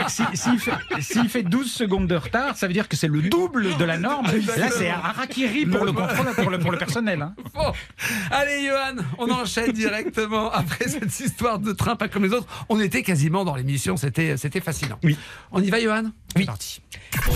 [0.07, 0.71] Si- S'il fait,
[1.01, 3.97] s'il fait 12 secondes de retard, ça veut dire que c'est le double de la
[3.97, 4.25] norme.
[4.57, 7.21] Là, c'est harakiri pour le contrôle, pour le, pour le personnel.
[7.21, 7.33] hein.
[7.53, 7.71] Bon.
[8.31, 12.47] Allez, Johan, on enchaîne directement après cette histoire de train pas comme les autres.
[12.69, 14.97] On était quasiment dans l'émission, c'était c'était fascinant.
[15.03, 15.17] Oui.
[15.51, 16.03] On y va, Johan?
[16.35, 16.41] Oui.
[16.41, 16.81] C'est parti.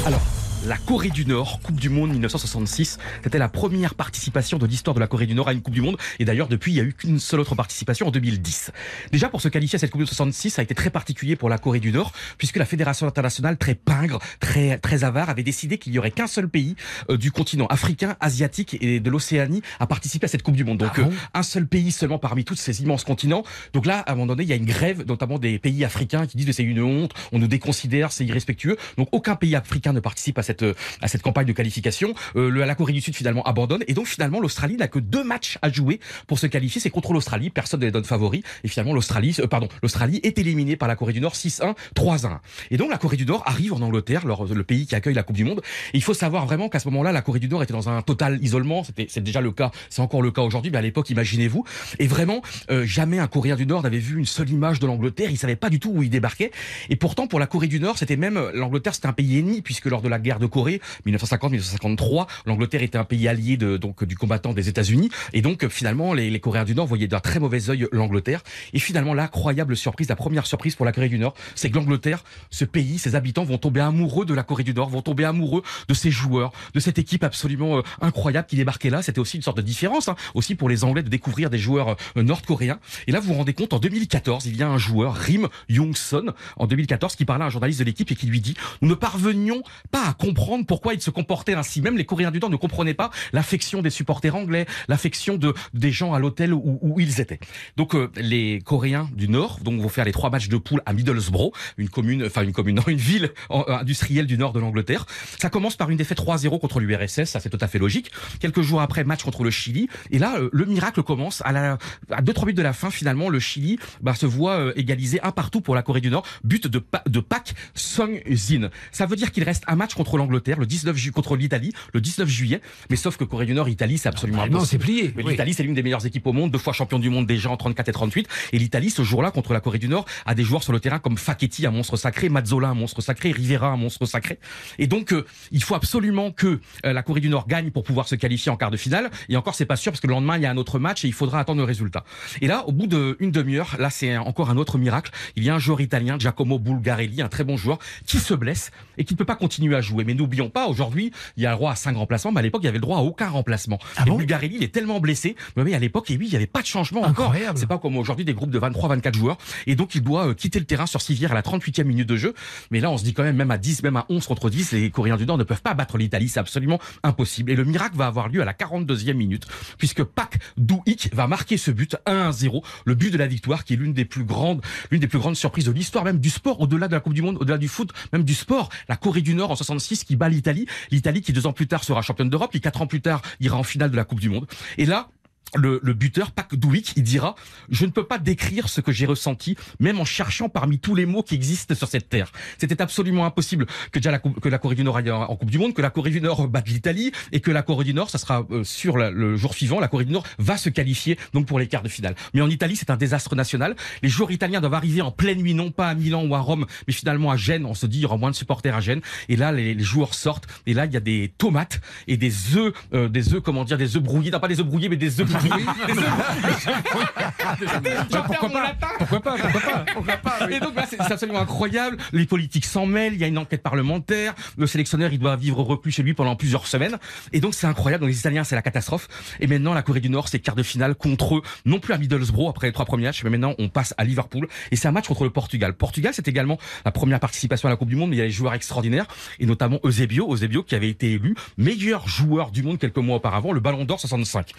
[0.06, 0.22] Alors,
[0.68, 5.00] la Corée du Nord, Coupe du Monde 1966, c'était la première participation de l'histoire de
[5.00, 5.98] la Corée du Nord à une Coupe du Monde.
[6.18, 8.72] Et d'ailleurs, depuis, il n'y a eu qu'une seule autre participation en 2010.
[9.12, 11.50] Déjà, pour se qualifier à cette Coupe de 66, ça a été très particulier pour
[11.50, 15.78] la Corée du Nord, puisque la Fédération internationale, très pingre, très, très avare, avait décidé
[15.78, 16.76] qu'il n'y aurait qu'un seul pays
[17.10, 20.80] euh, du continent africain, asiatique et de l'Océanie à participer à cette Coupe du Monde.
[20.80, 23.44] Donc, Ah bon euh, un seul pays seulement parmi tous ces immenses continents.
[23.74, 26.26] Donc là, à un moment donné, il y a une grève, notamment des pays africains
[26.26, 28.78] qui disent que c'est une honte, on nous déconsidère, c'est irrespectueux.
[28.98, 32.14] Donc aucun pays africain ne participe à cette euh, à cette campagne de qualification.
[32.36, 35.58] Euh, la Corée du Sud finalement abandonne et donc finalement l'Australie n'a que deux matchs
[35.62, 36.82] à jouer pour se qualifier.
[36.82, 40.38] C'est contre l'Australie, personne ne les donne favoris et finalement l'Australie, euh, pardon, l'Australie est
[40.40, 42.40] éliminée par la Corée du Nord 6-1, 3-1.
[42.72, 45.24] Et donc la Corée du Nord arrive en Angleterre, leur- le pays qui accueille la
[45.24, 45.62] Coupe du Monde.
[45.94, 48.02] Et il faut savoir vraiment qu'à ce moment-là, la Corée du Nord était dans un
[48.02, 48.84] total isolement.
[48.84, 51.64] C'était c'est déjà le cas, c'est encore le cas aujourd'hui, mais à l'époque, imaginez-vous.
[52.00, 52.42] Et vraiment,
[52.72, 55.30] euh, jamais un Coréen du Nord n'avait vu une seule image de l'Angleterre.
[55.32, 56.52] Il savait pas du tout où il débarquait.
[56.90, 59.86] Et pourtant, pour la Corée du Nord, c'était même l'Angleterre, c'était un pays ennemi puisque
[59.86, 62.28] lors de la guerre de Corée, 1950-1953.
[62.46, 66.40] L'Angleterre était un pays allié donc du combattant des États-Unis, et donc finalement les, les
[66.40, 68.42] Coréens du Nord voyaient d'un très mauvais œil l'Angleterre.
[68.74, 72.24] Et finalement, l'incroyable surprise, la première surprise pour la Corée du Nord, c'est que l'Angleterre,
[72.50, 75.64] ce pays, ses habitants vont tomber amoureux de la Corée du Nord, vont tomber amoureux
[75.88, 79.02] de ses joueurs, de cette équipe absolument euh, incroyable qui débarquait là.
[79.02, 81.96] C'était aussi une sorte de différence, hein, aussi pour les Anglais de découvrir des joueurs
[82.18, 82.80] euh, nord-coréens.
[83.08, 86.34] Et là, vous vous rendez compte, en 2014, il y a un joueur, Rim Young-son,
[86.58, 88.96] en 2014, qui parlait à un journaliste de l'équipe et qui lui dit Nous ne
[88.96, 91.82] parvenions pas à comprendre pourquoi il se comportait ainsi.
[91.82, 95.92] Même les Coréens du Nord ne comprenaient pas l'affection des supporters anglais, l'affection de des
[95.92, 97.40] gens à l'hôtel où, ils étaient.
[97.78, 100.94] Donc euh, les Coréens du Nord donc vont faire les trois matchs de poule à
[100.94, 105.06] Middlesbrough, une commune, enfin une commune, une ville euh, industrielle du nord de l'Angleterre.
[105.40, 108.12] Ça commence par une défaite 3-0 contre l'URSS, ça c'est tout à fait logique.
[108.40, 111.78] Quelques jours après, match contre le Chili, et là euh, le miracle commence à
[112.12, 112.90] à deux trois minutes de la fin.
[112.90, 116.68] Finalement, le Chili bah, se voit égaliser un partout pour la Corée du Nord, but
[116.68, 118.70] de de Pak Sung-jin.
[118.92, 122.02] Ça veut dire qu'il reste un match contre l'Angleterre, le 19 ju contre l'Italie, le
[122.02, 122.62] 19 juillet.
[122.90, 124.84] Mais sauf que Corée du Nord, Italie, c'est absolument Ah, non, impossible.
[124.84, 125.14] c'est plié.
[125.16, 125.32] Mais Oui.
[125.32, 127.58] l'Italie, c'est l'une des meilleures équipes au monde, deux fois champion du monde déjà en
[127.58, 128.28] 34 et 38.
[128.54, 131.00] Et l'Italie, ce jour-là, contre la Corée du Nord, a des joueurs sur le terrain
[131.00, 134.40] comme Facchetti, un monstre sacré, Mazzola, un monstre sacré, Rivera, un monstre sacré.
[134.80, 138.08] Et donc, euh, il faut absolument que euh, la Corée du Nord gagne pour pouvoir
[138.08, 139.10] se qualifier en quart de finale.
[139.30, 141.04] Et encore, c'est pas sûr parce que le lendemain, il y a un autre match
[141.06, 142.04] et il faudra attendre le résultat.
[142.42, 145.12] Et là, au bout d'une demi-heure, là, c'est encore un autre miracle.
[145.36, 148.72] Il y a un joueur italien, Giacomo Bulgarelli, un très bon joueur, qui se blesse
[148.98, 150.04] et qui ne peut pas continuer à jouer.
[150.06, 152.62] Mais n'oublions pas, aujourd'hui, il y a le droit à cinq remplacements, mais à l'époque,
[152.64, 153.80] il y avait le droit à aucun remplacement.
[153.98, 155.36] Ah et bon Bulgarelli, il est tellement blessé.
[155.56, 157.28] Mais oui, à l'époque, et oui, il n'y avait pas de changement encore.
[157.28, 157.58] Incroyable.
[157.58, 159.38] C'est pas comme aujourd'hui des groupes de 23, 24 joueurs.
[159.68, 162.18] Et donc, il doit euh, quitter le terrain sur civière à la 38e minute de
[162.18, 162.34] jeu.
[162.72, 164.72] Mais là, on se dit quand même, même à 10, même à 11 contre 10,
[164.74, 166.30] les Coréens du Nord ne peuvent pas battre l'Italie.
[166.30, 167.52] C'est absolument impossible.
[167.52, 169.46] Et le miracle va avoir lieu à la 42e minute,
[169.78, 173.78] puisque Pak Dou-ik va marquer ce but 1-0, le but de la victoire, qui est
[173.78, 176.88] l'une des plus grandes, l'une des plus grandes surprises de l'histoire, même du sport, au-delà
[176.88, 178.70] de la Coupe du Monde, au-delà du foot, même du sport.
[178.90, 180.66] La Corée du Nord en 66 qui bat l'Italie.
[180.92, 183.58] L'Italie qui deux ans plus tard sera championne d'Europe, qui quatre ans plus tard ira
[183.58, 184.48] en finale de la Coupe du Monde.
[184.78, 185.10] Et là,
[185.56, 187.36] le, le buteur, Pak Douik, il dira
[187.70, 191.06] Je ne peux pas décrire ce que j'ai ressenti, même en cherchant parmi tous les
[191.06, 192.32] mots qui existent sur cette terre.
[192.58, 195.58] C'était absolument impossible que, déjà la, que la Corée du Nord aille en Coupe du
[195.58, 198.18] Monde, que la Corée du Nord batte l'Italie, et que la Corée du Nord, ça
[198.18, 201.60] sera euh, sur le jour suivant, la Corée du Nord va se qualifier donc pour
[201.60, 202.16] les quarts de finale.
[202.34, 203.76] Mais en Italie, c'est un désastre national.
[204.02, 206.66] Les joueurs italiens doivent arriver en pleine nuit, non pas à Milan ou à Rome,
[206.88, 207.66] mais finalement à Gênes.
[207.66, 209.02] On se dit il y aura moins de supporters à Gênes.
[209.30, 210.48] Et là, les, les joueurs sortent.
[210.66, 213.78] Et là, il y a des tomates et des œufs, euh, des œufs, comment dire,
[213.78, 214.32] des œufs brouillés.
[214.32, 215.28] Non, pas des œufs brouillés, mais des œufs
[218.26, 219.36] pourquoi pas Pourquoi pas
[219.94, 221.98] Pourquoi pas Et donc c'est c'est absolument incroyable.
[222.14, 223.14] Les politiques s'en mêlent.
[223.14, 224.34] Il y a une enquête parlementaire.
[224.58, 226.98] Le sélectionneur, il doit vivre reclus chez lui pendant plusieurs semaines.
[227.34, 228.02] Et donc c'est incroyable.
[228.02, 229.08] Donc les Italiens, c'est la catastrophe.
[229.40, 231.98] Et maintenant, la Corée du Nord, c'est quart de finale contre eux, non plus à
[231.98, 234.48] Middlesbrough après les trois premiers matchs, mais maintenant on passe à Liverpool.
[234.72, 235.74] Et c'est un match contre le Portugal.
[235.74, 238.10] Portugal, c'est également la première participation à la Coupe du Monde.
[238.10, 239.06] Mais il y a des joueurs extraordinaires
[239.40, 243.52] et notamment Eusebio, Eusebio qui avait été élu meilleur joueur du monde quelques mois auparavant,
[243.52, 244.52] le Ballon d'Or 65.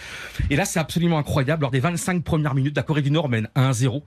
[0.50, 1.62] Et là, c'est absolument incroyable.
[1.62, 4.02] Lors des 25 premières minutes, la Corée du Nord mène 1-0.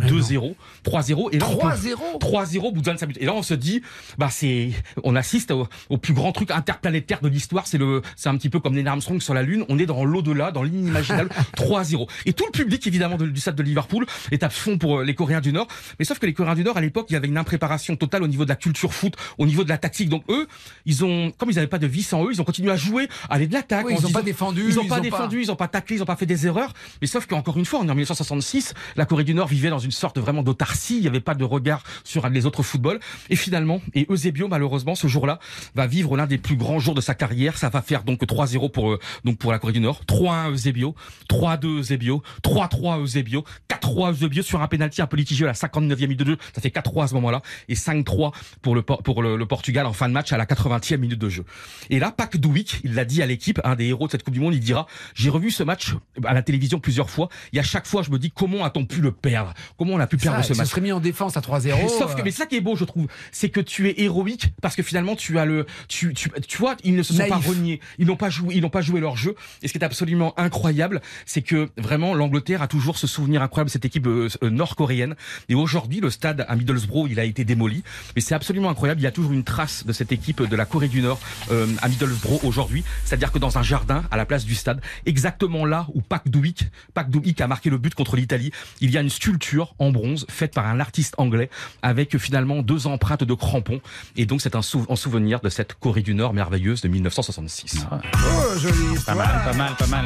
[0.00, 3.22] 2-0, 3-0 et là on peut- 3-0 3-0 au bout de 25 minutes.
[3.22, 3.82] Et là on se dit
[4.18, 4.70] bah c'est
[5.04, 8.48] on assiste au, au plus grand truc interplanétaire de l'histoire, c'est le c'est un petit
[8.48, 12.08] peu comme Neil Armstrong sur la lune, on est dans l'au-delà, dans l'inimaginable 3-0.
[12.26, 15.04] Et tout le public évidemment de- du stade de Liverpool est à fond pour euh,
[15.04, 15.68] les Coréens du Nord,
[15.98, 18.22] mais sauf que les Coréens du Nord à l'époque, il y avait une impréparation totale
[18.22, 20.08] au niveau de la culture foot, au niveau de la tactique.
[20.08, 20.46] Donc eux,
[20.86, 23.08] ils ont comme ils n'avaient pas de vie sans eux, ils ont continué à jouer,
[23.28, 23.86] à aller de l'attaque.
[23.86, 25.96] Oui, ils se ont pas défendu, Ils ont ils pas défendu, ils ont pas taclé,
[25.96, 26.72] ils ont pas fait des erreurs.
[27.00, 30.18] Mais sauf qu'encore une fois, en 1966, la Corée du Nord vivait dans une sorte
[30.18, 30.96] vraiment d'autarcie.
[30.96, 33.00] Il n'y avait pas de regard sur les autres footballs.
[33.30, 35.38] Et finalement, et Eusebio, malheureusement, ce jour-là,
[35.74, 37.58] va vivre l'un des plus grands jours de sa carrière.
[37.58, 40.02] Ça va faire donc 3-0 pour, euh, donc pour la Corée du Nord.
[40.06, 40.94] 3-1 Eusebio,
[41.28, 46.00] 3-2 Eusebio, 3-3 Eusebio, 4-3 Eusebio sur un pénalty un peu litigieux à la 59e
[46.02, 46.38] minute de jeu.
[46.54, 47.42] Ça fait 4-3 à ce moment-là.
[47.68, 51.18] Et 5-3 pour le, pour le, Portugal en fin de match à la 80e minute
[51.18, 51.44] de jeu.
[51.90, 54.34] Et là, Pak Douik, il l'a dit à l'équipe, un des héros de cette Coupe
[54.34, 57.62] du Monde, il dira, j'ai revu ce match à la télévision plusieurs fois, et à
[57.62, 59.52] chaque fois, je me dis, comment a-t-on pu le perdre?
[59.78, 60.70] Comment on a pu perdre Ça, ce ils se match?
[60.70, 61.74] seraient mis en défense à 3-0.
[61.82, 64.48] Mais Sauf que, mais ça qui est beau, je trouve, c'est que tu es héroïque
[64.60, 67.30] parce que finalement tu as le, tu, tu, tu vois, ils ne se sont Naïf.
[67.30, 69.34] pas reniés, ils n'ont pas joué, ils n'ont pas joué leur jeu.
[69.62, 73.68] Et ce qui est absolument incroyable, c'est que vraiment l'Angleterre a toujours ce souvenir incroyable
[73.68, 75.14] de cette équipe euh, euh, nord-coréenne.
[75.48, 77.82] Et aujourd'hui, le stade à Middlesbrough, il a été démoli,
[78.14, 79.00] mais c'est absolument incroyable.
[79.00, 81.20] Il y a toujours une trace de cette équipe de la Corée du Nord
[81.50, 85.64] euh, à Middlesbrough aujourd'hui, c'est-à-dire que dans un jardin à la place du stade, exactement
[85.64, 86.64] là où Pak Douik,
[86.94, 88.50] Pak Douik a marqué le but contre l'Italie,
[88.80, 91.50] il y a une sculpture sculpture en bronze faite par un artiste anglais
[91.82, 93.80] avec euh, finalement deux empreintes de crampons.
[94.16, 97.86] Et donc c'est un sou- en souvenir de cette Corée du Nord merveilleuse de 1966.
[97.90, 98.74] Oh, jolie
[99.06, 100.04] Pas mal, pas mal, pas mal.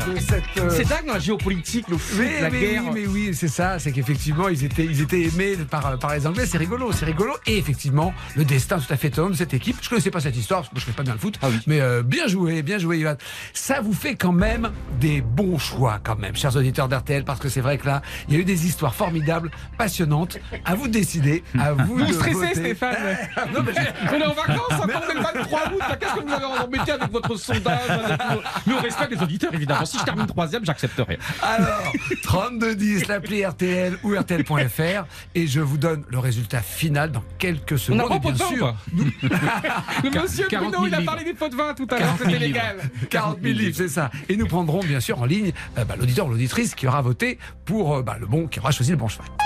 [0.59, 2.83] euh, C'est dingue dans la géopolitique, le foot, Mais, la mais guerre.
[2.87, 6.27] oui, mais oui, c'est ça, c'est qu'effectivement, ils étaient, ils étaient aimés par, par les
[6.27, 7.33] Anglais, c'est rigolo, c'est rigolo.
[7.47, 9.77] Et effectivement, le destin tout à fait étonnant de cette équipe.
[9.81, 11.39] Je connaissais pas cette histoire, parce que je connais pas bien le foot.
[11.43, 11.59] Ah oui.
[11.67, 13.15] Mais euh, bien joué, bien joué, Johan.
[13.55, 17.49] Ça vous fait quand même des bons choix, quand même, chers auditeurs d'RTL, parce que
[17.49, 19.46] c'est vrai que là, il y a eu des histoires formidables,
[19.79, 20.39] passionnantes.
[20.65, 22.55] À vous de décider, à vous, Vous de stressez, voter.
[22.55, 22.97] Stéphane
[23.55, 23.73] Non, mais
[24.11, 25.83] On est en vacances, on est le 23 août.
[26.01, 29.55] Qu'est-ce que vous avez embêté avec votre sondage avec tout Mais on respecte les auditeurs,
[29.55, 29.85] évidemment.
[29.85, 31.19] Si je termine troisième, j'accepterai.
[31.43, 31.93] Alors,
[32.23, 37.77] 3210, l'appli RTL ou RTL.fr, et je vous donne le résultat final dans quelques On
[37.77, 38.09] secondes.
[38.09, 38.75] pas et bien sûr,
[39.23, 42.17] Le monsieur 40 Bruno, il a 000 parlé des pots de vin tout à l'heure,
[42.17, 42.77] 40 000 c'était légal.
[43.11, 44.11] 40 000 livres, c'est ça.
[44.29, 47.39] Et nous prendrons bien sûr en ligne euh, bah, l'auditeur ou l'auditrice qui aura voté
[47.65, 49.27] pour euh, bah, le bon, qui aura choisi le bon cheval.
[49.39, 49.43] i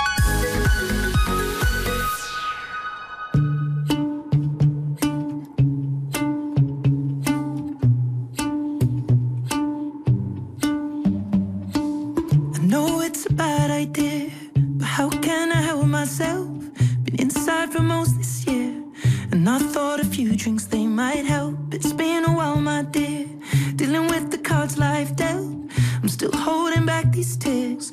[12.62, 16.46] know it's a bad idea but how can i help myself?
[17.04, 18.82] Been inside for most this year
[19.32, 21.56] and i thought a few drinks they might help.
[21.72, 23.26] It's been a while my dear
[23.76, 25.44] dealing with the cards left out
[26.02, 27.92] i'm still holding back these tears.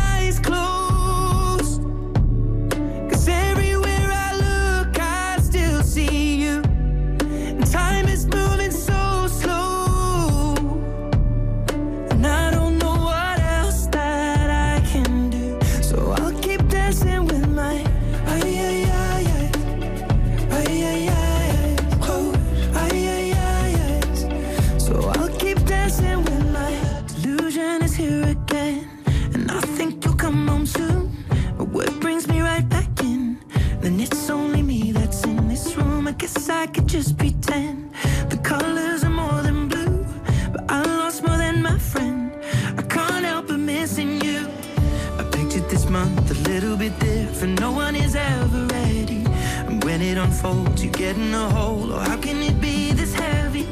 [51.01, 51.93] unfolds, you get in a hole.
[51.93, 53.67] Or how can it be this heavy?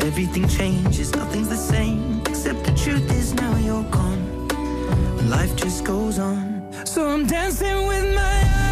[0.00, 2.20] Everything changes, nothing's the same.
[2.26, 4.48] Except the truth is now you're gone.
[5.28, 6.70] Life just goes on.
[6.84, 8.71] So I'm dancing with my eyes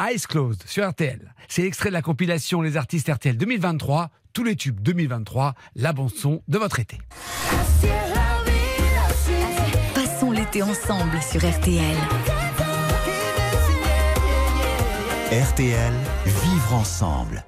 [0.00, 1.34] Eyes Closed sur RTL.
[1.48, 6.14] C'est l'extrait de la compilation Les artistes RTL 2023, tous les tubes 2023, la bande
[6.14, 6.98] son de votre été.
[9.94, 11.96] Passons l'été ensemble sur RTL.
[15.32, 15.92] RTL,
[16.24, 17.44] vivre ensemble.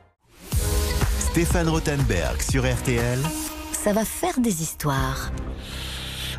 [1.19, 3.21] Stéphane Rothenberg sur RTL.
[3.73, 5.31] Ça va faire des histoires.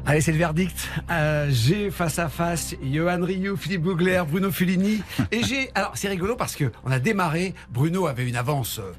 [0.10, 0.88] Allez, c'est le verdict.
[1.12, 5.04] Euh, j'ai face à face Johan Rioux, Philippe Gougler, Bruno Fulini.
[5.32, 5.70] Et j'ai.
[5.76, 7.54] Alors, c'est rigolo parce que on a démarré.
[7.70, 8.92] Bruno avait une avance euh,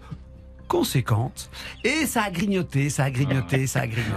[0.69, 1.51] conséquente.
[1.83, 4.15] Et ça a grignoté, ça a grignoté, ça a grignoté.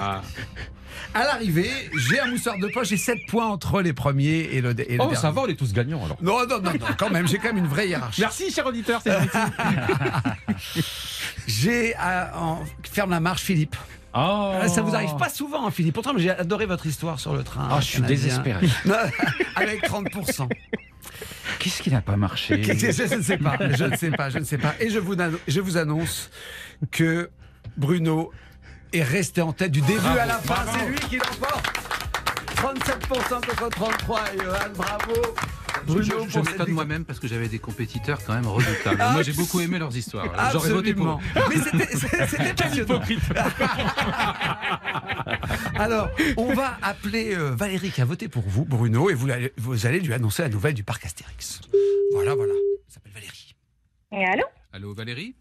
[1.16, 4.70] À l'arrivée, j'ai un moussoir de poche et 7 points entre les premiers et le,
[4.80, 5.16] et le Oh, dernier.
[5.16, 6.18] ça va, on est tous gagnants alors.
[6.22, 8.22] Non, non, non, non, quand même, j'ai quand même une vraie hiérarchie.
[8.22, 9.38] Merci, cher auditeur, c'est gentil.
[11.48, 13.76] J'ai à- en- ferme la marche, Philippe.
[14.14, 14.54] Oh.
[14.68, 15.96] Ça vous arrive pas souvent, hein, Philippe.
[15.96, 17.68] Pourtant, j'ai adoré votre histoire sur le train.
[17.72, 18.68] Ah, je suis désespéré.
[19.56, 20.48] Avec 30%.
[21.60, 22.72] Qu'est-ce qui n'a pas marché Je,
[23.16, 24.76] ne sais pas, je ne sais pas, je ne sais pas.
[24.80, 25.16] Et je vous,
[25.48, 26.30] je vous annonce
[26.92, 27.30] que
[27.78, 28.32] Bruno
[28.92, 30.66] est resté en tête du début à la fin.
[30.72, 31.93] C'est lui qui l'emporte.
[32.68, 34.22] 37% contre 33.
[34.34, 35.14] Et Johan, bravo.
[35.86, 38.98] Je, Bruno, je- je m'étonne moi-même parce que j'avais des compétiteurs quand même redoutables.
[39.02, 40.28] Ah, Moi, j'ai beaucoup aimé leurs histoires.
[40.54, 41.20] J'aurais voté pour.
[41.36, 41.50] Absolument.
[41.50, 43.02] Mais c'était- passionnant.
[45.76, 49.52] Alors, on va appeler euh, Valérie qui a voté pour vous, Bruno, et vous, allez-
[49.58, 51.60] vous allez lui annoncer la nouvelle du parc Astérix.
[52.14, 52.54] Voilà, voilà.
[52.54, 53.56] Elle s'appelle Valérie.
[54.14, 54.44] Et allô?
[54.72, 55.36] Allô Valérie?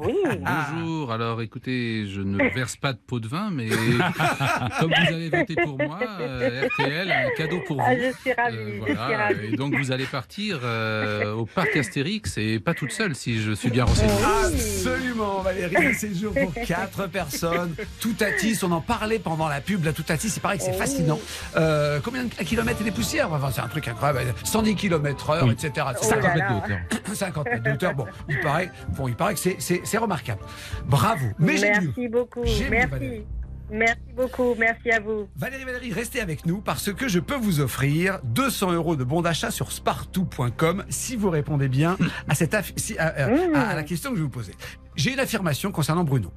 [0.00, 0.14] Oui.
[0.40, 1.12] Bonjour.
[1.12, 3.68] Alors écoutez, je ne verse pas de pot de vin, mais
[4.80, 7.82] comme vous avez voté pour moi, euh, RTL a un cadeau pour vous.
[7.86, 9.46] Ah, je suis ravie, Euh, je suis ravie.
[9.52, 13.52] Et donc vous allez partir euh, au parc Astérix et pas toute seule si je
[13.52, 14.12] suis bien renseigné.
[14.44, 15.76] Absolument, Valérie.
[15.76, 17.74] Un séjour pour quatre personnes.
[18.00, 19.84] Tout Atis, on en parlait pendant la pub.
[19.84, 20.78] La Tout Atis, c'est pareil, c'est Oh.
[20.78, 21.18] fascinant.
[21.56, 23.32] Euh, combien de kilomètres et des poussières?
[23.32, 24.34] Enfin, c'est un truc incroyable.
[24.44, 25.70] 110 km heure, etc.
[26.00, 26.78] C'est Oh 50 là mètres de hauteur.
[27.14, 27.94] 50 mètres de hauteur.
[27.94, 29.56] Bon, il paraît, bon, il paraît que c'est-
[29.88, 30.40] c'est remarquable.
[30.86, 31.26] Bravo.
[31.38, 31.86] Mais j'ai mieux.
[31.96, 32.44] Merci beaucoup.
[32.44, 32.70] J'ai.
[32.70, 33.22] Merci.
[33.70, 34.54] Merci beaucoup.
[34.58, 35.28] Merci à vous.
[35.36, 39.20] Valérie, Valérie, restez avec nous parce que je peux vous offrir 200 euros de bons
[39.20, 41.98] d'achat sur spartou.com si vous répondez bien
[42.28, 43.54] à, cette aff- si- à- Mmh.
[43.54, 44.54] à- à la question que je vais vous poser.
[44.96, 46.32] J'ai une affirmation concernant Bruno.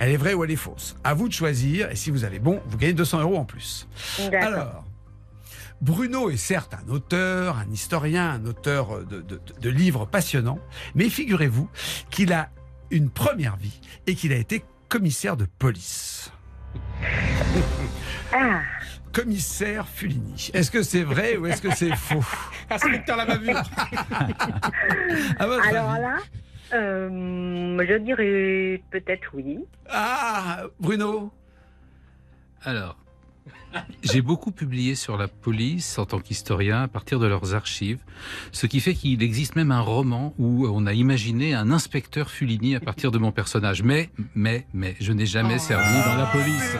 [0.00, 0.96] Elle est vraie ou elle est fausse?
[1.04, 3.86] À vous de choisir et si vous avez bon, vous gagnez 200 euros en plus.
[4.18, 4.42] D'accord.
[4.52, 4.84] Alors,
[5.80, 10.58] Bruno est certes un auteur, un historien, un auteur de, de- de livres passionnants,
[10.96, 11.68] mais figurez-vous
[12.10, 12.48] qu'il a
[12.92, 16.30] une première vie et qu'il a été commissaire de police.
[18.34, 18.62] Ah,
[19.12, 20.48] Commissaire Fulini.
[20.54, 22.24] Est-ce que c'est vrai ou est-ce que c'est faux?
[22.70, 23.60] Inspecteur la bavure.
[25.38, 26.00] Alors avis?
[26.00, 26.16] là,
[26.72, 29.58] euh, je dirais peut-être oui.
[29.90, 31.30] Ah, Bruno?
[32.64, 32.96] Alors,
[34.02, 37.98] j'ai beaucoup publié sur la police en tant qu'historien à partir de leurs archives,
[38.52, 42.74] ce qui fait qu'il existe même un roman où on a imaginé un inspecteur Fulini
[42.76, 43.82] à partir de mon personnage.
[43.82, 46.76] Mais, mais, mais, je n'ai jamais servi dans la police.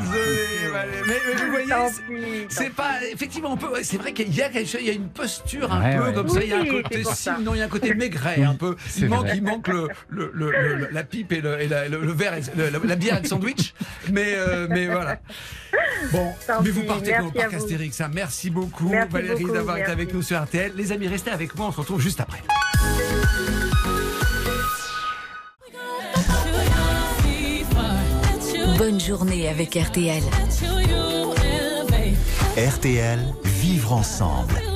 [0.73, 1.03] Valérie.
[1.07, 3.69] mais, mais vous voyez, c'est- pas effectivement on peut.
[3.71, 5.97] ouais, C'est vrai qu'il y a quelque chose, il y a une posture un Ouais,
[5.97, 6.13] peu ouais.
[6.15, 6.43] comme ça.
[6.43, 8.77] Il y a un côté sinon il y a un côté maigret un peu.
[8.89, 11.89] c'est Il manque, il manque le, le, le- le- la pipe et le, et la-
[11.89, 13.75] le- le verre, et le- la, la bière et le sandwich.
[14.11, 15.21] Mais euh, mais voilà.
[16.13, 16.33] Bon,
[16.63, 17.57] mais vous pis, partez au parc vous.
[17.57, 18.01] Astérix.
[18.01, 18.11] hein.
[18.13, 20.73] Merci beaucoup Merci Valérie d'avoir été avec nous sur RTL.
[20.77, 21.67] Les amis, restez avec moi.
[21.69, 22.43] On se retrouve juste après.
[28.79, 30.23] Bonne journée avec RTL.
[32.57, 34.72] RTL, vivre ensemble.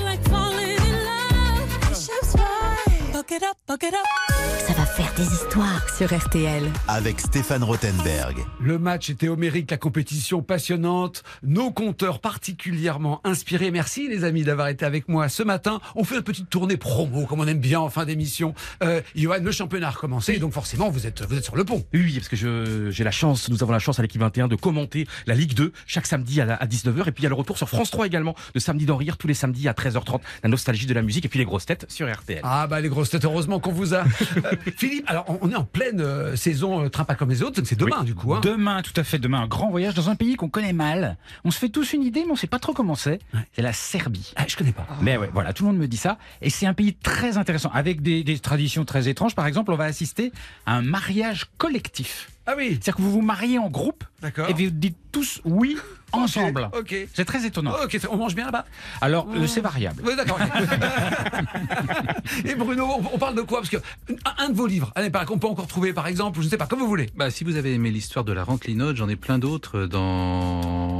[3.28, 6.62] Ça va faire des histoires sur RTL.
[6.86, 8.36] Avec Stéphane Rothenberg.
[8.60, 13.72] Le match était homérique, la compétition passionnante, nos compteurs particulièrement inspirés.
[13.72, 15.80] Merci les amis d'avoir été avec moi ce matin.
[15.96, 18.54] On fait une petite tournée promo, comme on aime bien en fin d'émission.
[18.84, 21.84] Euh, Johan, le championnat a recommencé, donc forcément vous êtes, vous êtes sur le pont.
[21.94, 24.54] Oui, parce que je- j'ai la chance, nous avons la chance à l'équipe 21 de
[24.56, 27.08] commenter la Ligue 2 chaque samedi à, la- à 19h.
[27.08, 29.16] Et puis il y a le retour sur France 3 également, de samedi d'en rire
[29.16, 30.20] tous les samedis à 13h30.
[30.44, 32.40] La nostalgie de la musique et puis les grosses têtes sur RTL.
[32.44, 34.04] Ah bah les grosses têtes, heureusement qu'on vous a.
[34.44, 37.60] Euh, Philippe, alors on- est en pleine euh, saison euh, train pas comme les autres,
[37.64, 38.34] c'est demain du coup.
[38.34, 38.40] hein.
[38.42, 41.16] Demain, tout à fait, demain, un grand voyage dans un pays qu'on connaît mal.
[41.44, 43.18] On se fait tous une idée, mais on sait pas trop comment c'est.
[43.54, 44.32] C'est la Serbie.
[44.36, 44.86] Ah, je connais pas.
[45.00, 46.18] Mais ouais, voilà, tout le monde me dit ça.
[46.42, 49.34] Et c'est un pays très intéressant, avec des, des traditions très étranges.
[49.34, 50.32] Par exemple, on va assister
[50.66, 52.30] à un mariage collectif.
[52.46, 54.04] Ah oui, C'est-à-dire que vous vous mariez en groupe
[54.48, 55.76] et vous dites tous oui
[56.18, 56.68] ensemble.
[56.78, 56.94] Ok.
[57.14, 57.72] C'est très étonnant.
[57.82, 58.64] Ok, on mange bien là-bas?
[59.00, 60.02] Alors, euh, c'est variable.
[60.06, 60.38] Oui, d'accord.
[62.44, 63.58] Et Bruno, on- parle de quoi?
[63.60, 63.76] Parce que
[64.38, 66.56] un, de vos livres, allez, par- qu'on peut encore trouver, par exemple, je ne sais
[66.56, 67.10] pas, comme vous voulez.
[67.16, 70.95] Bah, si vous avez aimé l'histoire de la Ranclinote, j'en ai plein d'autres dans,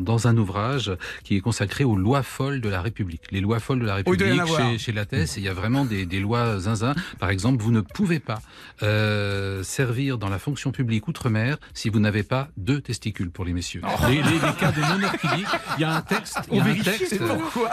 [0.00, 0.92] dans un ouvrage
[1.24, 3.22] qui est consacré aux lois folles de la République.
[3.30, 4.40] Les lois folles de la République
[4.72, 6.94] chez, chez Lattès, il y a vraiment des, des lois zinzin.
[7.18, 8.40] Par exemple, vous ne pouvez pas
[8.82, 13.52] euh, servir dans la fonction publique outre-mer si vous n'avez pas deux testicules pour les
[13.52, 13.82] messieurs.
[14.08, 14.80] Les, les- les cas de
[15.76, 17.18] il y a un texte, il y a un texte,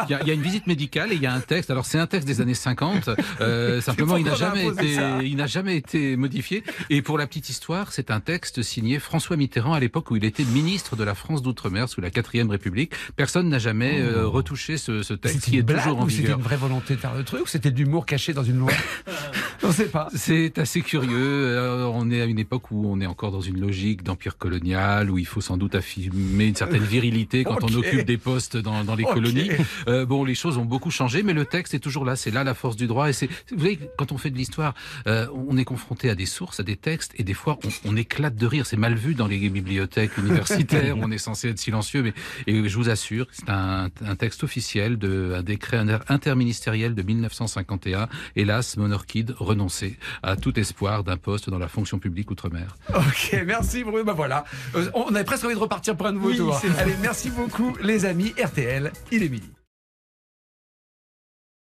[0.08, 1.70] il y, a, il y a une visite médicale et il y a un texte.
[1.70, 3.10] Alors c'est un texte des années 50.
[3.42, 6.64] euh, simplement, il n'a jamais imposé été, ça il n'a jamais été modifié.
[6.90, 10.26] Et pour la petite histoire, c'est un texte signé François Mitterrand à l'époque où il
[10.26, 12.94] était ministre de la France d'outre-mer sous la quatrième République.
[13.16, 16.24] Personne n'a jamais euh, retouché ce, ce texte qui est blague toujours en ou c'était
[16.24, 16.38] vigueur.
[16.38, 18.72] une vraie volonté de faire le truc ou c'était de l'humour caché dans une loi
[19.64, 20.10] Non, sait pas.
[20.14, 21.10] C'est assez curieux.
[21.18, 25.10] Euh, on est à une époque où on est encore dans une logique d'empire colonial,
[25.10, 28.84] où il faut sans doute affirmer une certaine virilité quand on occupe des postes dans,
[28.84, 29.52] dans les colonies.
[29.88, 32.16] Euh, bon, les choses ont beaucoup changé, mais le texte est toujours là.
[32.16, 33.10] C'est là la force du droit.
[33.10, 34.74] Et c'est, vous voyez, quand on fait de l'histoire,
[35.08, 37.96] euh, on est confronté à des sources, à des textes, et des fois, on, on
[37.96, 38.66] éclate de rire.
[38.66, 40.98] C'est mal vu dans les bibliothèques universitaires.
[41.02, 42.14] on est censé être silencieux, mais
[42.48, 47.02] et je vous assure, c'est un, un texte officiel de un décret inter- interministériel de
[47.02, 48.08] 1951.
[48.36, 52.76] Hélas, Monorchide renonçait à tout espoir d'un poste dans la fonction publique outre-mer.
[52.94, 54.04] Ok, merci Bruno.
[54.04, 54.44] Bah voilà,
[54.76, 56.60] Euh, on avait presque envie de repartir pour un nouveau Oui, tour.
[56.78, 58.34] Allez, merci beaucoup les amis.
[58.38, 59.50] RTL, il est midi.